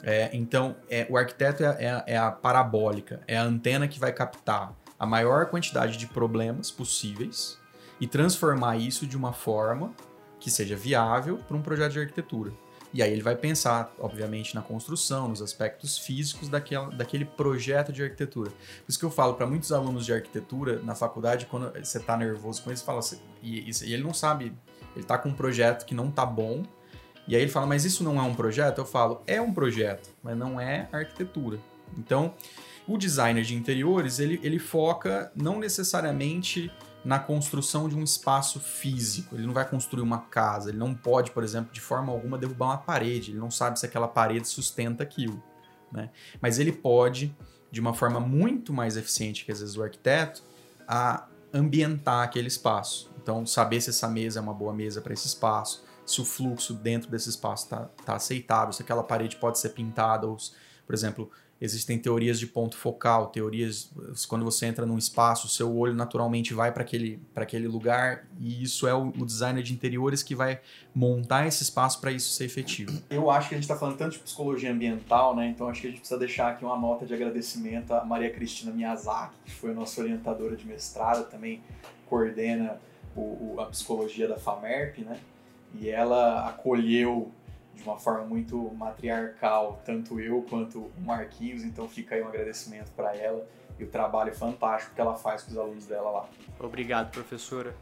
É, 0.03 0.29
então, 0.33 0.75
é, 0.89 1.07
o 1.09 1.17
arquiteto 1.17 1.63
é, 1.63 1.77
é 1.79 1.89
a- 1.89 2.03
é 2.07 2.17
a 2.17 2.31
parabólica, 2.31 3.21
é 3.27 3.37
a 3.37 3.43
antena 3.43 3.87
que 3.87 3.99
vai 3.99 4.11
captar 4.13 4.73
a 4.99 5.05
maior 5.05 5.47
quantidade 5.47 5.97
de 5.97 6.07
problemas 6.07 6.69
possíveis 6.71 7.57
e 7.99 8.07
transformar 8.07 8.77
isso 8.77 9.07
de 9.07 9.17
uma 9.17 9.33
forma 9.33 9.93
que 10.39 10.51
seja 10.51 10.75
viável 10.75 11.37
para 11.47 11.57
um 11.57 11.61
projeto 11.61 11.93
de 11.93 11.99
arquitetura. 11.99 12.51
E 12.93 13.01
aí 13.01 13.11
ele 13.11 13.21
vai 13.21 13.35
pensar, 13.35 13.93
obviamente, 13.99 14.55
na 14.55 14.61
construção, 14.61 15.27
nos 15.27 15.41
aspectos 15.41 15.97
físicos 15.97 16.47
daquela, 16.47 16.89
daquele 16.91 17.25
projeto 17.25 17.91
de 17.91 18.01
arquitetura. 18.01 18.51
Por 18.51 18.85
isso 18.87 18.97
que 18.97 19.03
eu 19.03 19.11
falo 19.11 19.33
para 19.33 19.45
muitos 19.45 19.73
alunos 19.73 20.05
de 20.05 20.13
arquitetura 20.13 20.79
na 20.81 20.95
faculdade, 20.95 21.45
quando 21.45 21.73
você 21.83 21.97
está 21.97 22.15
nervoso 22.15 22.63
com 22.63 22.71
isso, 22.71 22.85
fala 22.85 22.99
assim, 22.99 23.19
e, 23.41 23.69
e, 23.69 23.93
ele 23.93 24.03
não 24.03 24.13
sabe, 24.13 24.45
ele 24.95 25.03
está 25.03 25.17
com 25.17 25.27
um 25.27 25.33
projeto 25.33 25.85
que 25.85 25.93
não 25.93 26.09
tá 26.09 26.25
bom, 26.25 26.63
e 27.27 27.35
aí 27.35 27.41
ele 27.41 27.51
fala, 27.51 27.65
mas 27.65 27.85
isso 27.85 28.03
não 28.03 28.19
é 28.19 28.21
um 28.21 28.35
projeto? 28.35 28.79
Eu 28.79 28.85
falo, 28.85 29.21
é 29.25 29.41
um 29.41 29.53
projeto, 29.53 30.09
mas 30.21 30.37
não 30.37 30.59
é 30.59 30.87
arquitetura. 30.91 31.59
Então, 31.97 32.33
o 32.87 32.97
designer 32.97 33.43
de 33.43 33.55
interiores, 33.55 34.19
ele, 34.19 34.39
ele 34.43 34.59
foca 34.59 35.31
não 35.35 35.59
necessariamente 35.59 36.71
na 37.03 37.19
construção 37.19 37.87
de 37.87 37.95
um 37.95 38.03
espaço 38.03 38.59
físico. 38.59 39.35
Ele 39.35 39.45
não 39.45 39.53
vai 39.53 39.67
construir 39.67 40.01
uma 40.01 40.19
casa, 40.19 40.69
ele 40.69 40.77
não 40.77 40.93
pode, 40.93 41.31
por 41.31 41.43
exemplo, 41.43 41.71
de 41.71 41.79
forma 41.79 42.11
alguma 42.11 42.37
derrubar 42.37 42.65
uma 42.65 42.77
parede, 42.77 43.31
ele 43.31 43.39
não 43.39 43.51
sabe 43.51 43.79
se 43.79 43.85
aquela 43.85 44.07
parede 44.07 44.47
sustenta 44.47 45.03
aquilo. 45.03 45.41
Né? 45.91 46.09
Mas 46.41 46.59
ele 46.59 46.71
pode, 46.71 47.35
de 47.71 47.79
uma 47.79 47.93
forma 47.93 48.19
muito 48.19 48.73
mais 48.73 48.97
eficiente 48.97 49.45
que 49.45 49.51
às 49.51 49.59
vezes 49.59 49.77
o 49.77 49.83
arquiteto, 49.83 50.43
a 50.87 51.27
ambientar 51.53 52.23
aquele 52.23 52.47
espaço. 52.47 53.11
Então, 53.21 53.45
saber 53.45 53.81
se 53.81 53.91
essa 53.91 54.07
mesa 54.07 54.39
é 54.39 54.41
uma 54.41 54.53
boa 54.53 54.73
mesa 54.73 54.99
para 54.99 55.13
esse 55.13 55.27
espaço, 55.27 55.84
se 56.05 56.21
o 56.21 56.25
fluxo 56.25 56.73
dentro 56.73 57.09
desse 57.09 57.29
espaço 57.29 57.65
está 57.65 57.85
tá 58.05 58.15
aceitável, 58.15 58.73
se 58.73 58.81
aquela 58.81 59.03
parede 59.03 59.35
pode 59.37 59.59
ser 59.59 59.69
pintada, 59.69 60.27
ou, 60.27 60.37
por 60.85 60.93
exemplo, 60.93 61.31
Existem 61.59 61.97
teorias 61.97 62.37
de 62.37 62.47
ponto 62.47 62.75
focal, 62.75 63.27
teorias 63.27 63.89
quando 64.27 64.43
você 64.43 64.65
entra 64.65 64.85
num 64.85 64.97
espaço, 64.97 65.47
seu 65.47 65.73
olho 65.73 65.93
naturalmente 65.93 66.53
vai 66.53 66.69
para 66.69 66.83
aquele, 66.83 67.17
aquele 67.33 67.65
lugar 67.65 68.27
e 68.37 68.61
isso 68.61 68.85
é 68.85 68.93
o, 68.93 69.07
o, 69.07 69.25
designer 69.25 69.63
de 69.63 69.71
interiores 69.71 70.21
que 70.21 70.35
vai 70.35 70.59
montar 70.93 71.47
esse 71.47 71.63
espaço 71.63 72.01
para 72.01 72.11
isso 72.11 72.29
ser 72.33 72.43
efetivo. 72.43 73.01
Eu 73.09 73.31
acho 73.31 73.47
que 73.47 73.55
a 73.55 73.57
gente 73.57 73.63
está 73.63 73.77
falando 73.77 73.97
tanto 73.97 74.13
de 74.13 74.19
psicologia 74.19 74.69
ambiental, 74.69 75.33
né? 75.33 75.47
Então 75.47 75.69
acho 75.69 75.79
que 75.79 75.87
a 75.87 75.89
gente 75.91 75.99
precisa 75.99 76.19
deixar 76.19 76.51
aqui 76.51 76.65
uma 76.65 76.77
nota 76.77 77.05
de 77.05 77.13
agradecimento 77.13 77.93
à 77.93 78.03
Maria 78.03 78.31
Cristina 78.31 78.73
Miyazaki, 78.73 79.35
que 79.45 79.51
foi 79.51 79.73
nossa 79.73 80.01
orientadora 80.01 80.57
de 80.57 80.67
mestrado, 80.67 81.29
também 81.29 81.63
coordena 82.09 82.81
o, 83.15 83.21
o, 83.55 83.61
a 83.61 83.65
psicologia 83.67 84.27
da 84.27 84.37
FAMERP, 84.37 84.99
né? 85.05 85.17
E 85.79 85.89
ela 85.89 86.47
acolheu 86.47 87.31
de 87.75 87.83
uma 87.83 87.97
forma 87.97 88.25
muito 88.25 88.73
matriarcal, 88.75 89.81
tanto 89.85 90.19
eu 90.19 90.41
quanto 90.49 90.79
o 90.79 91.01
Marquinhos, 91.01 91.63
então 91.63 91.87
fica 91.89 92.15
aí 92.15 92.23
um 92.23 92.27
agradecimento 92.27 92.91
para 92.91 93.15
ela 93.15 93.45
e 93.77 93.83
o 93.83 93.87
trabalho 93.87 94.33
fantástico 94.33 94.95
que 94.95 95.01
ela 95.01 95.15
faz 95.15 95.43
com 95.43 95.51
os 95.51 95.57
alunos 95.57 95.85
dela 95.85 96.09
lá. 96.09 96.29
Obrigado, 96.59 97.11
professora. 97.11 97.75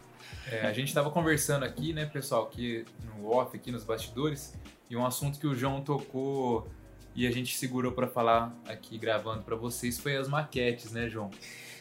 É, 0.52 0.62
a 0.62 0.74
gente 0.74 0.88
estava 0.88 1.12
conversando 1.12 1.64
aqui, 1.64 1.94
né, 1.94 2.06
pessoal, 2.06 2.44
aqui 2.44 2.86
no 3.06 3.30
off, 3.30 3.56
aqui 3.56 3.72
nos 3.72 3.84
bastidores, 3.84 4.58
e 4.90 4.96
um 4.96 5.06
assunto 5.06 5.40
que 5.40 5.46
o 5.46 5.56
João 5.56 5.82
tocou 5.82 6.68
e 7.16 7.28
a 7.28 7.32
gente 7.32 7.56
segurou 7.56 7.92
para 7.92 8.08
falar 8.08 8.56
aqui 8.68 8.98
gravando 8.98 9.44
para 9.44 9.56
vocês 9.56 10.00
foi 10.00 10.18
as 10.18 10.28
maquetes, 10.28 10.92
né, 10.92 11.08
João? 11.08 11.30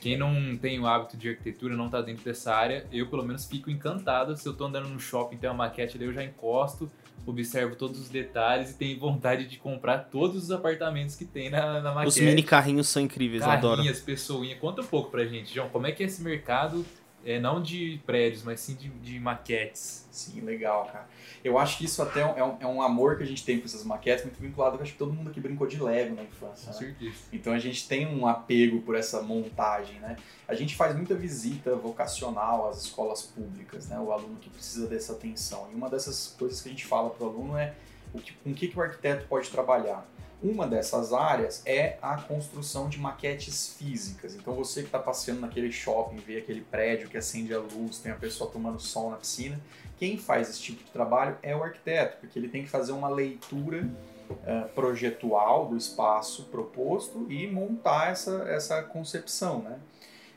Quem 0.02 0.16
não 0.16 0.56
tem 0.56 0.80
o 0.80 0.86
hábito 0.88 1.16
de 1.16 1.28
arquitetura, 1.28 1.76
não 1.76 1.86
está 1.86 2.02
dentro 2.02 2.24
dessa 2.24 2.52
área, 2.52 2.84
eu 2.90 3.06
pelo 3.06 3.22
menos 3.22 3.46
fico 3.46 3.70
encantado. 3.70 4.36
Se 4.36 4.44
eu 4.44 4.50
estou 4.50 4.66
andando 4.66 4.88
no 4.88 4.98
shopping 4.98 5.36
tem 5.36 5.48
uma 5.48 5.58
maquete 5.58 5.96
ali, 5.96 6.06
eu 6.06 6.12
já 6.12 6.24
encosto, 6.24 6.90
observo 7.24 7.76
todos 7.76 8.00
os 8.00 8.08
detalhes 8.08 8.72
e 8.72 8.74
tenho 8.74 8.98
vontade 8.98 9.46
de 9.46 9.58
comprar 9.58 9.98
todos 9.98 10.42
os 10.42 10.50
apartamentos 10.50 11.14
que 11.14 11.24
tem 11.24 11.50
na, 11.50 11.80
na 11.80 11.94
maquete. 11.94 12.18
Os 12.18 12.20
mini 12.20 12.42
carrinhos 12.42 12.88
são 12.88 13.00
incríveis, 13.00 13.42
Carrinhas, 13.44 13.62
eu 13.62 13.68
adoro. 13.68 13.76
Carrinhas, 13.76 14.00
pessoinha. 14.00 14.56
Conta 14.56 14.82
um 14.82 14.86
pouco 14.86 15.08
pra 15.08 15.24
gente, 15.24 15.54
João, 15.54 15.68
como 15.68 15.86
é 15.86 15.92
que 15.92 16.02
é 16.02 16.06
esse 16.06 16.20
mercado 16.20 16.84
é, 17.24 17.38
não 17.38 17.62
de 17.62 18.00
prédios, 18.04 18.42
mas 18.42 18.60
sim 18.60 18.74
de, 18.74 18.88
de, 18.88 19.20
maquetes. 19.20 20.08
Sim, 20.10 20.40
legal, 20.40 20.86
cara. 20.86 21.06
Eu 21.44 21.58
acho 21.58 21.78
que 21.78 21.84
isso 21.84 22.00
até 22.00 22.20
é 22.20 22.44
um, 22.44 22.56
é 22.60 22.66
um 22.66 22.80
amor 22.80 23.16
que 23.16 23.24
a 23.24 23.26
gente 23.26 23.44
tem 23.44 23.58
por 23.58 23.66
essas 23.66 23.82
maquetes, 23.82 24.24
muito 24.24 24.40
vinculado 24.40 24.76
com 24.76 24.82
acho 24.82 24.92
que 24.92 24.98
todo 24.98 25.12
mundo 25.12 25.30
aqui 25.30 25.40
brincou 25.40 25.66
de 25.66 25.82
Lego 25.82 26.14
na 26.14 26.22
infância. 26.22 26.72
Com 26.72 26.78
né? 26.80 26.86
certeza. 26.86 27.16
Então 27.32 27.52
a 27.52 27.58
gente 27.58 27.88
tem 27.88 28.06
um 28.06 28.26
apego 28.26 28.80
por 28.82 28.94
essa 28.94 29.20
montagem, 29.22 29.98
né? 29.98 30.16
A 30.46 30.54
gente 30.54 30.76
faz 30.76 30.94
muita 30.94 31.14
visita 31.14 31.74
vocacional 31.74 32.68
às 32.68 32.84
escolas 32.84 33.22
públicas, 33.22 33.88
né? 33.88 33.98
O 33.98 34.12
aluno 34.12 34.36
que 34.36 34.48
precisa 34.48 34.86
dessa 34.86 35.14
atenção. 35.14 35.68
E 35.72 35.74
uma 35.74 35.90
dessas 35.90 36.34
coisas 36.38 36.60
que 36.60 36.68
a 36.68 36.72
gente 36.72 36.86
fala 36.86 37.10
para 37.10 37.26
o 37.26 37.28
aluno 37.28 37.56
é 37.56 37.74
o 38.14 38.18
que, 38.18 38.32
com 38.34 38.50
o 38.50 38.54
que, 38.54 38.68
que 38.68 38.78
o 38.78 38.82
arquiteto 38.82 39.26
pode 39.26 39.50
trabalhar. 39.50 40.06
Uma 40.42 40.66
dessas 40.66 41.12
áreas 41.12 41.62
é 41.64 41.98
a 42.02 42.16
construção 42.16 42.88
de 42.88 42.98
maquetes 42.98 43.76
físicas. 43.78 44.34
Então 44.34 44.52
você 44.54 44.80
que 44.80 44.88
está 44.88 44.98
passeando 44.98 45.40
naquele 45.40 45.70
shopping, 45.70 46.16
vê 46.16 46.38
aquele 46.38 46.62
prédio 46.62 47.08
que 47.08 47.16
acende 47.16 47.54
a 47.54 47.60
luz, 47.60 47.98
tem 47.98 48.10
a 48.10 48.16
pessoa 48.16 48.50
tomando 48.50 48.80
sol 48.80 49.10
na 49.10 49.16
piscina, 49.16 49.60
quem 49.98 50.18
faz 50.18 50.50
esse 50.50 50.60
tipo 50.60 50.82
de 50.82 50.90
trabalho 50.90 51.36
é 51.44 51.54
o 51.54 51.62
arquiteto, 51.62 52.16
porque 52.18 52.36
ele 52.36 52.48
tem 52.48 52.64
que 52.64 52.68
fazer 52.68 52.90
uma 52.90 53.08
leitura 53.08 53.88
uh, 54.30 54.68
projetual 54.70 55.68
do 55.68 55.76
espaço 55.76 56.46
proposto 56.46 57.30
e 57.30 57.46
montar 57.46 58.10
essa, 58.10 58.44
essa 58.48 58.82
concepção, 58.82 59.62
né? 59.62 59.78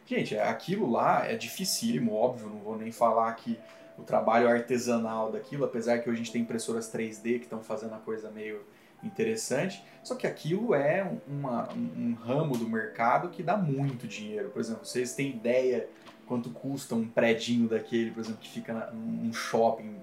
Gente, 0.05 0.37
aquilo 0.37 0.87
lá 0.87 1.25
é 1.25 1.35
dificílimo, 1.35 2.13
óbvio, 2.13 2.47
não 2.47 2.59
vou 2.59 2.77
nem 2.77 2.91
falar 2.91 3.33
que 3.33 3.57
o 3.97 4.03
trabalho 4.03 4.47
artesanal 4.47 5.31
daquilo, 5.31 5.65
apesar 5.65 5.97
que 5.97 6.07
hoje 6.07 6.21
a 6.21 6.23
gente 6.23 6.31
tem 6.31 6.43
impressoras 6.43 6.93
3D 6.93 7.39
que 7.39 7.45
estão 7.45 7.63
fazendo 7.63 7.95
a 7.95 7.97
coisa 7.97 8.29
meio 8.29 8.61
interessante. 9.07 9.83
Só 10.03 10.15
que 10.15 10.27
aquilo 10.27 10.75
é 10.75 11.11
uma, 11.27 11.67
um 11.73 12.13
ramo 12.13 12.57
do 12.57 12.69
mercado 12.69 13.29
que 13.29 13.41
dá 13.41 13.57
muito 13.57 14.07
dinheiro. 14.07 14.49
Por 14.49 14.59
exemplo, 14.59 14.85
vocês 14.85 15.15
têm 15.15 15.29
ideia 15.29 15.87
quanto 16.27 16.49
custa 16.49 16.95
um 16.95 17.07
predinho 17.07 17.67
daquele, 17.67 18.11
por 18.11 18.19
exemplo, 18.19 18.39
que 18.39 18.49
fica 18.49 18.91
num 18.93 19.33
shopping 19.33 19.95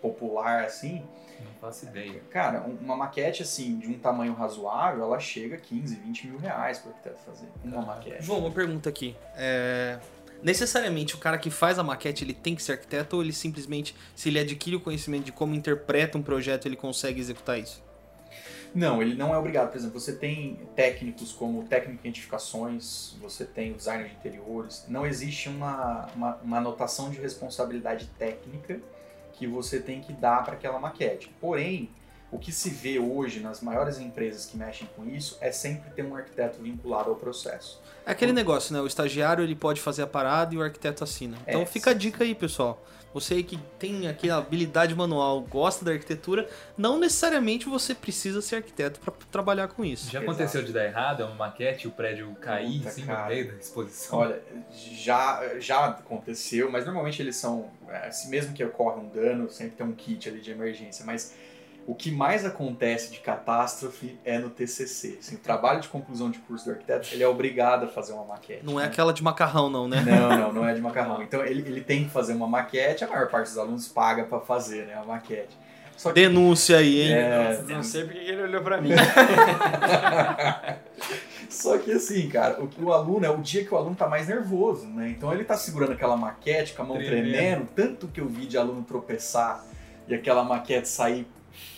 popular 0.00 0.64
assim? 0.64 1.02
Não 1.40 1.52
faço 1.60 1.86
ideia. 1.86 2.22
Cara, 2.30 2.62
uma 2.62 2.96
maquete 2.96 3.42
assim, 3.42 3.78
de 3.78 3.88
um 3.88 3.98
tamanho 3.98 4.32
razoável, 4.32 5.02
ela 5.02 5.18
chega 5.18 5.56
a 5.56 5.58
15, 5.58 5.96
20 5.96 6.26
mil 6.28 6.38
reais 6.38 6.78
para 6.78 6.90
o 6.90 6.92
arquiteto 6.92 7.18
fazer. 7.24 7.48
Uma 7.64 7.82
ah. 7.82 7.86
maquete. 7.86 8.22
João, 8.24 8.38
uma 8.38 8.50
pergunta 8.50 8.88
aqui. 8.88 9.16
É... 9.34 9.98
Necessariamente 10.42 11.14
o 11.14 11.18
cara 11.18 11.38
que 11.38 11.50
faz 11.50 11.78
a 11.78 11.84
maquete 11.84 12.24
ele 12.24 12.34
tem 12.34 12.56
que 12.56 12.62
ser 12.62 12.72
arquiteto 12.72 13.16
ou 13.16 13.22
ele 13.22 13.32
simplesmente, 13.32 13.94
se 14.16 14.28
ele 14.28 14.40
adquire 14.40 14.74
o 14.74 14.80
conhecimento 14.80 15.26
de 15.26 15.32
como 15.32 15.54
interpreta 15.54 16.18
um 16.18 16.22
projeto, 16.22 16.66
ele 16.66 16.74
consegue 16.74 17.20
executar 17.20 17.60
isso? 17.60 17.82
Não, 18.74 19.02
ele 19.02 19.14
não 19.14 19.34
é 19.34 19.38
obrigado. 19.38 19.70
Por 19.70 19.76
exemplo, 19.76 20.00
você 20.00 20.12
tem 20.12 20.60
técnicos 20.74 21.32
como 21.32 21.62
técnico 21.64 22.02
de 22.02 22.08
identificações, 22.08 23.14
você 23.20 23.44
tem 23.44 23.72
o 23.72 23.74
designer 23.74 24.08
de 24.08 24.14
interiores. 24.14 24.84
Não 24.88 25.06
existe 25.06 25.48
uma, 25.48 26.08
uma, 26.14 26.36
uma 26.36 26.56
anotação 26.58 27.10
de 27.10 27.18
responsabilidade 27.20 28.06
técnica 28.18 28.80
que 29.34 29.46
você 29.46 29.80
tem 29.80 30.00
que 30.00 30.12
dar 30.12 30.44
para 30.44 30.54
aquela 30.54 30.78
maquete. 30.78 31.30
Porém, 31.40 31.90
o 32.30 32.38
que 32.38 32.50
se 32.50 32.70
vê 32.70 32.98
hoje 32.98 33.40
nas 33.40 33.60
maiores 33.60 33.98
empresas 33.98 34.46
que 34.46 34.56
mexem 34.56 34.88
com 34.96 35.04
isso 35.04 35.36
é 35.40 35.52
sempre 35.52 35.90
ter 35.90 36.02
um 36.02 36.16
arquiteto 36.16 36.62
vinculado 36.62 37.10
ao 37.10 37.16
processo. 37.16 37.78
É 38.06 38.12
aquele 38.12 38.32
negócio, 38.32 38.74
né? 38.74 38.80
O 38.80 38.86
estagiário 38.86 39.44
ele 39.44 39.54
pode 39.54 39.82
fazer 39.82 40.02
a 40.02 40.06
parada 40.06 40.54
e 40.54 40.58
o 40.58 40.62
arquiteto 40.62 41.04
assina. 41.04 41.36
Então 41.46 41.60
é, 41.60 41.66
fica 41.66 41.90
a 41.90 41.94
dica 41.94 42.24
aí, 42.24 42.34
pessoal. 42.34 42.82
Você 43.14 43.34
aí 43.34 43.42
que 43.42 43.58
tem 43.78 44.08
aqui 44.08 44.30
a 44.30 44.36
habilidade 44.36 44.94
manual, 44.94 45.40
gosta 45.42 45.84
da 45.84 45.92
arquitetura, 45.92 46.48
não 46.76 46.98
necessariamente 46.98 47.66
você 47.66 47.94
precisa 47.94 48.40
ser 48.40 48.56
arquiteto 48.56 49.00
para 49.00 49.12
trabalhar 49.30 49.68
com 49.68 49.84
isso. 49.84 50.10
Já 50.10 50.20
aconteceu 50.20 50.60
Exato. 50.60 50.66
de 50.66 50.72
dar 50.72 50.84
errado, 50.84 51.22
é 51.22 51.26
uma 51.26 51.34
maquete, 51.34 51.86
o 51.86 51.90
prédio 51.90 52.34
cair 52.40 52.78
Puta, 52.78 52.88
assim 52.88 53.04
cara. 53.04 53.22
no 53.22 53.28
meio 53.28 53.48
da 53.48 53.58
exposição? 53.58 54.18
Olha, 54.18 54.42
já, 54.70 55.58
já 55.58 55.86
aconteceu, 55.86 56.70
mas 56.70 56.84
normalmente 56.84 57.20
eles 57.20 57.36
são, 57.36 57.70
é, 57.88 58.08
assim, 58.08 58.28
mesmo 58.28 58.54
que 58.54 58.64
ocorra 58.64 58.96
um 58.96 59.08
dano, 59.08 59.50
sempre 59.50 59.76
tem 59.76 59.86
um 59.86 59.92
kit 59.92 60.28
ali 60.28 60.40
de 60.40 60.50
emergência, 60.50 61.04
mas 61.04 61.34
o 61.86 61.94
que 61.94 62.10
mais 62.10 62.44
acontece 62.44 63.10
de 63.12 63.18
catástrofe 63.20 64.18
é 64.24 64.38
no 64.38 64.50
TCC. 64.50 65.18
Assim, 65.18 65.36
o 65.36 65.38
trabalho 65.38 65.80
de 65.80 65.88
conclusão 65.88 66.30
de 66.30 66.38
curso 66.40 66.64
do 66.64 66.72
arquiteto, 66.72 67.08
ele 67.12 67.22
é 67.22 67.28
obrigado 67.28 67.84
a 67.84 67.88
fazer 67.88 68.12
uma 68.12 68.24
maquete. 68.24 68.64
Não 68.64 68.74
é 68.74 68.82
né? 68.82 68.84
é 68.84 68.86
aquela 68.86 69.12
de 69.12 69.22
macarrão, 69.22 69.68
não, 69.68 69.88
né? 69.88 70.00
Não, 70.00 70.28
não, 70.36 70.52
não 70.52 70.68
é 70.68 70.74
de 70.74 70.80
macarrão. 70.80 71.22
Então 71.22 71.44
ele, 71.44 71.60
ele 71.66 71.80
tem 71.80 72.04
que 72.04 72.10
fazer 72.10 72.34
uma 72.34 72.46
maquete, 72.46 73.04
a 73.04 73.08
maior 73.08 73.28
parte 73.28 73.48
dos 73.48 73.58
alunos 73.58 73.88
paga 73.88 74.24
para 74.24 74.40
fazer 74.40 74.86
né, 74.86 74.94
a 74.94 75.04
maquete. 75.04 75.56
Que, 76.02 76.12
Denúncia 76.12 76.78
aí, 76.78 77.02
hein? 77.02 77.12
É, 77.12 77.48
Nossa, 77.48 77.62
não 77.74 77.82
sei 77.82 78.04
porque 78.04 78.18
ele 78.18 78.42
olhou 78.42 78.62
para 78.62 78.80
mim. 78.80 78.90
Só 81.48 81.78
que 81.78 81.92
assim, 81.92 82.28
cara, 82.28 82.60
o, 82.60 82.68
o 82.84 82.92
aluno 82.92 83.24
é 83.26 83.30
o 83.30 83.38
dia 83.38 83.64
que 83.64 83.72
o 83.72 83.76
aluno 83.76 83.94
tá 83.94 84.08
mais 84.08 84.26
nervoso, 84.26 84.86
né? 84.86 85.10
Então 85.10 85.32
ele 85.32 85.44
tá 85.44 85.56
segurando 85.56 85.92
aquela 85.92 86.16
maquete 86.16 86.72
com 86.72 86.82
a 86.82 86.84
mão 86.86 86.96
tremendo, 86.96 87.32
tremendo 87.32 87.68
tanto 87.74 88.08
que 88.08 88.20
eu 88.20 88.26
vi 88.26 88.46
de 88.46 88.56
aluno 88.56 88.82
tropeçar 88.82 89.64
e 90.08 90.14
aquela 90.14 90.42
maquete 90.42 90.88
sair 90.88 91.26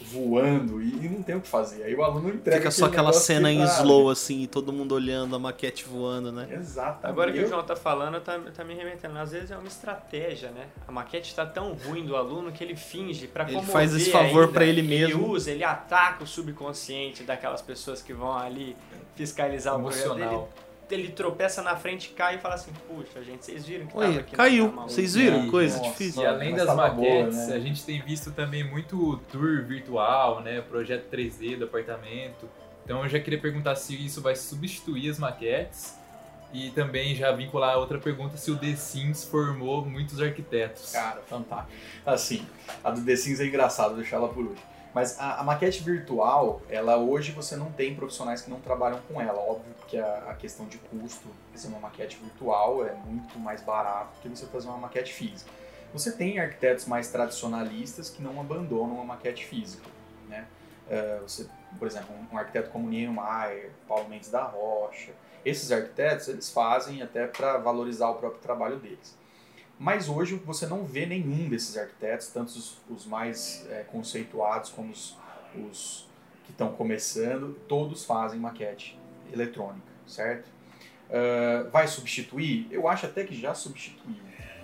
voando 0.01 0.81
e, 0.81 1.07
e, 1.07 1.09
não 1.09 1.23
tem 1.23 1.37
o 1.37 1.41
que 1.41 1.49
fazer. 1.49 1.85
Aí 1.85 1.95
o 1.95 2.03
aluno 2.03 2.29
entrega. 2.31 2.59
Fica 2.59 2.71
só 2.71 2.87
aquela 2.87 3.13
cena 3.13 3.51
em 3.51 3.63
slow, 3.65 4.11
assim, 4.11 4.43
e 4.43 4.47
todo 4.47 4.73
mundo 4.73 4.95
olhando 4.95 5.35
a 5.37 5.39
maquete 5.39 5.85
voando, 5.85 6.31
né? 6.31 6.49
Exato. 6.53 7.07
Agora 7.07 7.33
que 7.33 7.41
o 7.41 7.49
João 7.49 7.63
tá 7.63 7.77
falando, 7.77 8.21
tá, 8.21 8.39
tá 8.39 8.65
me 8.65 8.75
remetendo. 8.75 9.19
Às 9.19 9.33
vezes 9.33 9.51
é 9.51 9.57
uma 9.57 9.69
estratégia, 9.69 10.51
né? 10.51 10.67
A 10.87 10.93
maquete 10.93 11.31
está 11.31 11.47
tão 11.47 11.73
ruim 11.73 12.05
do 12.05 12.17
aluno 12.17 12.53
que 12.53 12.63
ele 12.63 12.77
finge 12.77 13.27
para 13.27 13.51
Ele 13.51 13.63
faz 13.63 13.95
esse 13.95 14.11
favor 14.11 14.49
para 14.49 14.65
ele 14.65 14.83
mesmo. 14.83 15.25
Ele 15.25 15.31
usa, 15.31 15.51
ele 15.51 15.65
ataca 15.65 16.25
o 16.25 16.27
subconsciente 16.27 17.23
daquelas 17.23 17.63
pessoas 17.63 18.03
que 18.03 18.13
vão 18.13 18.37
ali 18.37 18.77
fiscalizar 19.15 19.75
Emocional. 19.75 20.17
o 20.17 20.19
projeto 20.19 20.31
dele 20.31 20.64
ele 20.91 21.09
tropeça 21.09 21.63
na 21.63 21.77
frente, 21.77 22.11
cai 22.11 22.37
e 22.37 22.39
fala 22.39 22.55
assim, 22.55 22.73
puxa, 22.87 23.23
gente, 23.23 23.45
vocês 23.45 23.65
viram 23.67 23.87
que 23.87 23.93
tava 23.93 24.07
Olha, 24.07 24.21
aqui 24.21 24.37
caiu. 24.37 24.67
na 24.67 24.73
mão?" 24.73 24.89
Vocês 24.89 25.15
viram? 25.15 25.51
Coisa 25.51 25.79
nossa. 25.79 25.91
difícil. 25.91 26.23
E 26.23 26.27
além 26.27 26.55
das 26.55 26.75
maquetes, 26.75 27.37
boa, 27.37 27.47
né? 27.49 27.55
a 27.55 27.61
gente 27.61 27.85
tem 27.85 28.03
visto 28.03 28.33
também 28.33 28.65
muito 28.65 29.19
tour 29.31 29.65
virtual, 29.65 30.41
né? 30.41 30.61
Projeto 30.61 31.09
3D 31.11 31.57
do 31.57 31.65
apartamento. 31.65 32.49
Então 32.85 33.03
eu 33.03 33.09
já 33.09 33.19
queria 33.19 33.41
perguntar 33.41 33.75
se 33.77 33.95
isso 33.95 34.21
vai 34.21 34.37
substituir 34.37 35.11
as 35.11 35.19
maquetes. 35.19 35.99
E 36.53 36.71
também 36.71 37.17
já 37.17 37.33
vincular 37.33 37.75
a 37.75 37.79
outra 37.79 37.99
pergunta 37.99 38.37
se 38.37 38.49
o 38.49 38.57
The 38.57 38.77
Sims 38.77 39.25
formou 39.25 39.85
muitos 39.85 40.23
arquitetos. 40.23 40.93
Cara, 40.93 41.21
fantástico. 41.27 41.73
Assim, 42.07 42.47
a 42.85 42.93
do 42.93 43.05
The 43.05 43.17
Sims 43.17 43.41
é 43.41 43.47
engraçado, 43.47 43.89
vou 43.89 43.97
deixar 43.97 44.19
ela 44.19 44.29
por 44.29 44.45
último. 44.45 44.75
Mas 44.95 45.19
a, 45.19 45.41
a 45.41 45.43
maquete 45.43 45.83
virtual, 45.83 46.63
ela 46.71 46.97
hoje 46.97 47.33
você 47.33 47.57
não 47.57 47.73
tem 47.73 47.97
profissionais 47.97 48.41
que 48.41 48.49
não 48.49 48.61
trabalham 48.61 49.01
com 49.09 49.21
ela. 49.21 49.41
Óbvio 49.41 49.75
que 49.95 49.99
a, 49.99 50.31
a 50.31 50.35
questão 50.35 50.67
de 50.67 50.79
custo, 50.79 51.29
fazer 51.53 51.69
uma 51.69 51.79
maquete 51.79 52.19
virtual 52.21 52.85
é 52.85 52.93
muito 52.93 53.39
mais 53.39 53.63
barato 53.63 54.17
do 54.17 54.23
que 54.23 54.29
você 54.29 54.47
fazer 54.47 54.67
uma 54.67 54.79
maquete 54.79 55.13
física. 55.13 55.49
Você 55.93 56.11
tem 56.11 56.41
arquitetos 56.41 56.87
mais 56.87 57.09
tradicionalistas 57.13 58.11
que 58.11 58.21
não 58.21 58.41
abandonam 58.41 59.01
a 59.01 59.05
maquete 59.05 59.47
física, 59.47 59.89
né? 60.29 60.49
Eh, 60.91 61.21
você, 61.23 61.47
por 61.79 61.87
exemplo, 61.87 62.13
um, 62.13 62.35
um 62.35 62.39
arquiteto 62.39 62.71
como 62.71 62.89
Niemeyer, 62.89 63.71
Paulo 63.87 64.09
Mendes 64.09 64.29
da 64.31 64.43
Rocha, 64.43 65.13
esses 65.45 65.71
arquitetos 65.71 66.27
eles 66.27 66.51
fazem 66.51 67.01
até 67.01 67.29
para 67.29 67.59
valorizar 67.59 68.09
o 68.09 68.17
próprio 68.17 68.41
trabalho 68.41 68.79
deles. 68.79 69.17
Mas 69.79 70.09
hoje 70.09 70.35
você 70.35 70.67
não 70.67 70.85
vê 70.85 71.07
nenhum 71.07 71.49
desses 71.49 71.77
arquitetos, 71.77 72.27
tanto 72.29 72.49
os, 72.49 72.79
os 72.91 73.07
mais 73.07 73.65
é, 73.71 73.85
conceituados 73.85 74.71
como 74.71 74.91
os, 74.91 75.17
os 75.55 76.09
que 76.45 76.51
estão 76.51 76.73
começando, 76.73 77.55
todos 77.69 78.05
fazem 78.05 78.41
maquete 78.41 78.99
eletrônica, 79.33 79.87
certo? 80.07 80.49
Ah, 81.11 81.69
vai 81.71 81.87
substituir? 81.87 82.67
Eu 82.71 82.89
acho 82.89 83.07
até 83.07 83.25
que 83.25 83.39
já 83.39 83.55
substituiu. 83.55 84.17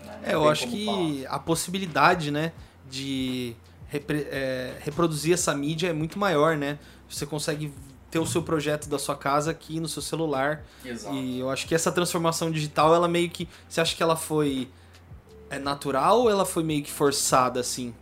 né? 0.04 0.20
É, 0.24 0.34
eu 0.34 0.48
acho 0.48 0.66
que 0.68 0.84
falar. 0.86 1.36
a 1.36 1.38
possibilidade, 1.38 2.30
né, 2.30 2.52
de 2.88 3.54
repre- 3.88 4.26
é, 4.30 4.74
reproduzir 4.80 5.34
essa 5.34 5.54
mídia 5.54 5.88
é 5.88 5.92
muito 5.92 6.18
maior, 6.18 6.56
né? 6.56 6.78
Você 7.08 7.26
consegue 7.26 7.72
ter 8.10 8.18
o 8.18 8.26
seu 8.26 8.42
projeto 8.42 8.88
da 8.88 8.98
sua 8.98 9.14
casa 9.16 9.50
aqui 9.52 9.78
no 9.78 9.86
seu 9.88 10.02
celular. 10.02 10.64
Exato. 10.84 11.14
E 11.14 11.38
eu 11.38 11.48
acho 11.50 11.66
que 11.66 11.74
essa 11.74 11.92
transformação 11.92 12.50
digital, 12.50 12.94
ela 12.94 13.06
meio 13.06 13.30
que. 13.30 13.48
Você 13.68 13.80
acha 13.80 13.94
que 13.94 14.02
ela 14.02 14.16
foi 14.16 14.68
é 15.48 15.58
natural 15.58 16.20
ou 16.20 16.30
ela 16.30 16.44
foi 16.44 16.62
meio 16.64 16.82
que 16.82 16.90
forçada, 16.90 17.60
assim? 17.60 17.94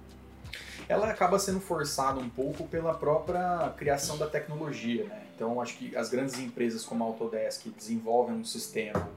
ela 0.88 1.10
acaba 1.10 1.38
sendo 1.38 1.60
forçada 1.60 2.18
um 2.18 2.30
pouco 2.30 2.66
pela 2.66 2.94
própria 2.94 3.74
criação 3.76 4.16
da 4.16 4.26
tecnologia, 4.26 5.04
né? 5.04 5.22
Então, 5.38 5.60
acho 5.60 5.76
que 5.76 5.96
as 5.96 6.10
grandes 6.10 6.36
empresas 6.40 6.84
como 6.84 7.04
a 7.04 7.06
Autodesk 7.06 7.68
desenvolvem 7.68 8.34
um 8.34 8.44
sistema 8.44 9.08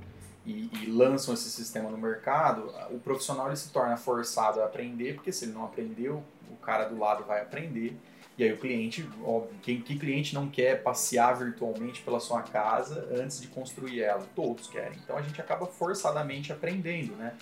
e, 0.45 0.69
e 0.72 0.86
lançam 0.86 1.34
esse 1.34 1.49
sistema 1.49 1.89
no 1.89 1.97
mercado, 1.97 2.72
o 2.91 2.99
profissional 2.99 3.47
ele 3.47 3.55
se 3.55 3.69
torna 3.69 3.97
forçado 3.97 4.61
a 4.61 4.65
aprender, 4.65 5.15
porque 5.15 5.32
se 5.32 5.45
ele 5.45 5.53
não 5.53 5.65
aprendeu, 5.65 6.24
o 6.51 6.55
cara 6.57 6.86
do 6.86 6.95
lado 6.95 7.24
vai 7.24 7.41
aprender. 7.41 7.97
E 8.38 8.43
aí 8.43 8.53
o 8.53 8.57
cliente, 8.57 9.09
óbvio, 9.24 9.55
quem, 9.63 9.82
que 9.82 9.97
cliente 9.97 10.36
não 10.36 10.47
quer 10.47 10.84
passear 10.84 11.34
virtualmente 11.34 12.03
pela 12.03 12.19
sua 12.19 12.43
casa 12.43 13.07
antes 13.11 13.41
de 13.41 13.47
construir 13.47 14.03
ela? 14.03 14.24
Todos 14.36 14.67
querem. 14.67 14.99
Então 15.03 15.17
a 15.17 15.24
gente 15.24 15.41
acaba 15.41 15.65
forçadamente 15.65 16.53
aprendendo, 16.53 17.15
né? 17.15 17.34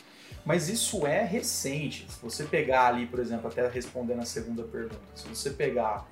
Mas 0.45 0.69
isso 0.69 1.05
é 1.05 1.21
recente. 1.25 2.09
Se 2.09 2.21
você 2.21 2.45
pegar 2.45 2.87
ali, 2.87 3.05
por 3.05 3.19
exemplo, 3.19 3.49
até 3.49 3.67
respondendo 3.67 4.21
a 4.21 4.25
segunda 4.25 4.63
pergunta, 4.63 5.01
se 5.15 5.27
você 5.27 5.49
pegar 5.49 6.07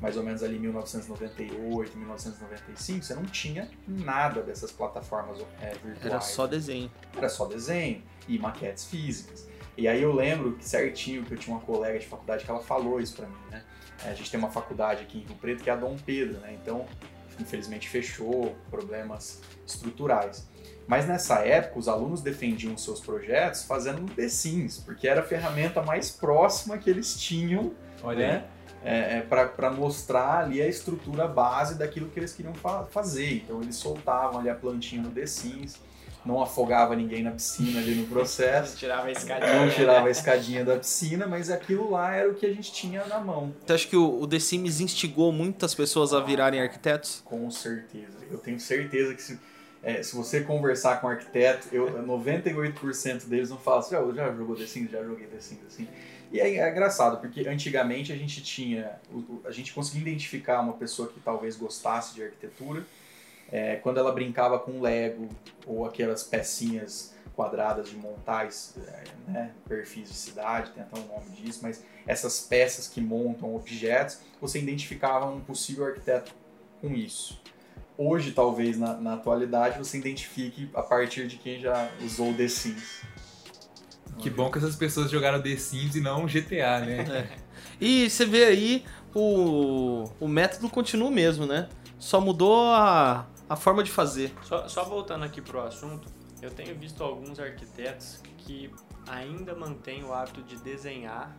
mais 0.00 0.16
ou 0.16 0.22
menos 0.22 0.42
ali 0.42 0.58
1998, 0.58 1.96
1995, 1.96 3.04
você 3.04 3.14
não 3.14 3.24
tinha 3.24 3.68
nada 3.86 4.42
dessas 4.42 4.72
plataformas 4.72 5.38
é, 5.60 5.72
virtuais. 5.74 6.04
Era 6.04 6.20
só 6.20 6.46
desenho. 6.46 6.90
Era 7.16 7.28
só 7.28 7.44
desenho 7.44 8.02
e 8.26 8.38
maquetes 8.38 8.86
físicas. 8.86 9.46
E 9.76 9.86
aí 9.86 10.02
eu 10.02 10.12
lembro 10.12 10.54
que 10.54 10.64
certinho 10.64 11.24
que 11.24 11.34
eu 11.34 11.38
tinha 11.38 11.54
uma 11.54 11.62
colega 11.62 11.98
de 11.98 12.06
faculdade 12.06 12.44
que 12.44 12.50
ela 12.50 12.60
falou 12.60 13.00
isso 13.00 13.14
pra 13.14 13.26
mim, 13.26 13.38
né? 13.50 13.62
A 14.04 14.14
gente 14.14 14.30
tem 14.30 14.40
uma 14.40 14.50
faculdade 14.50 15.02
aqui 15.02 15.18
em 15.18 15.22
Rio 15.22 15.36
Preto 15.36 15.62
que 15.62 15.68
é 15.68 15.72
a 15.74 15.76
Dom 15.76 15.96
Pedro, 15.98 16.40
né? 16.40 16.56
Então, 16.60 16.86
infelizmente 17.38 17.88
fechou, 17.88 18.56
problemas 18.70 19.42
estruturais. 19.66 20.48
Mas 20.86 21.06
nessa 21.06 21.40
época, 21.40 21.78
os 21.78 21.88
alunos 21.88 22.22
defendiam 22.22 22.76
seus 22.76 23.00
projetos 23.00 23.62
fazendo 23.64 24.10
The 24.14 24.28
Sims, 24.28 24.78
porque 24.78 25.06
era 25.06 25.20
a 25.20 25.22
ferramenta 25.22 25.82
mais 25.82 26.10
próxima 26.10 26.78
que 26.78 26.88
eles 26.88 27.20
tinham 27.20 27.74
Olha 28.02 28.26
né? 28.26 28.44
É, 28.82 29.18
é, 29.18 29.20
para 29.20 29.70
mostrar 29.70 30.38
ali 30.44 30.62
a 30.62 30.66
estrutura 30.66 31.28
base 31.28 31.74
daquilo 31.76 32.08
que 32.08 32.18
eles 32.18 32.32
queriam 32.32 32.54
fa- 32.54 32.84
fazer. 32.90 33.34
Então 33.44 33.60
eles 33.60 33.76
soltavam 33.76 34.40
ali 34.40 34.48
a 34.48 34.54
plantinha 34.54 35.02
no 35.02 35.10
The 35.10 35.26
Sims, 35.26 35.76
não 36.24 36.42
afogava 36.42 36.96
ninguém 36.96 37.22
na 37.22 37.30
piscina 37.30 37.78
ali 37.78 37.94
no 37.94 38.06
processo, 38.06 38.76
Tirava 38.80 39.08
a 39.08 39.12
escadinha. 39.12 39.54
não 39.54 39.70
tirava 39.70 40.00
a 40.00 40.04
né? 40.04 40.10
escadinha 40.10 40.64
da 40.64 40.76
piscina, 40.78 41.26
mas 41.26 41.50
aquilo 41.50 41.90
lá 41.90 42.14
era 42.14 42.30
o 42.30 42.34
que 42.34 42.46
a 42.46 42.52
gente 42.54 42.72
tinha 42.72 43.04
na 43.06 43.20
mão. 43.20 43.52
Você 43.66 43.72
acha 43.74 43.86
que 43.88 43.96
o, 43.96 44.20
o 44.22 44.26
The 44.26 44.38
Sims 44.38 44.80
instigou 44.80 45.30
muitas 45.30 45.74
pessoas 45.74 46.14
a 46.14 46.20
virarem 46.20 46.60
arquitetos? 46.62 47.20
Com 47.26 47.50
certeza. 47.50 48.16
Eu 48.30 48.38
tenho 48.38 48.58
certeza 48.58 49.14
que 49.14 49.22
se, 49.22 49.38
é, 49.82 50.02
se 50.02 50.16
você 50.16 50.40
conversar 50.40 51.02
com 51.02 51.06
um 51.06 51.10
arquiteto, 51.10 51.68
eu, 51.70 52.02
98% 52.02 53.26
deles 53.26 53.50
não 53.50 53.58
falam 53.58 53.80
assim, 53.80 53.94
"Ah, 53.94 54.12
já 54.14 54.32
jogou 54.34 54.56
The 54.56 54.66
Sims, 54.66 54.90
já 54.90 55.02
joguei 55.02 55.26
The 55.26 55.40
Sims, 55.40 55.60
assim. 55.66 55.86
E 56.30 56.38
é, 56.40 56.56
é 56.56 56.70
engraçado, 56.70 57.18
porque 57.20 57.48
antigamente 57.48 58.12
a 58.12 58.16
gente 58.16 58.42
tinha, 58.42 59.00
a 59.44 59.50
gente 59.50 59.72
conseguia 59.72 60.02
identificar 60.02 60.60
uma 60.60 60.74
pessoa 60.74 61.08
que 61.08 61.20
talvez 61.20 61.56
gostasse 61.56 62.14
de 62.14 62.22
arquitetura, 62.22 62.84
é, 63.50 63.76
quando 63.76 63.98
ela 63.98 64.12
brincava 64.12 64.58
com 64.58 64.80
Lego 64.80 65.28
ou 65.66 65.84
aquelas 65.84 66.22
pecinhas 66.22 67.12
quadradas 67.34 67.88
de 67.88 67.96
montais, 67.96 68.74
é, 68.86 69.04
né, 69.30 69.50
perfis 69.68 70.08
de 70.08 70.14
cidade, 70.14 70.70
tem 70.70 70.82
até 70.82 71.00
um 71.00 71.06
nome 71.06 71.30
disso, 71.30 71.60
mas 71.62 71.84
essas 72.06 72.40
peças 72.40 72.86
que 72.86 73.00
montam 73.00 73.54
objetos, 73.54 74.20
você 74.40 74.58
identificava 74.58 75.26
um 75.26 75.40
possível 75.40 75.86
arquiteto 75.86 76.32
com 76.80 76.94
isso. 76.94 77.40
Hoje, 77.96 78.32
talvez, 78.32 78.78
na, 78.78 78.94
na 78.94 79.14
atualidade, 79.14 79.78
você 79.78 79.98
identifique 79.98 80.70
a 80.74 80.82
partir 80.82 81.26
de 81.26 81.36
quem 81.36 81.60
já 81.60 81.90
usou 82.02 82.32
The 82.32 82.48
Sims. 82.48 83.02
Que 84.20 84.30
bom 84.30 84.50
que 84.50 84.58
essas 84.58 84.76
pessoas 84.76 85.10
jogaram 85.10 85.40
The 85.40 85.56
Sims 85.56 85.96
e 85.96 86.00
não 86.00 86.26
GTA, 86.26 86.80
né? 86.80 87.30
E 87.80 88.10
você 88.10 88.26
vê 88.26 88.44
aí, 88.44 88.84
o, 89.14 90.04
o 90.20 90.28
método 90.28 90.68
continua 90.68 91.08
o 91.08 91.10
mesmo, 91.10 91.46
né? 91.46 91.68
Só 91.98 92.20
mudou 92.20 92.70
a, 92.70 93.26
a 93.48 93.56
forma 93.56 93.82
de 93.82 93.90
fazer. 93.90 94.34
Só, 94.42 94.68
só 94.68 94.84
voltando 94.84 95.24
aqui 95.24 95.40
pro 95.40 95.62
assunto, 95.62 96.06
eu 96.42 96.50
tenho 96.50 96.78
visto 96.78 97.02
alguns 97.02 97.38
arquitetos 97.40 98.20
que 98.38 98.70
ainda 99.08 99.54
mantêm 99.54 100.04
o 100.04 100.12
hábito 100.12 100.42
de 100.42 100.56
desenhar, 100.56 101.34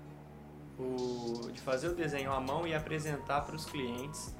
o, 0.80 1.50
de 1.52 1.62
fazer 1.62 1.90
o 1.90 1.96
desenho 1.96 2.32
à 2.32 2.40
mão 2.40 2.68
e 2.68 2.74
apresentar 2.74 3.42
para 3.42 3.56
os 3.56 3.66
clientes 3.66 4.36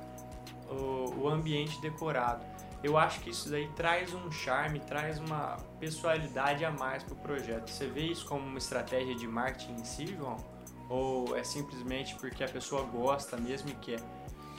o, 0.70 1.22
o 1.22 1.30
ambiente 1.30 1.80
decorado. 1.82 2.44
Eu 2.84 2.98
acho 2.98 3.20
que 3.20 3.30
isso 3.30 3.50
daí 3.50 3.68
traz 3.76 4.14
um 4.14 4.32
charme, 4.32 4.80
traz 4.80 5.20
uma 5.20 5.58
pessoalidade 5.80 6.66
a 6.66 6.72
mais 6.72 7.04
pro 7.04 7.16
projeto. 7.16 7.70
Você 7.70 7.86
vê 7.88 8.02
isso 8.02 8.26
como 8.26 8.46
uma 8.46 8.58
estratégia 8.58 9.14
de 9.16 9.28
marketing 9.28 9.74
em 9.74 9.86
si, 9.86 10.08
João? 10.08 10.38
Ou 10.90 11.38
é 11.38 11.44
simplesmente 11.44 12.16
porque 12.16 12.44
a 12.44 12.48
pessoa 12.48 12.84
gosta 12.84 13.38
mesmo 13.38 13.70
e 13.70 13.76
quer? 13.76 14.00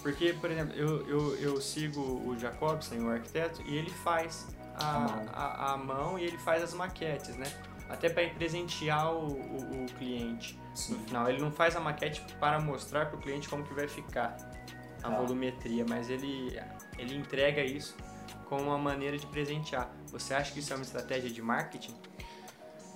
Porque, 0.03 0.33
por 0.35 0.51
exemplo, 0.51 0.75
eu, 0.75 1.07
eu, 1.09 1.37
eu 1.37 1.61
sigo 1.61 2.01
o 2.01 2.37
Jacobson, 2.39 2.97
o 2.97 3.11
arquiteto, 3.11 3.61
e 3.63 3.77
ele 3.77 3.91
faz 3.91 4.47
a, 4.77 4.97
A 4.97 4.99
mão. 5.01 5.25
a, 5.33 5.77
mão 5.77 6.19
e 6.19 6.25
ele 6.25 6.39
faz 6.39 6.63
as 6.63 6.75
maquetes, 6.75 7.37
né? 7.37 7.47
Até 7.89 8.09
para 8.09 8.27
presentear 8.31 9.13
o, 9.13 9.27
o, 9.29 9.83
o 9.85 9.87
cliente. 9.99 10.59
No 10.89 10.99
final, 11.01 11.29
ele 11.29 11.41
não 11.41 11.53
faz 11.53 11.77
a 11.77 11.81
maquete 11.81 12.23
para 12.41 12.59
mostrar 12.61 13.07
para 13.07 13.17
o 13.17 13.21
cliente 13.21 13.49
como 13.49 13.63
que 13.65 13.75
vai 13.75 13.87
ficar 13.87 14.37
a 15.03 15.09
Ah. 15.09 15.11
volumetria, 15.11 15.85
mas 15.89 16.09
ele, 16.09 16.59
ele 16.99 17.15
entrega 17.17 17.63
isso 17.63 17.95
como 18.49 18.63
uma 18.65 18.79
maneira 18.79 19.19
de 19.19 19.27
presentear. 19.27 19.91
Você 20.09 20.35
acha 20.35 20.53
que 20.53 20.61
isso 20.61 20.73
é 20.73 20.77
uma 20.77 20.85
estratégia 20.85 21.31
de 21.31 21.41
marketing? 21.43 21.95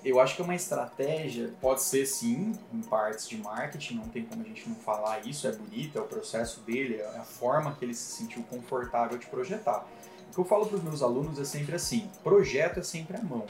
Eu 0.04 0.20
acho 0.20 0.36
que 0.36 0.42
é 0.42 0.44
uma 0.44 0.54
estratégia, 0.54 1.52
pode 1.60 1.82
ser 1.82 2.06
sim, 2.06 2.52
em 2.72 2.80
partes 2.80 3.28
de 3.28 3.36
marketing, 3.38 3.94
não 3.94 4.08
tem 4.08 4.24
como 4.24 4.42
a 4.42 4.44
gente 4.44 4.68
não 4.68 4.76
falar 4.76 5.26
isso, 5.26 5.48
é 5.48 5.52
bonito, 5.52 5.98
é 5.98 6.00
o 6.00 6.04
processo 6.04 6.60
dele, 6.60 6.96
é 7.00 7.18
a 7.18 7.24
forma 7.24 7.74
que 7.74 7.84
ele 7.84 7.94
se 7.94 8.16
sentiu 8.16 8.44
confortável 8.44 9.18
de 9.18 9.26
projetar. 9.26 9.84
O 10.30 10.34
que 10.34 10.38
eu 10.38 10.44
falo 10.44 10.66
para 10.66 10.76
os 10.76 10.82
meus 10.84 11.02
alunos 11.02 11.40
é 11.40 11.44
sempre 11.44 11.74
assim: 11.74 12.08
projeto 12.22 12.78
é 12.78 12.82
sempre 12.82 13.16
à 13.16 13.22
mão. 13.22 13.46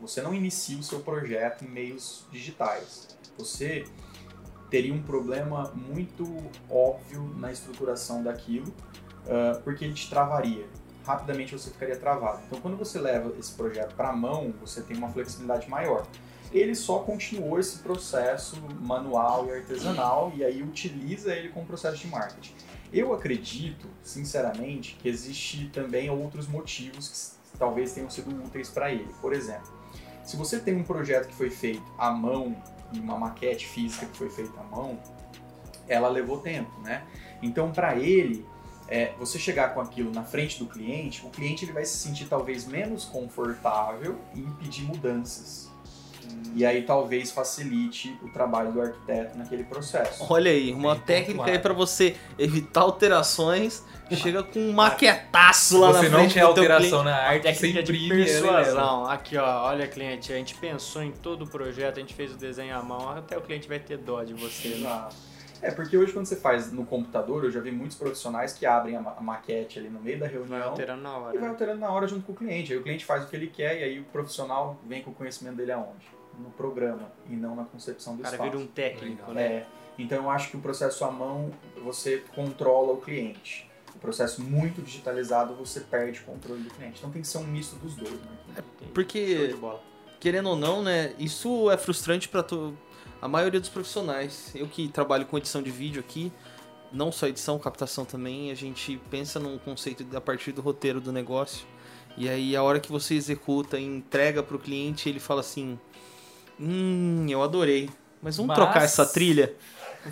Você 0.00 0.22
não 0.22 0.32
inicia 0.32 0.78
o 0.78 0.82
seu 0.82 1.00
projeto 1.00 1.64
em 1.64 1.68
meios 1.68 2.24
digitais. 2.30 3.08
Você 3.36 3.84
teria 4.70 4.94
um 4.94 5.02
problema 5.02 5.72
muito 5.74 6.24
óbvio 6.70 7.34
na 7.36 7.52
estruturação 7.52 8.22
daquilo, 8.22 8.72
porque 9.64 9.84
ele 9.84 9.92
te 9.92 10.08
travaria. 10.08 10.66
Rapidamente 11.08 11.52
você 11.52 11.70
ficaria 11.70 11.96
travado. 11.96 12.42
Então, 12.46 12.60
quando 12.60 12.76
você 12.76 12.98
leva 13.00 13.32
esse 13.38 13.52
projeto 13.54 13.94
para 13.94 14.10
a 14.10 14.12
mão, 14.12 14.52
você 14.60 14.82
tem 14.82 14.94
uma 14.94 15.08
flexibilidade 15.08 15.66
maior. 15.70 16.06
Ele 16.52 16.74
só 16.74 16.98
continuou 16.98 17.58
esse 17.58 17.78
processo 17.78 18.60
manual 18.78 19.46
e 19.46 19.52
artesanal 19.52 20.30
e 20.36 20.44
aí 20.44 20.62
utiliza 20.62 21.34
ele 21.34 21.48
como 21.48 21.64
processo 21.64 21.96
de 21.96 22.08
marketing. 22.08 22.52
Eu 22.92 23.14
acredito, 23.14 23.88
sinceramente, 24.02 24.98
que 25.00 25.08
existe 25.08 25.70
também 25.72 26.10
outros 26.10 26.46
motivos 26.46 27.38
talvez 27.58 27.92
tenham 27.94 28.10
sido 28.10 28.30
úteis 28.44 28.68
para 28.68 28.92
ele. 28.92 29.08
Por 29.22 29.32
exemplo, 29.32 29.72
se 30.22 30.36
você 30.36 30.60
tem 30.60 30.76
um 30.76 30.84
projeto 30.84 31.28
que 31.28 31.34
foi 31.34 31.50
feito 31.50 31.82
à 31.96 32.10
mão, 32.10 32.54
e 32.92 33.00
uma 33.00 33.18
maquete 33.18 33.66
física 33.66 34.04
que 34.06 34.16
foi 34.16 34.28
feita 34.28 34.60
à 34.60 34.62
mão, 34.64 34.98
ela 35.88 36.08
levou 36.08 36.38
tempo, 36.38 36.78
né? 36.80 37.02
Então, 37.42 37.72
para 37.72 37.96
ele, 37.96 38.46
é, 38.88 39.12
você 39.18 39.38
chegar 39.38 39.74
com 39.74 39.80
aquilo 39.80 40.10
na 40.12 40.22
frente 40.24 40.58
do 40.58 40.66
cliente, 40.66 41.24
o 41.24 41.30
cliente 41.30 41.64
ele 41.64 41.72
vai 41.72 41.84
se 41.84 41.96
sentir 41.96 42.24
talvez 42.26 42.66
menos 42.66 43.04
confortável 43.04 44.18
em 44.34 44.42
pedir 44.52 44.82
mudanças. 44.84 45.68
E 46.54 46.64
aí 46.64 46.82
talvez 46.82 47.30
facilite 47.30 48.18
o 48.22 48.28
trabalho 48.28 48.70
do 48.72 48.80
arquiteto 48.80 49.36
naquele 49.38 49.64
processo. 49.64 50.26
Olha 50.28 50.50
aí, 50.50 50.72
uma 50.72 50.94
Bem 50.94 51.04
técnica 51.04 51.30
pontuado. 51.38 51.50
aí 51.52 51.58
pra 51.58 51.72
você 51.72 52.16
evitar 52.38 52.82
alterações. 52.82 53.82
Chega 54.10 54.42
com 54.42 54.58
um 54.58 54.72
maquetaço 54.72 55.78
lá 55.80 55.92
Você 55.92 56.08
na 56.08 56.10
não 56.10 56.18
frente 56.20 56.34
quer 56.34 56.46
do 56.46 56.54
teu 56.54 56.62
alteração 56.62 57.02
cliente. 57.02 57.04
na 57.04 57.16
A 57.16 57.28
arte, 57.28 57.42
você 57.42 57.52
técnica 57.52 57.82
de 57.82 57.92
imprime 57.92 58.08
ela 58.08 58.30
e 58.30 58.32
leva. 58.42 58.54
persuasão. 58.62 59.04
Aqui, 59.06 59.36
ó, 59.36 59.64
olha, 59.66 59.86
cliente, 59.86 60.32
a 60.32 60.36
gente 60.36 60.54
pensou 60.54 61.02
em 61.02 61.12
todo 61.12 61.42
o 61.42 61.46
projeto, 61.48 61.98
a 61.98 62.00
gente 62.00 62.14
fez 62.14 62.32
o 62.32 62.36
desenho 62.36 62.74
à 62.76 62.82
mão, 62.82 63.10
até 63.10 63.36
o 63.36 63.40
cliente 63.42 63.68
vai 63.68 63.78
ter 63.78 63.98
dó 63.98 64.22
de 64.24 64.32
você. 64.34 64.68
Né? 64.68 65.08
É, 65.60 65.70
porque 65.70 65.96
hoje 65.96 66.12
quando 66.12 66.26
você 66.26 66.36
faz 66.36 66.70
no 66.72 66.84
computador, 66.86 67.44
eu 67.44 67.50
já 67.50 67.60
vi 67.60 67.72
muitos 67.72 67.96
profissionais 67.96 68.52
que 68.52 68.64
abrem 68.64 68.96
a, 68.96 69.00
ma- 69.00 69.14
a 69.18 69.20
maquete 69.20 69.78
ali 69.78 69.88
no 69.88 70.00
meio 70.00 70.18
da 70.18 70.26
Vai 70.26 70.34
reunião 70.34 70.62
alterando 70.70 71.02
na 71.02 71.16
hora. 71.16 71.34
e 71.34 71.38
vai 71.38 71.46
né? 71.46 71.50
alterando 71.50 71.80
na 71.80 71.90
hora 71.90 72.06
junto 72.06 72.24
com 72.26 72.32
o 72.32 72.36
cliente. 72.36 72.72
Aí 72.72 72.78
o 72.78 72.82
cliente 72.82 73.04
faz 73.04 73.24
o 73.24 73.28
que 73.28 73.34
ele 73.36 73.48
quer 73.48 73.80
e 73.80 73.84
aí 73.84 73.98
o 74.00 74.04
profissional 74.04 74.78
vem 74.86 75.02
com 75.02 75.10
o 75.10 75.14
conhecimento 75.14 75.56
dele 75.56 75.72
aonde? 75.72 76.06
No 76.38 76.50
programa 76.50 77.10
e 77.28 77.34
não 77.34 77.56
na 77.56 77.64
concepção 77.64 78.14
do 78.14 78.20
O 78.20 78.22
cara 78.22 78.36
espaço. 78.36 78.50
vira 78.52 78.62
um 78.62 78.66
técnico, 78.68 79.32
né? 79.32 79.42
É, 79.42 79.66
então 79.98 80.18
eu 80.24 80.30
acho 80.30 80.50
que 80.50 80.56
o 80.56 80.60
processo 80.60 81.04
à 81.04 81.10
mão 81.10 81.50
você 81.82 82.22
controla 82.34 82.92
o 82.92 82.98
cliente. 82.98 83.68
O 83.96 83.98
processo 83.98 84.40
muito 84.40 84.80
digitalizado 84.80 85.54
você 85.54 85.80
perde 85.80 86.20
o 86.20 86.24
controle 86.24 86.62
do 86.62 86.70
cliente. 86.70 86.98
Então 86.98 87.10
tem 87.10 87.20
que 87.22 87.26
ser 87.26 87.38
um 87.38 87.44
misto 87.44 87.74
dos 87.76 87.96
dois, 87.96 88.12
né? 88.12 88.28
Show 88.54 88.88
Porque, 88.94 89.56
querendo 90.20 90.50
ou 90.50 90.56
não, 90.56 90.82
né, 90.82 91.12
isso 91.18 91.68
é 91.68 91.76
frustrante 91.76 92.28
pra 92.28 92.44
to- 92.44 92.74
a 93.20 93.28
maioria 93.28 93.60
dos 93.60 93.68
profissionais. 93.68 94.52
Eu 94.54 94.66
que 94.66 94.88
trabalho 94.88 95.26
com 95.26 95.36
edição 95.38 95.62
de 95.62 95.70
vídeo 95.70 96.00
aqui, 96.00 96.32
não 96.92 97.10
só 97.12 97.26
edição, 97.26 97.58
captação 97.58 98.04
também, 98.04 98.50
a 98.50 98.54
gente 98.54 99.00
pensa 99.10 99.38
num 99.38 99.58
conceito 99.58 100.04
a 100.16 100.20
partir 100.20 100.52
do 100.52 100.60
roteiro 100.62 101.00
do 101.00 101.12
negócio. 101.12 101.66
E 102.16 102.28
aí 102.28 102.56
a 102.56 102.62
hora 102.62 102.80
que 102.80 102.90
você 102.90 103.14
executa 103.14 103.78
e 103.78 103.84
entrega 103.84 104.42
pro 104.42 104.58
cliente, 104.58 105.08
ele 105.08 105.20
fala 105.20 105.40
assim: 105.40 105.78
"Hum, 106.58 107.26
eu 107.28 107.42
adorei, 107.42 107.90
mas 108.22 108.36
vamos 108.36 108.48
Mas- 108.48 108.56
trocar 108.58 108.82
essa 108.84 109.06
trilha?" 109.06 109.54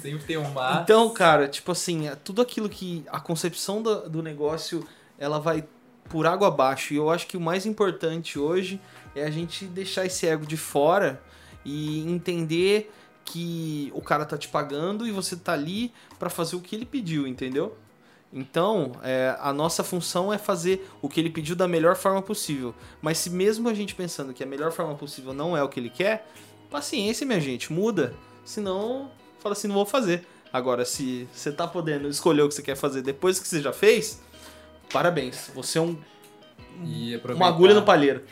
Sempre 0.01 0.27
tem 0.27 0.37
um 0.37 0.51
mas. 0.51 0.83
Então, 0.83 1.09
cara, 1.11 1.49
tipo 1.49 1.73
assim, 1.73 2.09
é 2.09 2.15
tudo 2.15 2.43
aquilo 2.43 2.69
que 2.69 3.05
a 3.09 3.19
concepção 3.21 3.81
do, 3.81 4.09
do 4.11 4.23
negócio 4.23 4.87
ela 5.19 5.39
vai 5.41 5.65
por 6.11 6.27
água 6.27 6.49
abaixo. 6.49 6.93
E 6.93 6.97
eu 6.97 7.09
acho 7.09 7.27
que 7.27 7.37
o 7.37 7.41
mais 7.41 7.65
importante 7.65 8.39
hoje 8.39 8.79
é 9.15 9.25
a 9.25 9.31
gente 9.31 9.65
deixar 9.65 10.05
esse 10.05 10.27
ego 10.27 10.45
de 10.45 10.57
fora 10.57 11.23
e 11.67 12.09
entender 12.09 12.93
que 13.25 13.91
o 13.93 14.01
cara 14.01 14.25
tá 14.25 14.39
te 14.39 14.47
pagando 14.47 15.05
e 15.05 15.11
você 15.11 15.35
tá 15.35 15.53
ali 15.53 15.93
pra 16.17 16.31
fazer 16.31 16.55
o 16.55 16.61
que 16.61 16.77
ele 16.77 16.87
pediu, 16.87 17.27
entendeu? 17.27 17.77
Então, 18.33 18.93
é, 19.03 19.37
a 19.41 19.53
nossa 19.53 19.83
função 19.83 20.33
é 20.33 20.39
fazer 20.39 20.89
o 21.03 21.09
que 21.09 21.19
ele 21.19 21.31
pediu 21.31 21.57
da 21.57 21.67
melhor 21.67 21.97
forma 21.97 22.23
possível. 22.23 22.73
Mas 23.03 23.19
se 23.19 23.31
mesmo 23.31 23.69
a 23.69 23.75
gente 23.75 23.97
pensando 23.97 24.33
que 24.33 24.45
a 24.45 24.47
melhor 24.47 24.71
forma 24.71 24.95
possível 24.95 25.35
não 25.35 25.57
é 25.57 25.63
o 25.63 25.69
que 25.69 25.81
ele 25.81 25.91
quer, 25.91 26.29
paciência, 26.71 27.27
minha 27.27 27.41
gente, 27.41 27.73
muda. 27.73 28.15
Senão, 28.45 29.11
fala 29.41 29.55
assim, 29.55 29.67
não 29.67 29.75
vou 29.75 29.87
fazer. 29.87 30.25
Agora, 30.53 30.85
se 30.85 31.29
você 31.33 31.51
tá 31.51 31.67
podendo 31.67 32.09
escolher 32.09 32.43
o 32.43 32.49
que 32.49 32.55
você 32.55 32.63
quer 32.63 32.77
fazer 32.77 33.03
depois 33.03 33.41
que 33.41 33.49
você 33.49 33.61
já 33.61 33.73
fez, 33.73 34.21
parabéns. 34.93 35.51
Você 35.55 35.79
é 35.79 35.83
um, 35.83 35.99
uma 37.35 37.49
agulha 37.49 37.75
no 37.75 37.83
palheiro. 37.83 38.23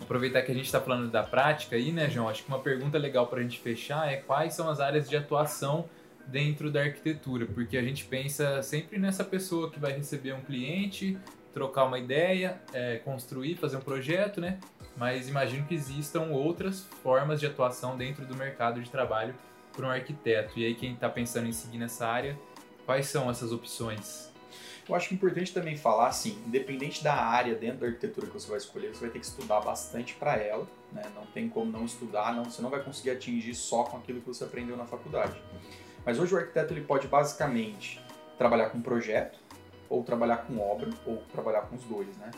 Aproveitar 0.00 0.42
que 0.42 0.50
a 0.50 0.54
gente 0.54 0.66
está 0.66 0.80
falando 0.80 1.10
da 1.10 1.22
prática 1.22 1.76
aí, 1.76 1.92
né, 1.92 2.10
João? 2.10 2.28
Acho 2.28 2.42
que 2.42 2.48
uma 2.48 2.58
pergunta 2.58 2.98
legal 2.98 3.26
para 3.26 3.40
a 3.40 3.42
gente 3.42 3.60
fechar 3.60 4.10
é 4.10 4.16
quais 4.16 4.54
são 4.54 4.68
as 4.68 4.80
áreas 4.80 5.08
de 5.08 5.16
atuação 5.16 5.88
dentro 6.26 6.70
da 6.70 6.80
arquitetura, 6.80 7.46
porque 7.46 7.76
a 7.76 7.82
gente 7.82 8.04
pensa 8.04 8.62
sempre 8.62 8.98
nessa 8.98 9.22
pessoa 9.22 9.70
que 9.70 9.78
vai 9.78 9.92
receber 9.92 10.32
um 10.32 10.40
cliente, 10.40 11.18
trocar 11.52 11.84
uma 11.84 11.98
ideia, 11.98 12.60
é, 12.72 12.96
construir, 12.98 13.56
fazer 13.56 13.76
um 13.76 13.80
projeto, 13.80 14.40
né? 14.40 14.58
Mas 14.96 15.28
imagino 15.28 15.66
que 15.66 15.74
existam 15.74 16.30
outras 16.30 16.86
formas 17.02 17.40
de 17.40 17.46
atuação 17.46 17.96
dentro 17.96 18.24
do 18.26 18.34
mercado 18.34 18.80
de 18.82 18.90
trabalho 18.90 19.34
para 19.72 19.86
um 19.86 19.90
arquiteto. 19.90 20.58
E 20.58 20.66
aí 20.66 20.74
quem 20.74 20.94
está 20.94 21.08
pensando 21.08 21.48
em 21.48 21.52
seguir 21.52 21.78
nessa 21.78 22.06
área, 22.06 22.38
quais 22.86 23.06
são 23.06 23.30
essas 23.30 23.52
opções? 23.52 24.33
Eu 24.86 24.94
acho 24.94 25.12
é 25.12 25.14
importante 25.14 25.52
também 25.52 25.76
falar 25.76 26.08
assim, 26.08 26.42
independente 26.46 27.02
da 27.02 27.14
área 27.14 27.54
dentro 27.54 27.78
da 27.78 27.86
arquitetura 27.86 28.26
que 28.26 28.32
você 28.34 28.48
vai 28.48 28.58
escolher, 28.58 28.94
você 28.94 29.00
vai 29.00 29.10
ter 29.10 29.18
que 29.18 29.24
estudar 29.24 29.60
bastante 29.60 30.14
para 30.14 30.36
ela, 30.36 30.66
né? 30.92 31.02
Não 31.14 31.24
tem 31.26 31.48
como 31.48 31.72
não 31.72 31.86
estudar, 31.86 32.34
não, 32.34 32.44
você 32.44 32.60
não 32.60 32.68
vai 32.68 32.82
conseguir 32.82 33.10
atingir 33.10 33.54
só 33.54 33.84
com 33.84 33.96
aquilo 33.96 34.20
que 34.20 34.26
você 34.26 34.44
aprendeu 34.44 34.76
na 34.76 34.84
faculdade. 34.84 35.40
Mas 36.04 36.18
hoje 36.18 36.34
o 36.34 36.38
arquiteto 36.38 36.74
ele 36.74 36.82
pode 36.82 37.08
basicamente 37.08 38.04
trabalhar 38.36 38.68
com 38.70 38.80
projeto, 38.80 39.38
ou 39.88 40.02
trabalhar 40.02 40.38
com 40.38 40.58
obra, 40.58 40.90
ou 41.06 41.18
trabalhar 41.32 41.62
com 41.62 41.76
os 41.76 41.84
dois, 41.84 42.14
né? 42.18 42.30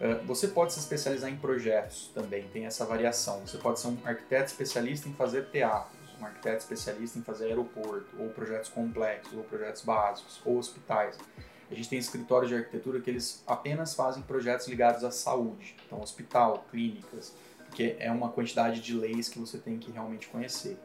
Uh, 0.00 0.26
Você 0.26 0.48
pode 0.48 0.72
se 0.74 0.78
especializar 0.80 1.30
em 1.30 1.36
projetos 1.36 2.10
também, 2.14 2.46
tem 2.48 2.66
essa 2.66 2.84
variação. 2.84 3.46
Você 3.46 3.56
pode 3.56 3.80
ser 3.80 3.88
um 3.88 3.98
arquiteto 4.04 4.46
especialista 4.46 5.08
em 5.08 5.12
fazer 5.14 5.46
teatros, 5.46 5.98
um 6.20 6.26
arquiteto 6.26 6.58
especialista 6.58 7.18
em 7.18 7.22
fazer 7.22 7.46
aeroporto, 7.46 8.08
ou 8.18 8.28
projetos 8.28 8.68
complexos, 8.68 9.32
ou 9.32 9.42
projetos 9.44 9.82
básicos, 9.82 10.40
ou 10.44 10.58
hospitais. 10.58 11.16
A 11.70 11.74
gente 11.74 11.88
tem 11.88 11.98
escritórios 11.98 12.48
de 12.50 12.56
arquitetura 12.56 13.00
que 13.00 13.10
eles 13.10 13.42
apenas 13.46 13.94
fazem 13.94 14.22
projetos 14.22 14.66
ligados 14.68 15.04
à 15.04 15.10
saúde, 15.10 15.76
então 15.86 16.00
hospital, 16.00 16.64
clínicas, 16.70 17.34
porque 17.66 17.96
é 17.98 18.10
uma 18.10 18.30
quantidade 18.30 18.80
de 18.80 18.94
leis 18.94 19.28
que 19.28 19.38
você 19.38 19.58
tem 19.58 19.78
que 19.78 19.90
realmente 19.90 20.28
conhecer. 20.28 20.78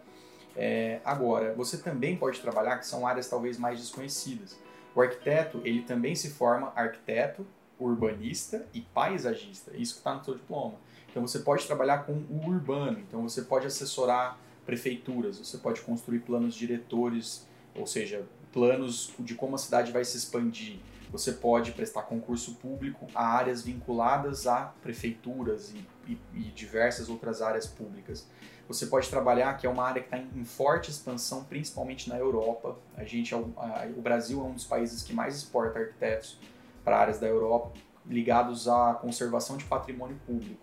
É, 0.55 0.99
agora, 1.03 1.53
você 1.55 1.77
também 1.77 2.17
pode 2.17 2.39
trabalhar 2.41 2.77
que 2.77 2.86
são 2.86 3.07
áreas 3.07 3.29
talvez 3.29 3.57
mais 3.57 3.79
desconhecidas. 3.79 4.57
O 4.93 5.01
arquiteto, 5.01 5.61
ele 5.63 5.81
também 5.81 6.13
se 6.15 6.29
forma 6.29 6.71
arquiteto, 6.75 7.45
urbanista 7.79 8.67
e 8.73 8.81
paisagista. 8.81 9.71
Isso 9.75 9.93
que 9.93 9.99
está 9.99 10.13
no 10.13 10.23
seu 10.23 10.36
diploma. 10.36 10.75
Então 11.09 11.25
você 11.25 11.39
pode 11.39 11.65
trabalhar 11.65 12.05
com 12.05 12.13
o 12.13 12.47
urbano. 12.47 12.99
Então 12.99 13.21
você 13.23 13.41
pode 13.41 13.65
assessorar 13.65 14.38
prefeituras, 14.65 15.39
você 15.39 15.57
pode 15.57 15.81
construir 15.81 16.19
planos 16.19 16.55
diretores, 16.55 17.47
ou 17.75 17.86
seja, 17.86 18.25
planos 18.53 19.11
de 19.19 19.35
como 19.35 19.55
a 19.55 19.57
cidade 19.57 19.91
vai 19.91 20.05
se 20.05 20.15
expandir. 20.15 20.77
Você 21.11 21.31
pode 21.33 21.71
prestar 21.73 22.03
concurso 22.03 22.55
público 22.55 23.05
a 23.13 23.25
áreas 23.25 23.61
vinculadas 23.61 24.47
a 24.47 24.73
prefeituras 24.81 25.71
e, 25.73 26.11
e- 26.11 26.17
e 26.33 26.39
diversas 26.55 27.09
outras 27.09 27.41
áreas 27.41 27.67
públicas. 27.67 28.27
Você 28.67 28.85
pode 28.85 29.09
trabalhar, 29.09 29.57
que 29.57 29.67
é 29.67 29.69
uma 29.69 29.83
área 29.83 30.01
que 30.01 30.07
está 30.07 30.17
em, 30.17 30.45
forte 30.45 30.89
expansão, 30.89 31.43
principalmente 31.43 32.09
na 32.09 32.17
Europa. 32.17 32.77
A 32.95 33.03
gente, 33.03 33.33
é 33.33 33.37
o, 33.37 33.51
a- 33.57 33.85
o 33.95 34.01
Brasil 34.01 34.39
é 34.39 34.43
um 34.43 34.53
dos 34.53 34.65
países 34.65 35.03
que 35.03 35.13
mais 35.13 35.35
exporta 35.35 35.79
arquitetos 35.79 36.39
para 36.83 36.97
áreas 36.97 37.19
da 37.19 37.27
Europa 37.27 37.73
ligados 38.05 38.67
à 38.67 38.93
conservação 38.95 39.55
de 39.57 39.65
patrimônio 39.65 40.17
público. 40.25 40.61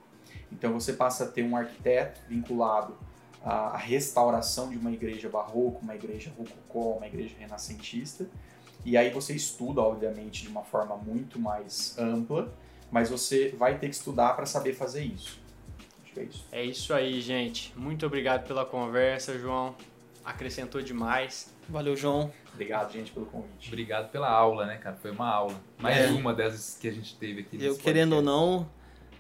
Então 0.53 0.73
você 0.73 0.93
passa 0.95 1.25
a 1.25 1.27
ter 1.29 1.43
um 1.45 1.57
arquiteto 1.57 2.21
vinculado 2.29 2.97
à 3.45 3.77
restauração 3.77 4.69
de 4.71 4.77
uma 4.77 4.91
igreja 4.93 5.29
barroca, 5.29 5.79
uma 5.83 5.95
igreja 5.95 6.33
rococó, 6.37 6.97
uma 6.97 7.07
igreja 7.07 7.35
renascentista. 7.39 8.29
E 8.85 8.97
aí 8.97 9.11
você 9.11 9.35
estuda, 9.35 9.81
obviamente, 9.81 10.43
de 10.43 10.49
uma 10.49 10.63
forma 10.63 10.97
muito 10.97 11.39
mais 11.39 11.97
ampla, 11.99 12.53
mas 12.91 13.11
você 13.11 13.55
vai 13.59 13.79
ter 13.79 13.89
que 13.89 13.95
estudar 13.95 14.35
para 14.35 14.47
saber 14.47 14.73
fazer 14.75 15.05
isso. 15.05 15.39
Acho 16.05 16.13
que 16.13 16.21
é 16.21 16.25
isso. 16.25 16.45
É 16.53 16.65
isso 16.65 16.95
aí, 16.95 17.21
gente. 17.21 17.73
Muito 17.77 18.05
obrigado 18.07 18.47
pela 18.47 18.65
conversa, 18.65 19.39
João. 19.39 19.75
Acrescentou 20.25 20.81
demais. 20.83 21.53
Valeu, 21.69 21.97
João. 21.97 22.31
Obrigado, 22.53 22.93
gente, 22.93 23.13
pelo 23.13 23.27
convite. 23.27 23.69
Obrigado 23.69 24.11
pela 24.11 24.29
aula, 24.29 24.67
né, 24.67 24.77
cara? 24.77 24.97
Foi 24.97 25.11
uma 25.13 25.29
aula. 25.29 25.55
Mais 25.79 25.97
É. 25.97 26.09
uma 26.09 26.35
dessas 26.35 26.77
que 26.79 26.89
a 26.89 26.93
gente 26.93 27.17
teve 27.17 27.41
aqui. 27.43 27.63
Eu, 27.65 27.77
querendo 27.77 28.13
ou 28.15 28.23
podcast. 28.23 28.25
não, 28.27 28.69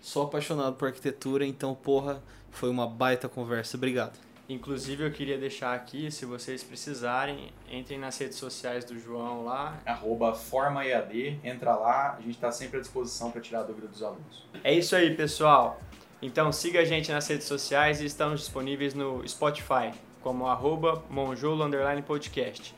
sou 0.02 0.24
apaixonado 0.24 0.74
por 0.76 0.88
arquitetura, 0.88 1.46
então, 1.46 1.74
porra, 1.74 2.22
foi 2.50 2.68
uma 2.68 2.86
baita 2.86 3.28
conversa. 3.28 3.76
Obrigado. 3.76 4.18
Inclusive, 4.48 5.04
eu 5.04 5.12
queria 5.12 5.38
deixar 5.38 5.74
aqui, 5.74 6.10
se 6.10 6.24
vocês 6.24 6.64
precisarem, 6.64 7.52
entrem 7.70 8.00
nas 8.00 8.18
redes 8.18 8.36
sociais 8.36 8.84
do 8.84 8.98
João 8.98 9.44
lá. 9.44 9.80
Arroba 9.86 10.34
Forma 10.34 10.84
EAD, 10.84 11.38
entra 11.44 11.76
lá, 11.76 12.16
a 12.18 12.20
gente 12.20 12.34
está 12.34 12.50
sempre 12.50 12.78
à 12.78 12.80
disposição 12.80 13.30
para 13.30 13.40
tirar 13.40 13.60
a 13.60 13.62
dúvida 13.62 13.86
dos 13.86 14.02
alunos. 14.02 14.44
É 14.64 14.74
isso 14.74 14.96
aí, 14.96 15.14
pessoal. 15.14 15.80
Então 16.20 16.50
siga 16.50 16.80
a 16.80 16.84
gente 16.84 17.12
nas 17.12 17.28
redes 17.28 17.46
sociais 17.46 18.00
e 18.00 18.06
estamos 18.06 18.40
disponíveis 18.40 18.92
no 18.92 19.26
Spotify, 19.26 19.92
como 20.20 20.46
arroba 20.48 21.02
monjolo 21.08 21.64
underline 21.64 22.02
podcast. 22.02 22.74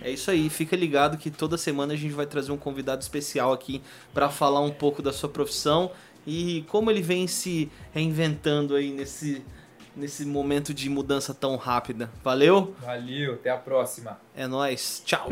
É 0.00 0.10
isso 0.10 0.30
aí, 0.30 0.50
fica 0.50 0.74
ligado 0.74 1.16
que 1.16 1.30
toda 1.30 1.56
semana 1.56 1.92
a 1.92 1.96
gente 1.96 2.12
vai 2.12 2.26
trazer 2.26 2.50
um 2.50 2.56
convidado 2.56 3.02
especial 3.02 3.52
aqui 3.52 3.82
para 4.12 4.28
falar 4.28 4.60
um 4.60 4.70
pouco 4.70 5.00
da 5.00 5.12
sua 5.12 5.28
profissão 5.28 5.90
e 6.26 6.64
como 6.68 6.90
ele 6.90 7.02
vem 7.02 7.26
se 7.26 7.70
reinventando 7.92 8.74
aí 8.74 8.92
nesse, 8.92 9.42
nesse 9.96 10.24
momento 10.24 10.72
de 10.72 10.88
mudança 10.88 11.34
tão 11.34 11.56
rápida. 11.56 12.10
Valeu? 12.22 12.74
Valeu, 12.80 13.34
até 13.34 13.50
a 13.50 13.56
próxima. 13.56 14.20
É 14.34 14.46
nóis. 14.46 15.02
Tchau. 15.04 15.28